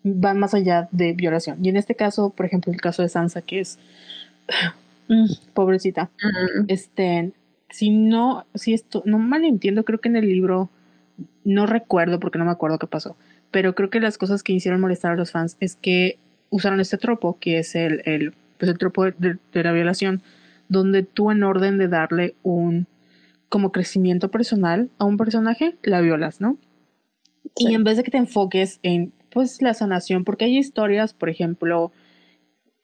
[0.03, 1.65] van más allá de violación.
[1.65, 3.78] Y en este caso, por ejemplo, el caso de Sansa, que es
[5.09, 6.11] mm, pobrecita.
[6.69, 7.32] Este,
[7.70, 10.70] si no, si esto, no mal entiendo, creo que en el libro,
[11.44, 13.16] no recuerdo porque no me acuerdo qué pasó,
[13.51, 16.19] pero creo que las cosas que hicieron molestar a los fans es que
[16.51, 20.23] usaron este tropo, que es el, el pues el tropo de, la violación,
[20.69, 22.87] donde tú en orden de darle un
[23.49, 26.59] como crecimiento personal a un personaje, la violas, ¿no?
[27.57, 31.28] Y en vez de que te enfoques en pues la sanación, porque hay historias, por
[31.28, 31.93] ejemplo,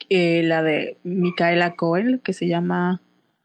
[0.08, 3.00] eh, la de Micaela Coel, que se llama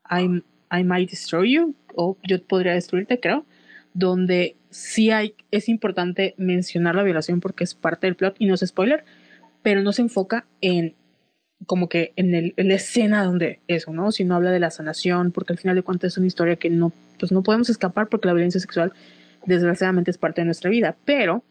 [0.10, 3.46] I'm, I Might Destroy You, o Yo podría destruirte, creo,
[3.94, 8.54] donde sí hay, es importante mencionar la violación porque es parte del plot y no
[8.54, 9.04] es spoiler,
[9.64, 10.96] pero no se enfoca en
[11.66, 14.12] como que en, el, la escena donde eso, ¿no?
[14.12, 16.92] Sino habla de la sanación, porque al final de cuentas es una historia que no,
[17.20, 18.94] pues no podemos escapar porque la violencia sexual
[19.46, 21.44] desgraciadamente es parte de nuestra vida, pero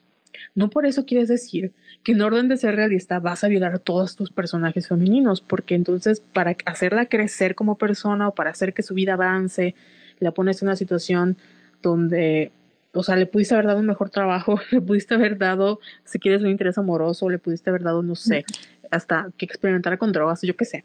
[0.55, 1.73] no por eso quieres decir
[2.03, 5.75] que en orden de ser realista vas a violar a todos tus personajes femeninos, porque
[5.75, 9.75] entonces para hacerla crecer como persona o para hacer que su vida avance,
[10.21, 11.37] la pones en una situación
[11.83, 12.53] donde,
[12.93, 16.43] o sea, le pudiste haber dado un mejor trabajo, le pudiste haber dado, si quieres,
[16.43, 18.45] un interés amoroso, le pudiste haber dado, no sé,
[18.91, 20.85] hasta que experimentara con drogas, yo qué sé,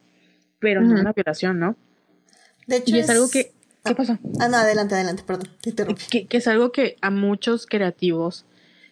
[0.60, 1.76] pero no una violación, ¿no?
[2.68, 3.52] De hecho, y es, algo que...
[3.84, 4.20] ¿Qué ah, pasó?
[4.40, 6.04] Ah, no, adelante, adelante, perdón, te interrumpí.
[6.10, 8.46] Que, que es algo que a muchos creativos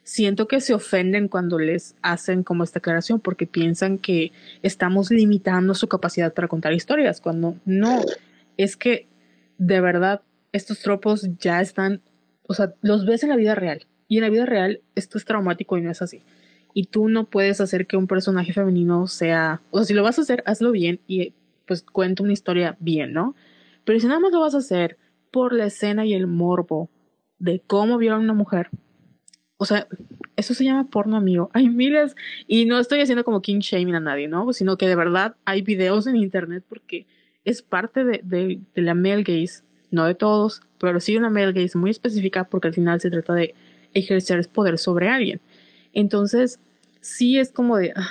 [0.04, 4.32] siento que se ofenden cuando les hacen como esta aclaración porque piensan que
[4.64, 8.02] estamos limitando su capacidad para contar historias, cuando no,
[8.58, 9.08] es que
[9.60, 10.22] de verdad
[10.52, 12.02] estos tropos ya están,
[12.48, 15.26] o sea, los ves en la vida real y en la vida real esto es
[15.26, 16.24] traumático y no es así.
[16.74, 20.20] Y tú no puedes hacer que un personaje femenino sea, o sea, si lo vas
[20.20, 21.34] a hacer, hazlo bien y
[21.66, 23.36] pues cuenta una historia bien, ¿no?
[23.86, 24.98] Pero si nada más lo vas a hacer
[25.32, 26.90] por la escena y el morbo
[27.38, 28.70] de cómo viola a una mujer,
[29.58, 29.88] o sea,
[30.36, 31.52] eso se llama porno amigo.
[31.54, 32.16] Hay miles,
[32.48, 34.52] y no estoy haciendo como king shaming a nadie, ¿no?
[34.54, 37.06] Sino que de verdad hay videos en internet porque
[37.44, 41.78] es parte de, de, la male gaze, no de todos, pero sí una male gaze
[41.78, 43.54] muy específica porque al final se trata de
[43.94, 45.42] ejercer poder sobre alguien.
[45.94, 46.60] Entonces,
[47.02, 48.08] sí es como de ah,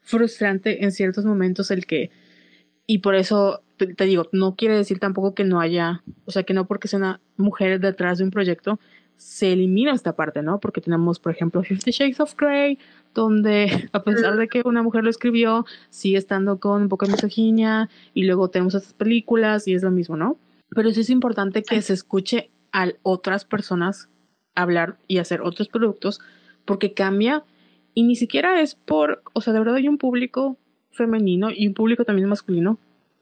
[0.00, 2.10] frustrante en ciertos momentos el que,
[2.86, 6.54] y por eso te digo, no quiere decir tampoco que no haya, o sea, que
[6.54, 8.78] no porque sea una mujer detrás de un proyecto,
[9.16, 10.60] se elimina esta parte, ¿no?
[10.60, 12.78] Porque tenemos, por ejemplo, Fifty Shades of Grey,
[13.14, 17.12] donde a pesar de que una mujer lo escribió, sigue estando con un poco de
[17.12, 20.38] misoginia, y luego tenemos estas películas y es lo mismo, ¿no?
[20.70, 24.08] Pero sí es importante que se escuche a otras personas
[24.54, 26.20] hablar y hacer otros productos,
[26.66, 27.44] porque cambia,
[27.94, 30.58] y ni siquiera es por, o sea, de verdad hay un público
[30.90, 32.78] femenino y un público también masculino,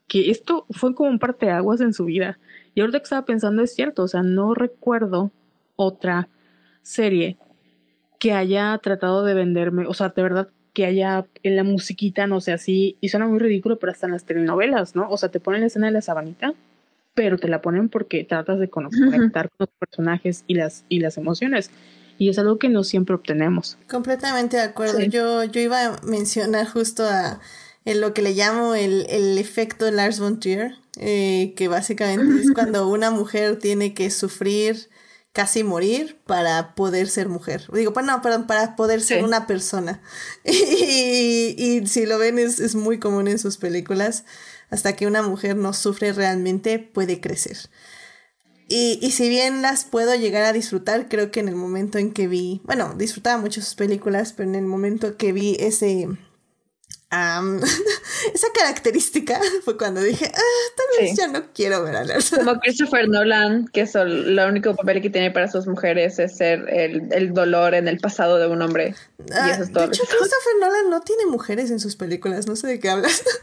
[0.07, 2.37] que esto fue como un parteaguas en su vida.
[2.73, 5.31] Y ahorita que estaba pensando es cierto, o sea, no recuerdo
[5.77, 6.27] otra
[6.81, 7.37] serie
[8.19, 12.41] que haya tratado de venderme, o sea, de verdad que haya en la musiquita, no
[12.41, 15.09] sé, así, y suena muy ridículo, pero hasta en las telenovelas, ¿no?
[15.09, 16.53] O sea, te ponen la escena de la sabanita,
[17.13, 21.17] pero te la ponen porque tratas de conectar con los personajes y las, y las
[21.17, 21.71] emociones.
[22.17, 23.77] Y es algo que no siempre obtenemos.
[23.89, 25.01] Completamente de acuerdo.
[25.01, 27.39] Yo, yo iba a mencionar justo a
[27.85, 32.51] en lo que le llamo el, el efecto Lars von Trier, eh, que básicamente es
[32.53, 34.89] cuando una mujer tiene que sufrir
[35.35, 37.67] casi morir para poder ser mujer.
[37.73, 40.01] Digo, pues no, perdón, para poder ser una persona.
[40.45, 44.23] Y, si lo ven, es, muy común en sus películas.
[44.69, 47.57] Hasta que una mujer no sufre realmente, puede crecer.
[48.67, 52.11] Y, y, si bien las puedo llegar a disfrutar, creo que en el momento en
[52.11, 56.07] que vi, bueno, disfrutaba mucho sus películas, pero en el momento que vi ese,
[58.33, 62.37] esa característica fue cuando dije, ah, tal vez ya no quiero ver a Larsa.
[62.37, 66.65] Como Christopher Nolan, que es el único papel que tiene para sus mujeres es ser
[66.69, 68.95] el, el dolor en el pasado de un hombre.
[69.19, 69.87] y eso es todo.
[69.87, 73.23] De hecho, Christopher Nolan no tiene mujeres en sus películas, no sé de qué hablas.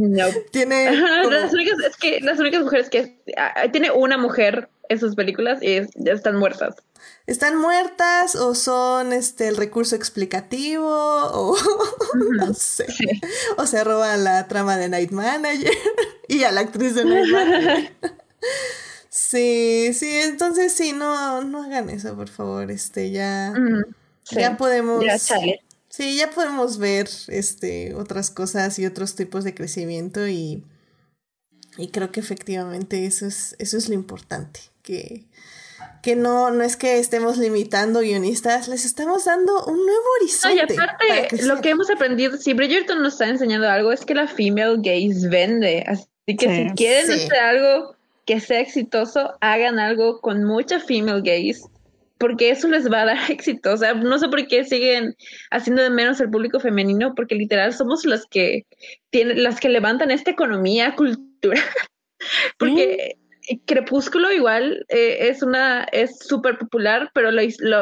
[0.00, 0.26] No.
[0.52, 0.92] tiene.
[0.92, 3.18] las únicas, es que las únicas mujeres que.
[3.36, 6.76] Ah, tiene una mujer en sus películas y ya están muertas
[7.28, 11.56] están muertas o son este el recurso explicativo o
[12.36, 12.86] no sé.
[13.58, 15.70] O se roban la trama de Night Manager
[16.28, 17.92] y a la actriz de Night Manager.
[19.10, 22.70] sí, sí, entonces sí, no, no hagan eso, por favor.
[22.70, 23.52] Este, ya,
[24.30, 25.04] ya podemos.
[25.04, 25.18] Ya
[25.90, 30.62] Sí, ya podemos ver este otras cosas y otros tipos de crecimiento y,
[31.76, 34.60] y creo que efectivamente eso es, eso es lo importante.
[34.82, 35.26] Que,
[36.08, 40.56] que no, no es que estemos limitando guionistas, les estamos dando un nuevo horizonte.
[40.56, 44.26] y aparte, lo que hemos aprendido, si Bridgerton nos está enseñando algo, es que la
[44.26, 45.84] female gaze vende.
[45.86, 47.94] Así que si quieren hacer algo
[48.24, 51.68] que sea exitoso, hagan algo con mucha female gaze,
[52.16, 53.74] porque eso les va a dar éxito.
[53.74, 55.14] O sea, no sé por qué siguen
[55.50, 58.64] haciendo de menos el público femenino, porque literal somos las que
[59.10, 61.62] tienen, las que levantan esta economía cultural.
[62.58, 63.18] porque
[63.66, 67.40] Crepúsculo igual eh, es una es súper popular, pero lo,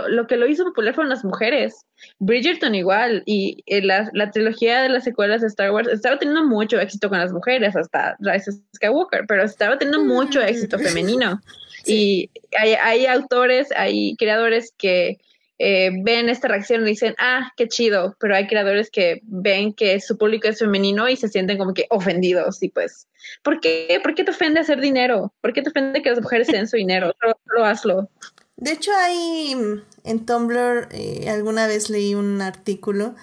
[0.09, 1.85] lo, que lo hizo popular fueron las mujeres.
[2.19, 6.45] Bridgerton igual y eh, la, la, trilogía de las secuelas de Star Wars estaba teniendo
[6.45, 11.41] mucho éxito con las mujeres hasta Rise of Skywalker, pero estaba teniendo mucho éxito femenino.
[11.89, 15.19] Y hay, hay autores, hay creadores que
[15.59, 20.01] eh, ven esta reacción y dicen, ah, qué chido, pero hay creadores que ven que
[20.01, 23.09] su público es femenino y se sienten como que ofendidos y pues,
[23.43, 23.99] ¿por qué?
[24.03, 25.33] ¿Por qué te ofende hacer dinero?
[25.41, 27.13] ¿Por qué te ofende que las mujeres den su dinero?
[27.21, 28.11] Solo, hazlo.
[28.57, 29.57] De hecho, hay
[30.05, 33.15] en Tumblr, eh, alguna vez leí un artículo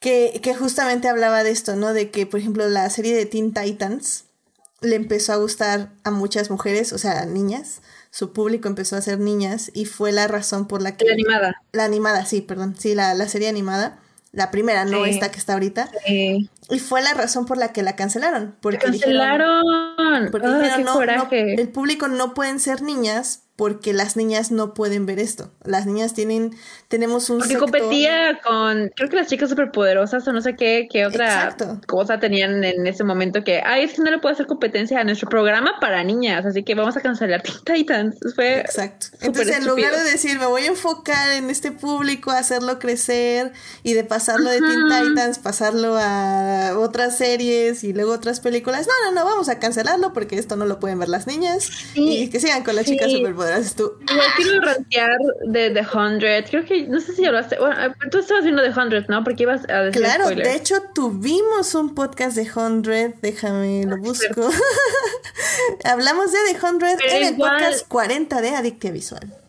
[0.00, 1.92] que, que justamente hablaba de esto, ¿no?
[1.92, 4.26] De que, por ejemplo, la serie de Teen Titans
[4.80, 7.80] le empezó a gustar a muchas mujeres, o sea, niñas,
[8.14, 11.04] su público empezó a ser niñas y fue la razón por la que...
[11.04, 11.62] La animada.
[11.72, 12.76] La animada, sí, perdón.
[12.78, 13.98] Sí, la, la serie animada.
[14.30, 15.90] La primera, no esta que está ahorita.
[16.06, 16.48] Sí.
[16.70, 18.54] Y fue la razón por la que la cancelaron.
[18.60, 20.28] Porque cancelaron.
[20.30, 25.06] porque dijeron, no, no, el público no pueden ser niñas porque las niñas no pueden
[25.06, 25.52] ver esto.
[25.62, 26.56] Las niñas tienen,
[26.88, 31.06] tenemos un Porque competía con, creo que las chicas superpoderosas o no sé qué, qué
[31.06, 31.56] otra
[31.86, 35.04] cosa tenían en ese momento que, ay, es que no le puedo hacer competencia a
[35.04, 38.16] nuestro programa para niñas, así que vamos a cancelar Titans.
[38.34, 39.06] Fue Exacto.
[39.20, 43.52] Entonces, en lugar de decir, me voy a enfocar en este público, hacerlo crecer
[43.84, 49.12] y de pasarlo de Teen Titans, pasarlo a otras series y luego otras películas, no,
[49.12, 52.40] no, no, vamos a cancelarlo porque esto no lo pueden ver las niñas y que
[52.40, 53.43] sigan con las chicas superpoderosas
[53.76, 53.92] tú.
[54.36, 55.10] quiero rantear
[55.46, 56.46] de The Hundred.
[56.48, 57.58] Creo que, no sé si ya lo hace.
[57.58, 59.22] Bueno, tú estabas viendo The Hundred, ¿no?
[59.24, 63.14] Porque ibas a decir Claro, de hecho tuvimos un podcast de Hundred.
[63.22, 64.50] Déjame, lo busco.
[65.84, 69.43] Hablamos de The Hundred en el podcast 40 de Adictia Visual.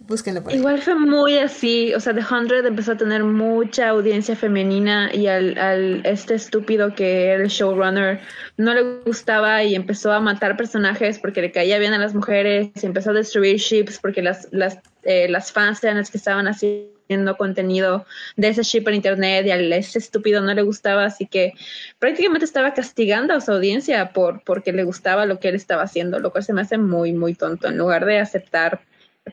[0.56, 5.27] Igual fue muy así, o sea, The Hundred empezó a tener mucha audiencia femenina y
[5.27, 8.22] al, al este estúpido que era el showrunner
[8.57, 12.69] no le gustaba y empezó a matar personajes porque le caía bien a las mujeres
[12.82, 16.48] y empezó a destruir ships porque las, las, eh, las fans eran las que estaban
[16.48, 18.06] haciendo contenido
[18.36, 21.53] de ese ship en internet y a ese estúpido no le gustaba, así que
[21.99, 26.19] prácticamente estaba castigando a su audiencia por porque le gustaba lo que él estaba haciendo,
[26.19, 27.68] lo cual se me hace muy, muy tonto.
[27.68, 28.82] En lugar de aceptar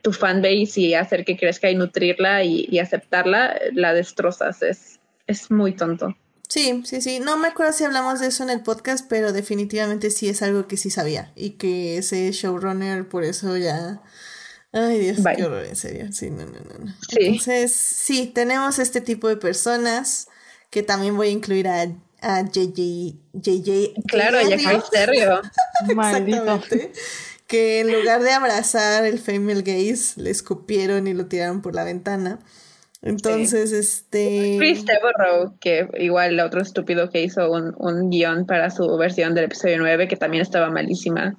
[0.01, 4.61] tu fanbase y hacer que crezca y nutrirla y, aceptarla, la destrozas.
[4.61, 6.15] Es, es muy tonto.
[6.49, 7.19] Sí, sí, sí.
[7.19, 10.67] No me acuerdo si hablamos de eso en el podcast, pero definitivamente sí es algo
[10.67, 11.31] que sí sabía.
[11.35, 14.01] Y que ese showrunner, por eso ya.
[14.71, 16.11] Ay, Dios, qué horror, en serio.
[16.11, 16.93] Sí, no, no, no.
[17.15, 20.27] Entonces, sí, tenemos este tipo de personas
[20.69, 21.87] que también voy a incluir a,
[22.21, 23.15] a JJ.
[23.33, 25.41] JJ claro, ya que serio.
[25.87, 26.91] Exactamente
[27.47, 31.83] que en lugar de abrazar el female gaze, le escupieron y lo tiraron por la
[31.83, 32.39] ventana.
[33.01, 34.55] Entonces, este...
[34.57, 39.35] Chris Devereaux, que igual el otro estúpido que hizo un, un guion para su versión
[39.35, 41.35] del episodio 9, que también estaba malísima.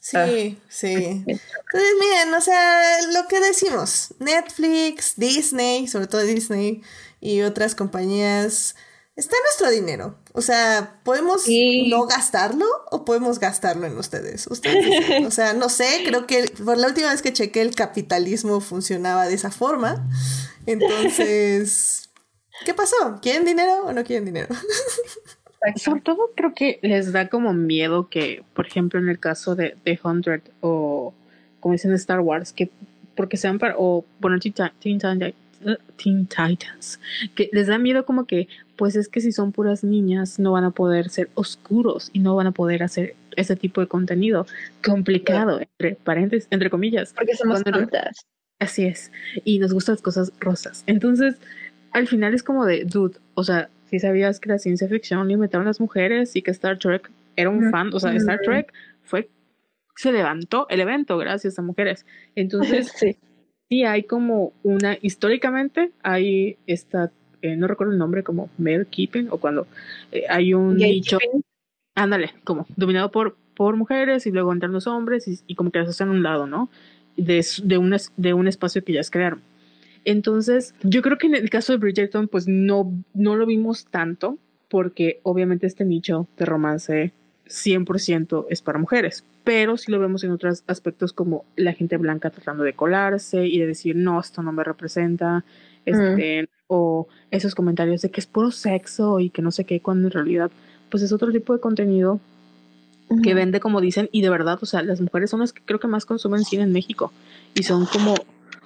[0.00, 0.26] Sí, ah.
[0.68, 0.94] sí.
[0.96, 2.80] Entonces, miren, o sea,
[3.12, 6.82] lo que decimos, Netflix, Disney, sobre todo Disney
[7.20, 8.74] y otras compañías
[9.16, 10.16] está nuestro dinero.
[10.32, 11.44] O sea, podemos
[11.88, 14.46] no gastarlo o podemos gastarlo en ustedes.
[14.46, 18.60] Ustedes o sea, no sé, creo que por la última vez que chequé el capitalismo
[18.60, 20.08] funcionaba de esa forma.
[20.66, 22.10] Entonces,
[22.64, 23.18] ¿qué pasó?
[23.20, 24.54] ¿Quieren dinero o no quieren dinero?
[25.76, 29.76] Sobre todo creo que les da como miedo que, por ejemplo, en el caso de,
[29.84, 31.14] The Hundred o
[31.60, 32.70] como dicen Star Wars, que
[33.14, 34.54] porque sean para, o bueno, Teen,
[35.96, 36.98] Teen Titans,
[37.36, 38.48] que les da miedo como que
[38.82, 42.34] pues es que si son puras niñas no van a poder ser oscuros y no
[42.34, 44.44] van a poder hacer ese tipo de contenido
[44.84, 47.12] complicado, entre paréntesis, entre comillas.
[47.12, 48.26] Porque somos tontas.
[48.58, 49.12] Así es.
[49.44, 50.82] Y nos gustan las cosas rosas.
[50.88, 51.36] Entonces,
[51.92, 55.68] al final es como de, dude, o sea, si sabías que la ciencia ficción limitaron
[55.68, 58.72] a las mujeres y que Star Trek era un fan, o sea, Star Trek
[59.04, 59.30] fue,
[59.94, 62.04] se levantó el evento gracias a mujeres.
[62.34, 63.16] Entonces, sí.
[63.68, 69.28] sí hay como una, históricamente hay esta eh, no recuerdo el nombre, como male keeping,
[69.30, 69.66] o cuando
[70.10, 71.18] eh, hay un nicho,
[71.94, 75.88] ándale, como dominado por, por mujeres y luego entran los hombres y, como que las
[75.88, 76.70] hacen a un lado, ¿no?
[77.16, 79.40] De, de, un, de un espacio que ya crearon.
[80.04, 84.38] Entonces, yo creo que en el caso de Bridgerton, pues no, no lo vimos tanto,
[84.68, 87.12] porque obviamente este nicho de romance
[87.46, 92.30] 100% es para mujeres, pero sí lo vemos en otros aspectos como la gente blanca
[92.30, 95.44] tratando de colarse y de decir, no, esto no me representa,
[95.84, 100.08] este, o esos comentarios de que es puro sexo y que no sé qué, cuando
[100.08, 100.50] en realidad
[100.90, 102.20] pues es otro tipo de contenido
[103.22, 105.80] que vende como dicen y de verdad, o sea, las mujeres son las que creo
[105.80, 107.12] que más consumen cine en México
[107.54, 108.14] y son como,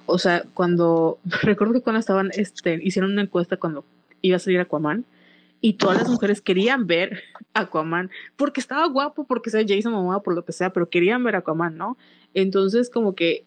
[0.05, 3.83] o sea, cuando, recuerdo que cuando estaban, este, hicieron una encuesta cuando
[4.21, 5.05] iba a salir Aquaman
[5.59, 7.23] y todas las mujeres querían ver
[7.53, 11.35] Aquaman porque estaba guapo, porque sea Jason Momoa, por lo que sea, pero querían ver
[11.35, 11.97] Aquaman, ¿no?
[12.33, 13.45] Entonces como que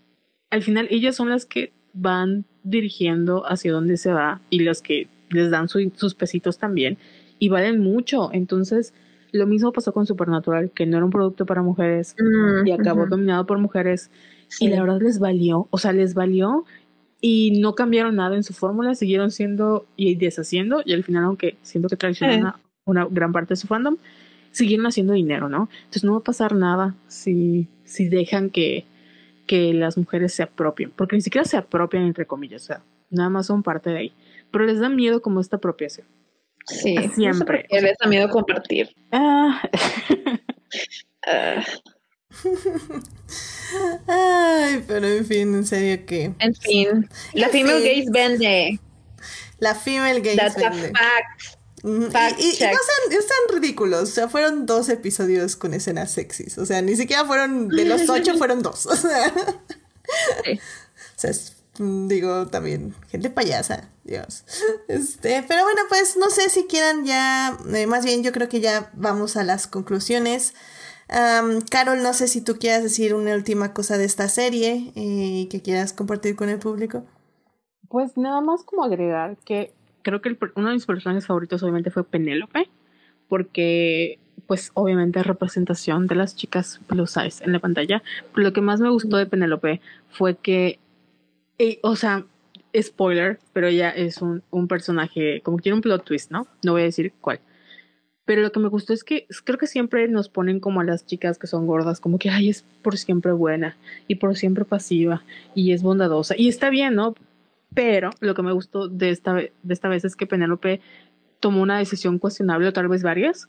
[0.51, 5.09] al final ellas son las que van dirigiendo hacia dónde se va y los que
[5.31, 6.99] les dan sus pesitos también
[7.39, 8.31] y valen mucho.
[8.33, 8.93] Entonces,
[9.33, 13.07] lo mismo pasó con Supernatural, que no era un producto para mujeres mm, y acabó
[13.07, 14.11] dominado por mujeres
[14.59, 16.65] y la verdad les valió, o sea, les valió
[17.21, 21.57] y no cambiaron nada en su fórmula, siguieron siendo y deshaciendo, y al final, aunque
[21.63, 23.97] siento que traicionaron a una gran parte de su fandom,
[24.51, 25.69] siguieron haciendo dinero, ¿no?
[25.81, 28.85] Entonces no va a pasar nada si, si dejan que,
[29.51, 33.31] que las mujeres se apropien, porque ni siquiera se apropian, entre comillas, o sea, nada
[33.31, 34.13] más son parte de ahí,
[34.53, 36.07] pero les da miedo como esta apropiación.
[36.67, 37.67] Sí, siempre.
[37.73, 38.95] No les da miedo compartir.
[39.11, 39.61] Ah.
[41.27, 41.65] Ah.
[44.07, 46.33] Ay, pero en fin, en serio que.
[46.39, 48.05] En fin, la En female fin.
[48.05, 48.81] gaze vende.
[49.59, 50.89] La female gaze That's a vende.
[50.91, 51.60] fact.
[51.83, 52.71] Fact Y, y- no sean,
[53.11, 54.03] no sean ridículos.
[54.03, 56.59] O sea, fueron dos episodios con escenas sexys.
[56.59, 58.87] O sea, ni siquiera fueron de los ocho, fueron dos.
[58.87, 59.33] O sea,
[60.45, 60.53] Sí.
[60.59, 64.45] o sea, es, mm, digo también, gente payasa, Dios.
[64.89, 68.61] Este, pero bueno, pues no sé si quieran ya, eh, más bien yo creo que
[68.61, 70.55] ya vamos a las conclusiones.
[71.71, 75.61] Carol, no sé si tú quieras decir una última cosa de esta serie eh, que
[75.61, 77.05] quieras compartir con el público.
[77.89, 81.91] Pues nada más como agregar que creo que el uno de mis personajes favoritos obviamente
[81.91, 82.69] fue Penélope,
[83.29, 88.03] porque pues obviamente es representación de las chicas plus size en la pantalla.
[88.35, 90.81] Pero lo que más me gustó de Penélope fue que,
[91.83, 92.25] o sea,
[92.79, 96.47] spoiler, pero ella es un, un personaje, como que tiene un plot twist, ¿no?
[96.65, 97.41] No voy a decir cuál.
[98.25, 101.05] Pero lo que me gustó es que creo que siempre nos ponen como a las
[101.05, 105.25] chicas que son gordas, como que, ay, es por siempre buena y por siempre pasiva
[105.55, 106.35] y es bondadosa.
[106.37, 107.15] Y está bien, ¿no?
[107.75, 110.81] Pero lo que me gustó de esta, de esta vez es que Penélope
[111.39, 113.49] tomó una decisión cuestionable, o tal vez varias,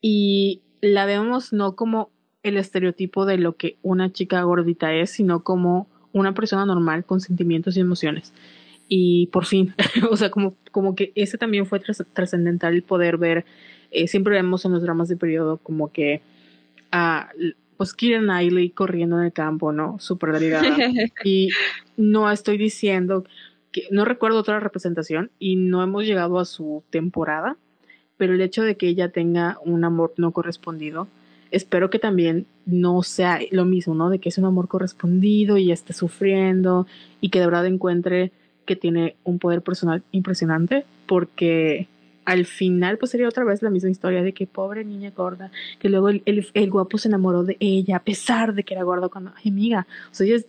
[0.00, 2.10] y la vemos no como
[2.42, 7.20] el estereotipo de lo que una chica gordita es, sino como una persona normal con
[7.20, 8.32] sentimientos y emociones.
[8.86, 9.74] Y por fin,
[10.10, 13.44] o sea, como, como que ese también fue tras- trascendental el poder ver,
[13.90, 16.20] eh, siempre vemos en los dramas de periodo como que
[16.92, 17.30] a
[17.76, 19.98] pues Kira Knightley corriendo en el campo, ¿no?
[19.98, 20.76] Súper delgada.
[21.24, 21.48] Y
[21.96, 23.24] no estoy diciendo
[23.74, 27.56] que no recuerdo otra representación y no hemos llegado a su temporada,
[28.16, 31.08] pero el hecho de que ella tenga un amor no correspondido,
[31.50, 34.10] espero que también no sea lo mismo, ¿no?
[34.10, 36.86] De que es un amor correspondido y esté sufriendo
[37.20, 38.30] y que de verdad encuentre
[38.64, 41.88] que tiene un poder personal impresionante, porque
[42.24, 45.88] al final pues sería otra vez la misma historia de que pobre niña gorda, que
[45.88, 49.08] luego el, el- el guapo se enamoró de ella a pesar de que era gorda
[49.08, 50.46] cuando, ay amiga, o sea, ella es,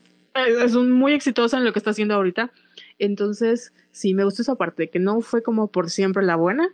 [0.63, 2.51] es muy exitosa en lo que está haciendo ahorita,
[2.99, 6.69] entonces sí, me gustó esa parte, que no fue como por siempre la buena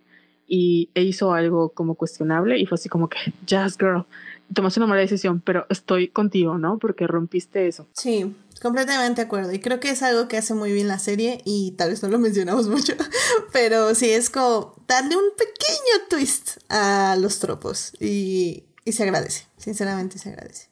[0.48, 3.18] y e hizo algo como cuestionable y fue así como que,
[3.49, 4.06] just girl,
[4.53, 6.77] tomaste una mala decisión, pero estoy contigo, ¿no?
[6.77, 7.88] Porque rompiste eso.
[7.93, 9.53] Sí, completamente de acuerdo.
[9.53, 12.10] Y creo que es algo que hace muy bien la serie y tal vez no
[12.10, 12.93] lo mencionamos mucho,
[13.53, 19.45] pero sí es como darle un pequeño twist a los tropos y, y se agradece,
[19.57, 20.70] sinceramente se agradece.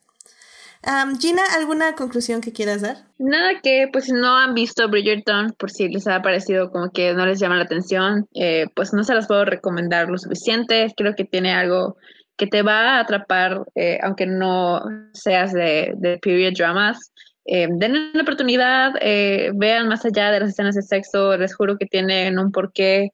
[0.83, 2.97] Am, Gina, ¿alguna conclusión que quieras dar?
[3.17, 7.13] Nada que, pues si no han visto Bridgerton, por si les ha parecido como que
[7.13, 10.87] no les llama la atención, eh, pues no se las puedo recomendar lo suficiente.
[10.95, 11.97] Creo que tiene algo
[12.39, 14.81] que te va a atrapar, eh, aunque no
[15.13, 17.11] seas de, period dramas.
[17.43, 21.77] Eh, denle una oportunidad, eh, vean más allá de las escenas de sexo, les juro
[21.77, 23.09] que tienen un porqué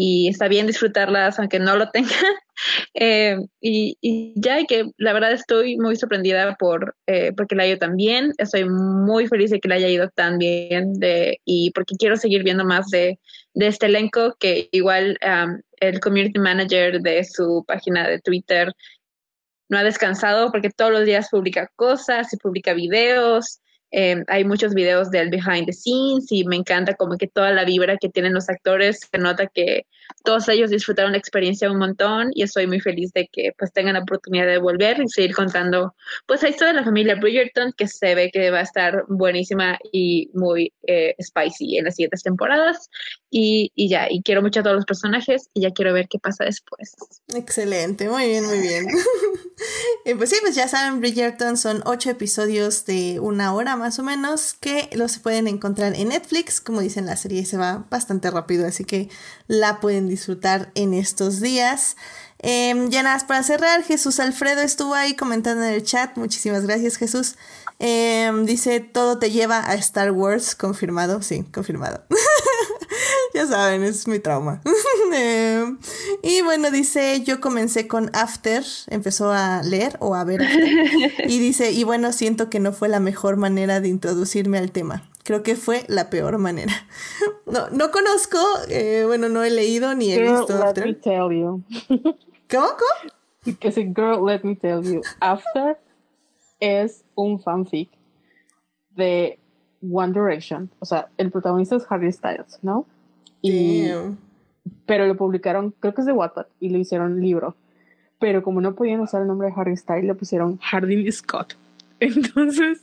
[0.00, 2.12] y está bien disfrutarlas aunque no lo tengan.
[2.94, 7.66] Eh, y, y ya, que la verdad estoy muy sorprendida por eh, porque le ha
[7.68, 8.32] ido tan bien.
[8.36, 12.42] Estoy muy feliz de que le haya ido tan bien de, y porque quiero seguir
[12.42, 13.20] viendo más de,
[13.54, 18.72] de este elenco que igual um, el community manager de su página de Twitter
[19.68, 23.60] no ha descansado porque todos los días publica cosas y publica videos.
[23.90, 27.64] Eh, hay muchos videos del behind the scenes y me encanta como que toda la
[27.64, 29.86] vibra que tienen los actores, se nota que
[30.24, 33.94] todos ellos disfrutaron la experiencia un montón y estoy muy feliz de que pues tengan
[33.94, 35.94] la oportunidad de volver y seguir contando
[36.26, 39.78] pues la historia de la familia Bridgerton que se ve que va a estar buenísima
[39.92, 42.88] y muy eh, spicy en las siguientes temporadas
[43.30, 46.18] y, y ya, y quiero mucho a todos los personajes y ya quiero ver qué
[46.18, 46.94] pasa después.
[47.34, 48.86] Excelente, muy bien, muy bien.
[50.04, 54.02] y pues sí, pues ya saben, Bridgerton son ocho episodios de una hora más o
[54.02, 56.60] menos que los pueden encontrar en Netflix.
[56.60, 59.08] Como dicen, la serie se va bastante rápido, así que
[59.46, 61.96] la pueden disfrutar en estos días.
[62.40, 66.16] Eh, ya nada para cerrar, Jesús Alfredo estuvo ahí comentando en el chat.
[66.16, 67.36] Muchísimas gracias, Jesús.
[67.80, 71.22] Eh, dice, todo te lleva a Star Wars, confirmado.
[71.22, 72.04] Sí, confirmado.
[73.34, 74.60] ya saben, es mi trauma.
[75.10, 75.64] Eh,
[76.22, 80.68] y bueno, dice, yo comencé con After, empezó a leer o a ver After,
[81.30, 85.08] y dice, y bueno, siento que no fue la mejor manera de introducirme al tema.
[85.24, 86.72] Creo que fue la peor manera.
[87.46, 88.38] No, no conozco,
[88.68, 91.00] eh, bueno, no he leído ni he Girl, visto let me After.
[91.00, 91.62] tell you.
[92.50, 92.68] ¿Cómo?
[92.68, 93.12] ¿Cómo?
[93.44, 95.00] Because girl, let me tell you.
[95.20, 95.78] After
[96.60, 97.88] es un fanfic
[98.90, 99.38] de
[99.82, 100.70] One Direction.
[100.78, 102.86] O sea, el protagonista es Harry Styles, ¿no?
[103.42, 103.88] Y,
[104.86, 107.56] pero lo publicaron, creo que es de Wattpad, y le hicieron libro.
[108.20, 111.54] Pero como no podían usar el nombre de Harry Styles, le pusieron Hardin Scott.
[112.00, 112.82] Entonces,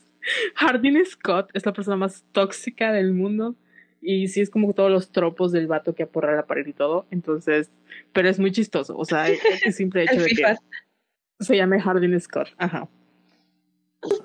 [0.56, 3.56] Hardin Scott es la persona más tóxica del mundo.
[4.02, 7.06] Y sí es como todos los tropos del vato que aporra la pared y todo.
[7.10, 7.72] Entonces,
[8.14, 8.96] pero es muy chistoso.
[8.98, 10.44] O sea, el, simple hecho de que
[11.40, 12.50] se llame Hardin Scott.
[12.58, 12.88] Ajá.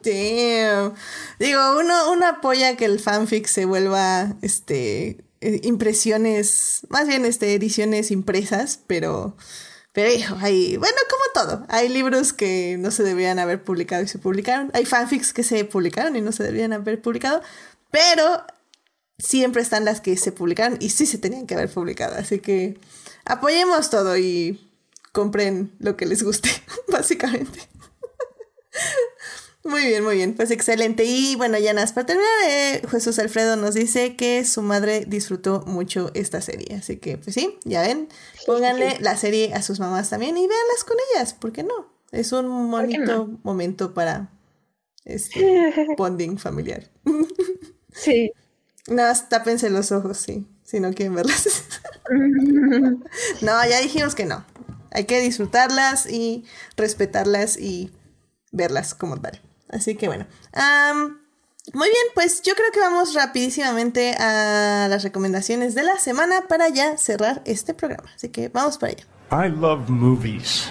[0.02, 0.94] Damn.
[1.38, 7.54] Digo, uno, uno apoya que el fanfic se vuelva este eh, impresiones, más bien este,
[7.54, 9.34] ediciones impresas, pero,
[9.94, 14.08] pero hijo, hay, bueno, como todo, hay libros que no se debían haber publicado y
[14.08, 17.40] se publicaron, hay fanfics que se publicaron y no se debían haber publicado,
[17.90, 18.44] pero
[19.16, 22.78] siempre están las que se publicaron y sí se tenían que haber publicado, así que
[23.24, 24.70] apoyemos todo y
[25.12, 26.50] compren lo que les guste,
[26.88, 27.60] básicamente.
[29.62, 31.04] Muy bien, muy bien, pues excelente.
[31.04, 35.62] Y bueno, ya nada, para terminar, eh, Jesús Alfredo nos dice que su madre disfrutó
[35.66, 36.76] mucho esta serie.
[36.76, 38.08] Así que, pues sí, ya ven,
[38.46, 41.92] pónganle la serie a sus mamás también y véanlas con ellas, ¿por qué no?
[42.10, 44.30] Es un bonito momento para
[45.04, 45.40] este
[45.98, 46.90] bonding familiar.
[47.92, 48.32] Sí.
[48.88, 51.64] No, tápense los ojos, sí, si no quieren verlas.
[53.42, 54.42] no, ya dijimos que no.
[54.90, 56.44] Hay que disfrutarlas y
[56.76, 57.92] respetarlas y
[58.52, 59.40] verlas como tal.
[59.70, 60.26] Así que bueno.
[61.72, 66.68] muy bien, pues yo creo que vamos rapidísimamente a las recomendaciones de la semana para
[66.68, 68.10] ya cerrar este programa.
[68.14, 69.04] Así que vamos para allá.
[69.32, 70.70] I love movies.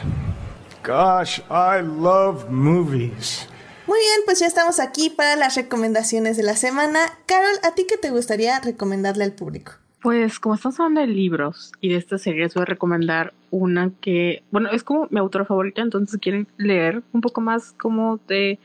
[0.85, 3.47] Gosh, I love movies.
[3.89, 6.99] Muy bien, pues ya estamos aquí para las recomendaciones de la semana.
[7.25, 9.71] Carol, ¿a ti qué te gustaría recomendarle al público?
[10.01, 14.43] Pues como estamos hablando de libros y de estas series, voy a recomendar una que,
[14.51, 18.59] bueno, es como mi autora favorita, entonces si quieren leer un poco más como de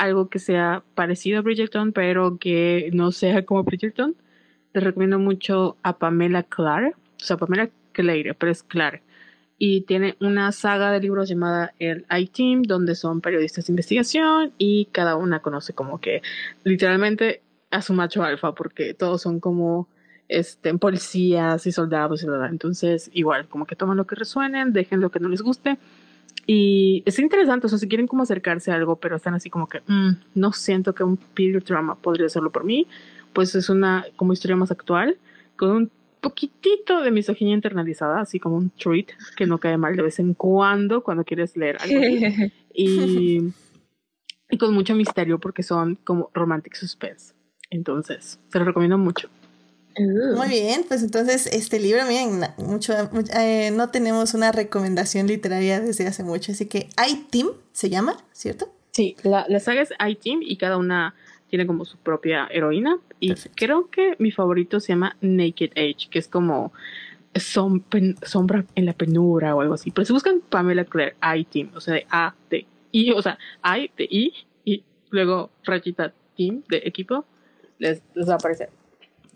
[0.00, 4.16] algo que sea parecido a Bridgerton, pero que no sea como Bridgerton,
[4.72, 9.02] les recomiendo mucho a Pamela Clare, o sea, Pamela Clare, pero es Clare.
[9.58, 14.86] Y tiene una saga de libros llamada El I-Team, donde son periodistas de investigación y
[14.86, 16.22] cada una conoce como que
[16.64, 19.86] literalmente a su macho alfa, porque todos son como
[20.28, 22.26] este, policías y soldados y.
[22.50, 25.78] Entonces, igual, como que toman lo que resuenen, dejen lo que no les guste
[26.46, 29.68] y es interesante, o sea, si quieren como acercarse a algo, pero están así como
[29.68, 32.86] que, mm, no siento que un period drama podría hacerlo por mí,
[33.32, 35.16] pues es una como historia más actual,
[35.56, 35.90] con un
[36.20, 40.34] poquitito de misoginia internalizada, así como un treat que no cae mal de vez en
[40.34, 42.00] cuando, cuando quieres leer algo
[42.72, 43.52] Y,
[44.48, 47.34] y con mucho misterio porque son como romantic suspense.
[47.68, 49.28] Entonces, se lo recomiendo mucho.
[50.06, 52.94] Muy bien, pues entonces este libro, miren, mucho,
[53.36, 58.72] eh, no tenemos una recomendación literaria desde hace mucho, así que I-Team se llama, ¿cierto?
[58.92, 61.14] Sí, la, la saga es I-Team y cada una
[61.50, 62.98] tiene como su propia heroína.
[63.18, 66.72] Y creo que mi favorito se llama Naked Age, que es como
[67.34, 69.90] sombra en la penumbra o algo así.
[69.90, 73.90] Pero si buscan Pamela Claire, I-Team, o sea, de A, de I, o sea, I,
[73.96, 74.32] de I,
[74.64, 77.24] y luego rayita Team, de equipo,
[77.78, 78.70] les, les va a aparecer.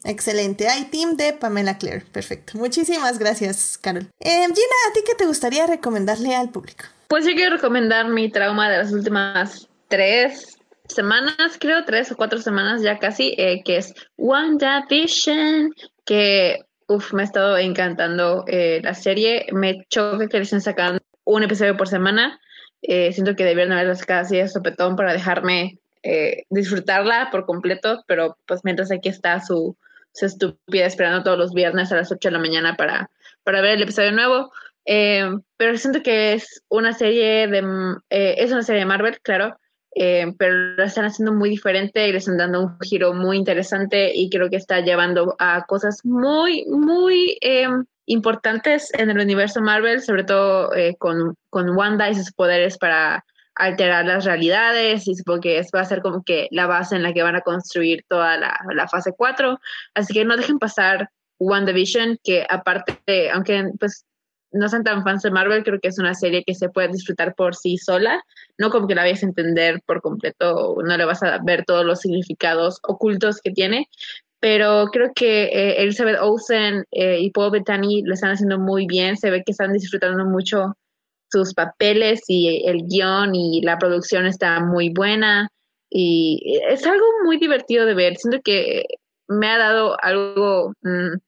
[0.05, 0.69] Excelente.
[0.69, 2.05] Hay team de Pamela Claire.
[2.13, 2.59] Perfecto.
[2.59, 4.07] Muchísimas gracias, Carol.
[4.21, 6.85] Eh, Gina, ¿a ti qué te gustaría recomendarle al público?
[7.09, 10.59] Pues yo quiero recomendar mi trauma de las últimas tres
[10.89, 15.73] semanas, creo, tres o cuatro semanas ya casi, eh, que es WandaVision,
[16.05, 19.47] que uf, me ha estado encantando eh, la serie.
[19.53, 22.41] Me choca que le estén sacando un episodio por semana.
[22.83, 25.79] Eh, siento que debieron haberla sacado así de sopetón para dejarme
[26.51, 29.75] disfrutarla por completo, pero pues mientras aquí está su,
[30.15, 33.11] se estúpida esperando todos los viernes a las 8 de la mañana para,
[33.43, 34.53] para ver el episodio nuevo.
[34.87, 37.59] Eh, pero siento que es una serie de
[38.11, 39.59] eh, es una serie de Marvel, claro,
[39.97, 44.13] eh, pero la están haciendo muy diferente y le están dando un giro muy interesante
[44.15, 47.39] y creo que está llevando a cosas muy, muy
[48.07, 53.25] importantes en el universo Marvel, sobre todo con, con Wanda y sus poderes para
[53.55, 57.13] alterar las realidades y supongo que va a ser como que la base en la
[57.13, 59.59] que van a construir toda la, la fase 4.
[59.95, 64.05] Así que no dejen pasar WandaVision, que aparte, de, aunque pues
[64.55, 67.35] no sean tan fans de Marvel, creo que es una serie que se puede disfrutar
[67.35, 68.23] por sí sola,
[68.57, 71.85] no como que la vayas a entender por completo, no le vas a ver todos
[71.85, 73.89] los significados ocultos que tiene,
[74.39, 79.17] pero creo que eh, Elizabeth Olsen eh, y Paul Bettany lo están haciendo muy bien,
[79.17, 80.77] se ve que están disfrutando mucho
[81.35, 85.49] sus papeles y el guion y la producción está muy buena
[85.91, 88.17] y es algo muy divertido de ver.
[88.17, 88.85] Siento que
[89.29, 91.19] me ha dado algo mm,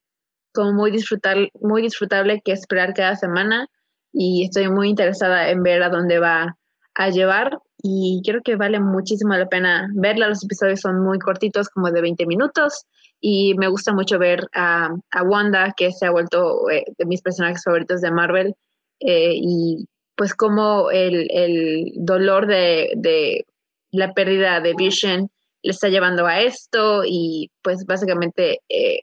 [0.55, 3.67] como muy, disfrutar, muy disfrutable que esperar cada semana
[4.13, 6.57] y estoy muy interesada en ver a dónde va
[6.95, 10.29] a llevar y creo que vale muchísimo la pena verla.
[10.29, 12.87] Los episodios son muy cortitos, como de 20 minutos,
[13.21, 14.91] y me gusta mucho ver a,
[15.25, 18.55] Wanda, que se ha vuelto eh, de mis personajes favoritos de Marvel,
[19.01, 23.45] eh, y pues como el, el dolor de, de,
[23.93, 25.31] la pérdida de Vision
[25.63, 29.01] le está llevando a esto y pues básicamente eh,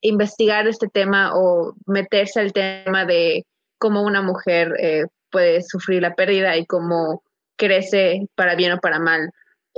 [0.00, 3.44] investigar este tema o meterse al tema de
[3.78, 7.22] cómo una mujer eh, puede sufrir la pérdida y cómo
[7.56, 9.30] crece para bien o para mal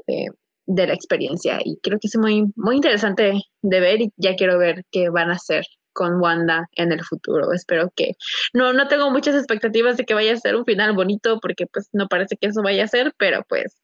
[0.07, 0.27] eh,
[0.67, 1.59] de la experiencia.
[1.65, 5.31] Y creo que es muy, muy interesante de ver y ya quiero ver qué van
[5.31, 5.65] a hacer
[5.95, 7.53] con Wanda en el futuro.
[7.53, 8.13] Espero que
[8.53, 11.89] no, no tengo muchas expectativas de que vaya a ser un final bonito porque pues
[11.93, 13.77] no parece que eso vaya a ser, pero pues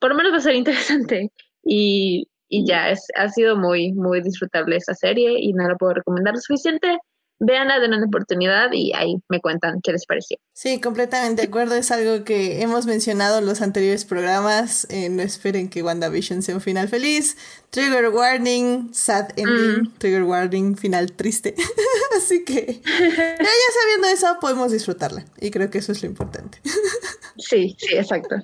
[0.00, 1.30] por lo menos va a ser interesante.
[1.62, 5.94] Y y ya es, ha sido muy, muy disfrutable esa serie y no la puedo
[5.94, 6.98] recomendar lo suficiente.
[7.42, 10.36] Veanla, den una oportunidad y ahí me cuentan qué les pareció.
[10.52, 11.74] Sí, completamente de acuerdo.
[11.74, 14.86] Es algo que hemos mencionado en los anteriores programas.
[14.90, 17.38] Eh, no esperen que WandaVision sea un final feliz.
[17.70, 19.84] Trigger warning, sad ending.
[19.84, 19.92] Mm.
[19.96, 21.54] Trigger warning, final triste.
[22.18, 25.24] Así que ya sabiendo eso, podemos disfrutarla.
[25.40, 26.60] Y creo que eso es lo importante.
[27.38, 28.36] sí, sí, exacto.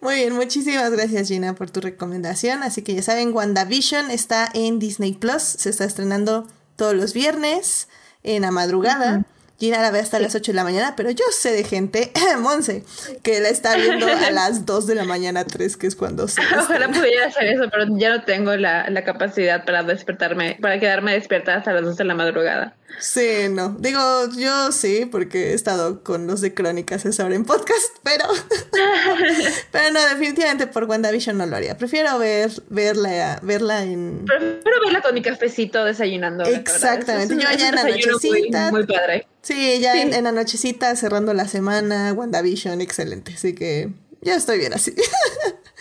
[0.00, 2.64] Muy bien, muchísimas gracias Gina por tu recomendación.
[2.64, 5.42] Así que ya saben, WandaVision está en Disney Plus.
[5.42, 7.86] Se está estrenando todos los viernes
[8.26, 9.22] en la madrugada.
[9.58, 12.84] Gina la ve hasta las 8 de la mañana, pero yo sé de gente, Monse,
[13.22, 16.40] que la está viendo a las 2 de la mañana, 3, que es cuando se.
[16.40, 21.14] Ojalá pudiera hacer eso, pero ya no tengo la, la, capacidad para despertarme, para quedarme
[21.14, 22.76] despierta hasta las 2 de la madrugada.
[22.98, 23.76] Sí, no.
[23.78, 24.00] Digo,
[24.36, 28.24] yo sí, porque he estado con los de Crónicas esa hora en podcast, pero.
[29.72, 31.76] pero no, definitivamente por WandaVision no lo haría.
[31.76, 34.24] Prefiero ver, verla, verla en.
[34.24, 36.44] Prefiero verla con mi cafecito desayunando.
[36.44, 37.34] Exactamente.
[37.34, 38.70] yo ya en la nochecita.
[38.70, 39.26] Muy, padre.
[39.46, 43.34] Sí, ya En, en, la nochecita cerrando la semana, WandaVision, excelente.
[43.34, 44.92] Así que ya estoy bien así.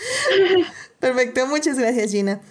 [0.99, 2.41] Perfecto, muchas gracias, Gina.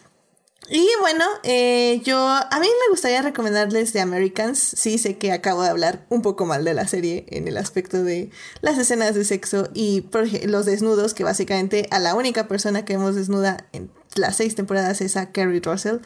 [0.68, 4.58] Y bueno, eh, yo a mí me gustaría recomendarles The Americans.
[4.58, 8.02] Sí, sé que acabo de hablar un poco mal de la serie en el aspecto
[8.02, 8.30] de
[8.60, 10.04] las escenas de sexo y
[10.46, 15.00] los desnudos, que básicamente a la única persona que vemos desnuda en las seis temporadas
[15.00, 15.98] es a Carrie Russell.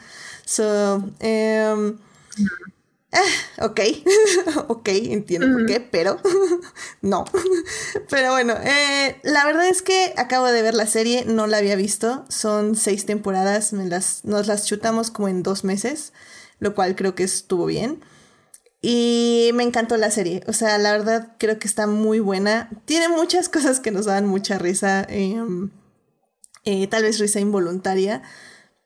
[0.45, 1.97] So, um,
[3.11, 3.79] Ah, ok,
[4.67, 6.19] ok, entiendo por qué, pero
[7.01, 7.25] no.
[8.09, 11.75] Pero bueno, eh, la verdad es que acabo de ver la serie, no la había
[11.75, 16.13] visto, son seis temporadas, las, nos las chutamos como en dos meses,
[16.59, 18.03] lo cual creo que estuvo bien.
[18.81, 22.69] Y me encantó la serie, o sea, la verdad creo que está muy buena.
[22.85, 25.71] Tiene muchas cosas que nos dan mucha risa, em,
[26.63, 28.21] eh, tal vez risa involuntaria,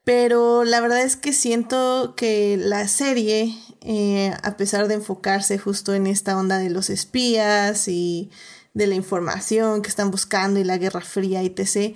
[0.06, 5.94] pero la verdad es que siento que la serie eh, a pesar de enfocarse justo
[5.94, 8.32] en esta onda de los espías y
[8.74, 11.96] de la información que están buscando y la Guerra Fría, etc.,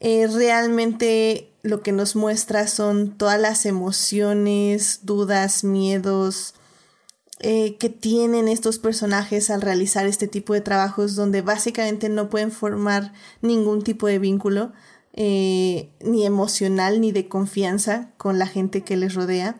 [0.00, 6.54] eh, realmente lo que nos muestra son todas las emociones, dudas, miedos
[7.40, 12.50] eh, que tienen estos personajes al realizar este tipo de trabajos donde básicamente no pueden
[12.50, 14.72] formar ningún tipo de vínculo,
[15.18, 19.56] ni emocional ni de confianza con la gente que les rodea,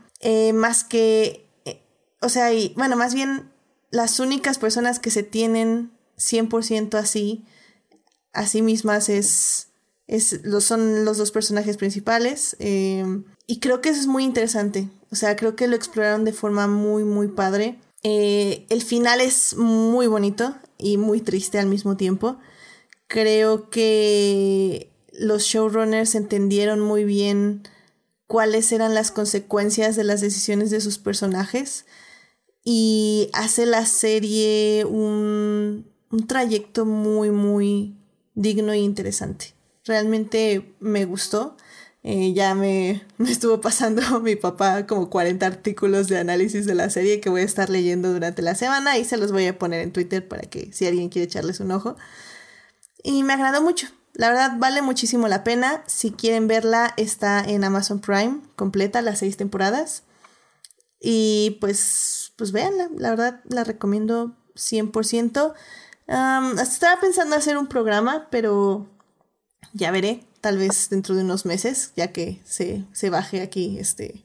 [0.52, 1.45] más que
[2.26, 3.48] o sea, y bueno, más bien
[3.92, 7.44] las únicas personas que se tienen 100% así,
[8.32, 9.68] a sí mismas es,
[10.08, 12.56] es, son los dos personajes principales.
[12.58, 14.88] Em, y creo que eso es muy interesante.
[15.12, 17.78] O sea, creo que lo exploraron de forma muy, muy padre.
[18.02, 22.38] Eh, el final es muy bonito y muy triste al mismo tiempo.
[23.06, 27.62] Creo que los showrunners entendieron muy bien
[28.26, 31.86] cuáles eran las consecuencias de las decisiones de sus personajes
[32.68, 35.86] y hace la serie un,
[36.26, 37.96] trayecto muy, muy
[38.34, 39.54] digno e interesante.
[39.84, 41.56] Realmente me gustó.
[42.02, 46.90] Eh, ya me, me, estuvo pasando mi papá como 40 artículos de análisis de la
[46.90, 49.80] serie que voy a estar leyendo durante la semana y se los voy a poner
[49.82, 51.96] en Twitter para que si alguien quiere echarles un ojo.
[53.04, 53.86] Y me agradó mucho.
[54.12, 55.84] La verdad vale muchísimo la pena.
[55.86, 60.02] Si quieren verla está en Amazon Prime completa las seis temporadas.
[61.00, 65.54] Y pues, pues véanla, la verdad la recomiendo 100%.
[66.06, 68.86] hasta estaba pensando hacer un programa, pero
[69.72, 74.24] ya veré, tal vez dentro de unos meses, ya que se, se baje aquí este,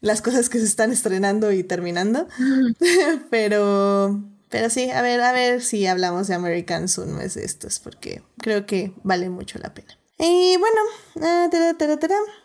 [0.00, 2.28] las cosas que se están estrenando y terminando.
[3.30, 7.78] pero, pero sí, a ver, a ver si hablamos de Americans un mes de estos,
[7.78, 9.98] porque creo que vale mucho la pena.
[10.18, 10.80] Y bueno,
[11.22, 11.48] ah,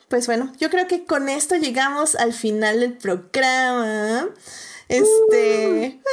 [0.08, 4.30] pues bueno, yo creo que con esto llegamos al final del programa.
[4.88, 6.00] Este.
[6.04, 6.08] Uh.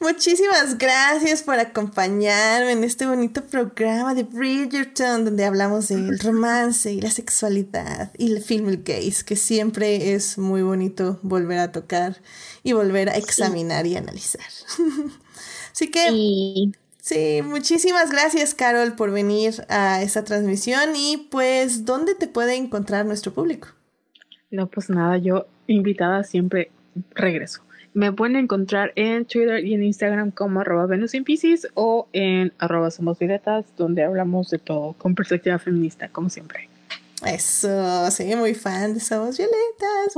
[0.00, 7.00] Muchísimas gracias por acompañarme en este bonito programa de Bridgerton, donde hablamos del romance y
[7.02, 12.22] la sexualidad y el film gays, que siempre es muy bonito volver a tocar
[12.62, 14.46] y volver a examinar y analizar.
[15.72, 16.72] Así que
[17.02, 23.06] Sí, muchísimas gracias, Carol, por venir a esta transmisión y pues, ¿dónde te puede encontrar
[23.06, 23.68] nuestro público?
[24.50, 26.70] No, pues nada, yo invitada siempre
[27.14, 27.62] regreso.
[27.92, 31.12] Me pueden encontrar en Twitter y en Instagram como arroba Venus
[31.74, 36.68] o en arroba Somos Violetas, donde hablamos de todo con perspectiva feminista, como siempre.
[37.26, 40.14] Eso, sí, muy fan de Somos Violetas.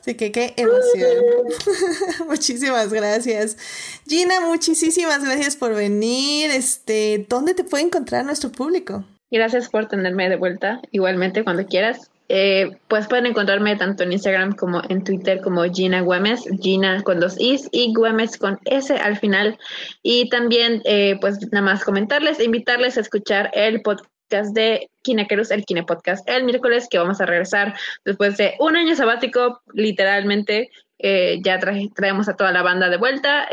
[0.00, 1.24] Así que qué emoción.
[2.28, 3.58] muchísimas gracias.
[4.06, 6.50] Gina, muchísimas gracias por venir.
[6.50, 9.04] Este, ¿dónde te puede encontrar nuestro público?
[9.30, 10.80] Gracias por tenerme de vuelta.
[10.90, 12.10] Igualmente, cuando quieras.
[12.30, 17.20] Eh, pues pueden encontrarme tanto en Instagram como en Twitter como Gina Güemes, Gina con
[17.20, 19.58] dos Is y Güemes con S al final.
[20.02, 25.64] Y también, eh, pues nada más comentarles, invitarles a escuchar el podcast de Kinekerus, el
[25.64, 27.74] Kine Podcast, el miércoles que vamos a regresar
[28.04, 30.70] después de un año sabático, literalmente.
[30.98, 31.60] Eh, ya
[31.94, 33.48] traemos a toda la banda de vuelta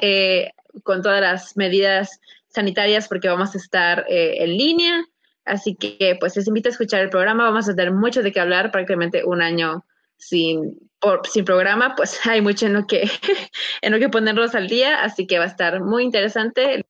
[0.84, 2.20] con todas las medidas
[2.50, 5.06] sanitarias porque vamos a estar en línea.
[5.46, 7.46] Así que pues les invito a escuchar el programa.
[7.46, 9.86] Vamos a tener mucho de qué hablar, prácticamente un año
[10.18, 10.90] sin,
[11.32, 13.04] sin programa, pues hay mucho en lo que
[13.82, 16.86] en lo que ponerlos al día, así que va a estar muy interesante.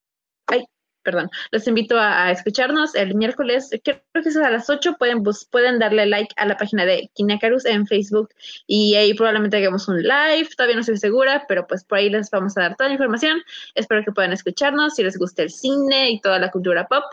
[1.02, 5.22] Perdón, los invito a, escucharnos el miércoles, creo que es a las 8, pueden,
[5.52, 8.30] pueden darle like a la página de Kinecarus en Facebook
[8.66, 12.28] y ahí probablemente hagamos un live, todavía no estoy segura, pero pues por ahí les
[12.30, 13.40] vamos a dar toda la información,
[13.76, 17.04] espero que puedan escucharnos, si les gusta el cine y toda la cultura pop,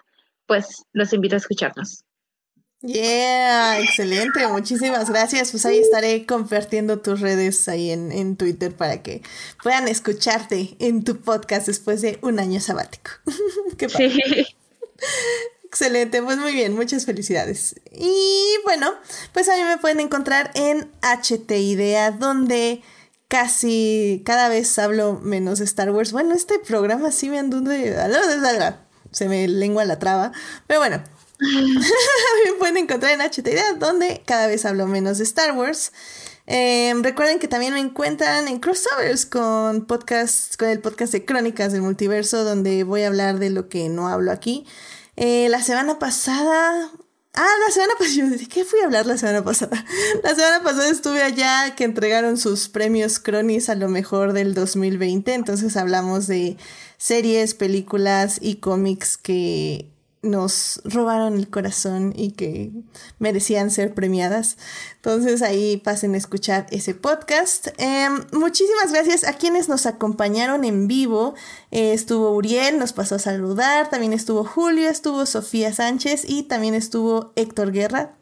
[0.48, 2.04] pues los invito a escucharnos.
[2.84, 5.52] Yeah, excelente, muchísimas gracias.
[5.52, 9.22] Pues ahí estaré compartiendo tus redes ahí en, Twitter para que
[9.64, 13.12] puedan escucharte en tu podcast después de un año sabático.
[13.78, 14.46] Qué Sí.
[15.64, 17.76] Excelente, pues muy bien, muchas felicidades.
[17.92, 18.94] Y bueno,
[19.34, 22.84] pues a mí me pueden encontrar en HT Idea, donde
[23.28, 26.12] casi cada vez hablo menos de Star Wars.
[26.12, 27.96] Bueno, este programa sí me anduvo de...
[29.14, 30.32] Se me lengua la traba,
[30.68, 31.04] pero bueno,
[31.40, 35.92] me pueden encontrar en HT donde cada vez hablo menos de Star Wars.
[36.46, 41.72] Em, recuerden que también me encuentran en crossovers con podcast, con el podcast de Crónicas
[41.72, 44.66] del Multiverso, donde voy a hablar de lo que no hablo aquí.
[45.16, 46.92] Eh, la semana pasada.
[47.36, 48.30] Ah, la semana pasada.
[48.38, 49.84] ¿De qué fui a hablar la semana pasada?
[50.24, 55.34] La semana pasada estuve allá que entregaron sus premios Cronis a lo mejor del 2020.
[55.34, 56.58] Entonces hablamos de
[56.98, 59.93] series, películas y cómics que
[60.24, 62.72] nos robaron el corazón y que
[63.20, 64.58] merecían ser premiadas.
[64.96, 67.68] Entonces ahí pasen a escuchar ese podcast.
[67.78, 71.36] Em, muchísimas gracias a quienes nos acompañaron en vivo.
[71.72, 73.90] Eh, estuvo Uriel, nos pasó a saludar.
[73.90, 78.16] También estuvo Julio, estuvo Sofía Sánchez y también estuvo Héctor Guerra.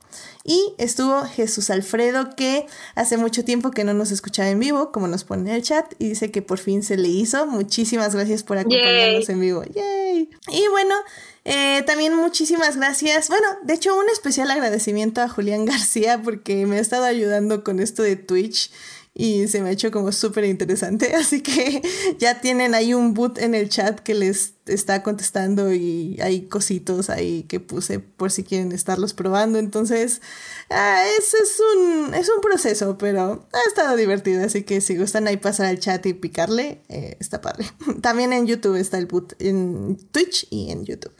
[0.43, 2.65] Y estuvo Jesús Alfredo, que
[2.95, 5.93] hace mucho tiempo que no nos escuchaba en vivo, como nos pone en el chat,
[5.99, 7.45] y dice que por fin se le hizo.
[7.45, 9.63] Muchísimas gracias por acompañarnos en vivo.
[9.63, 10.29] ¡Yay!
[10.51, 10.95] Y bueno,
[11.43, 13.29] eh, también muchísimas gracias.
[13.29, 17.79] Bueno, de hecho, un especial agradecimiento a Julián García porque me ha estado ayudando con
[17.79, 18.71] esto de Twitch
[19.13, 21.15] y se me ha hecho como súper interesante.
[21.15, 21.81] Así que
[22.19, 27.09] ya tienen ahí un boot en el chat que les está contestando y hay cositos
[27.09, 29.59] ahí que puse por si quieren estarlos probando.
[29.59, 30.21] Entonces,
[30.69, 31.33] ah, es,
[31.75, 34.45] un, es un proceso, pero ha estado divertido.
[34.45, 37.65] Así que si gustan ahí pasar al chat y picarle, eh, está padre.
[38.01, 41.13] También en YouTube está el boot, en Twitch y en YouTube.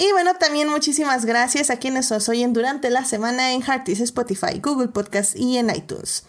[0.00, 4.58] Y bueno, también muchísimas gracias a quienes nos oyen durante la semana en Heartis, Spotify,
[4.58, 6.24] Google Podcast y en iTunes.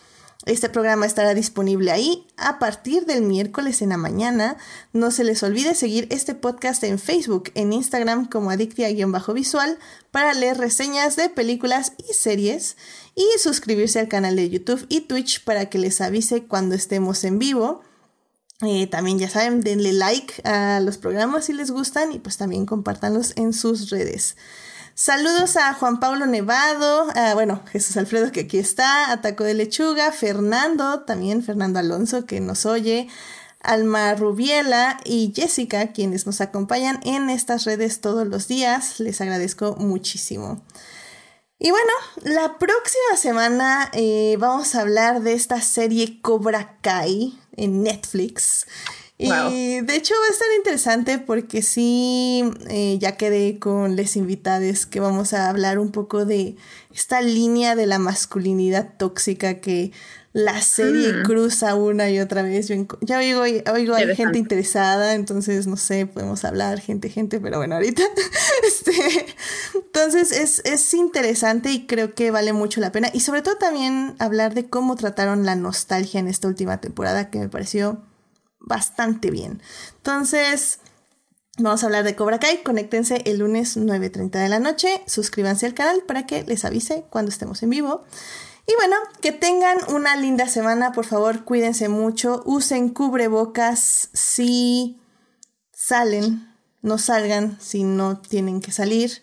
[0.45, 4.57] Este programa estará disponible ahí a partir del miércoles en la mañana.
[4.91, 9.79] No se les olvide seguir este podcast en Facebook, en Instagram como Adictia-Visual
[10.11, 12.75] para leer reseñas de películas y series
[13.15, 17.39] y suscribirse al canal de YouTube y Twitch para que les avise cuando estemos en
[17.39, 17.83] vivo.
[18.63, 22.65] Eh, también ya saben, denle like a los programas si les gustan y pues también
[22.65, 24.37] compártanlos en sus redes.
[24.93, 30.11] Saludos a Juan Pablo Nevado, bueno, Jesús Alfredo que aquí está, a Taco de Lechuga,
[30.11, 33.07] Fernando, también Fernando Alonso que nos oye,
[33.63, 38.99] Alma Rubiela y Jessica quienes nos acompañan en estas redes todos los días.
[38.99, 40.61] Les agradezco muchísimo.
[41.57, 41.91] Y bueno,
[42.23, 48.65] la próxima semana eh, vamos a hablar de esta serie Cobra Kai en Netflix.
[49.17, 54.87] Y de hecho va a estar interesante porque sí, eh, ya quedé con les invitades
[54.87, 56.55] que vamos a hablar un poco de
[56.91, 59.91] esta línea de la masculinidad tóxica que
[60.33, 61.23] la serie mm.
[61.23, 62.69] cruza una y otra vez.
[63.01, 67.75] ya oigo, oigo hay gente interesada, entonces no sé, podemos hablar, gente, gente, pero bueno,
[67.75, 68.03] ahorita.
[68.67, 69.25] este,
[69.73, 73.09] entonces es, es interesante y creo que vale mucho la pena.
[73.13, 77.39] Y sobre todo también hablar de cómo trataron la nostalgia en esta última temporada, que
[77.39, 78.01] me pareció
[78.59, 79.61] bastante bien.
[79.97, 80.79] Entonces,
[81.57, 82.63] Vamos a hablar de Cobra Kai.
[82.63, 85.01] Conéctense el lunes 9.30 de la noche.
[85.05, 88.05] Suscríbanse al canal para que les avise cuando estemos en vivo.
[88.67, 94.99] Y bueno, que tengan una linda semana, por favor, cuídense mucho, usen cubrebocas si
[95.73, 96.47] salen,
[96.81, 99.21] no salgan si no tienen que salir.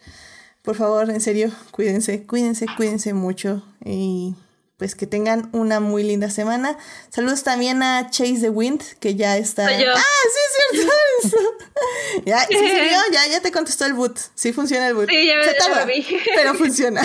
[0.62, 4.34] Por favor, en serio, cuídense, cuídense, cuídense mucho y
[4.76, 6.78] pues que tengan una muy linda semana.
[7.08, 9.66] Saludos también a Chase the Wind, que ya está.
[9.66, 10.86] Ah, sí, es
[11.22, 11.38] cierto.
[12.24, 12.56] ya, sí,
[13.12, 14.18] ya, ya te contestó el boot.
[14.34, 15.08] Sí funciona el boot.
[15.08, 16.06] Sí, ya, me, vi.
[16.34, 17.02] Pero funciona.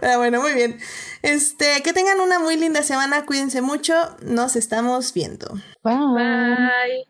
[0.00, 0.78] Pero bueno, muy bien.
[1.22, 5.54] Este, que tengan una muy linda semana, cuídense mucho, nos estamos viendo.
[5.82, 7.06] Bye.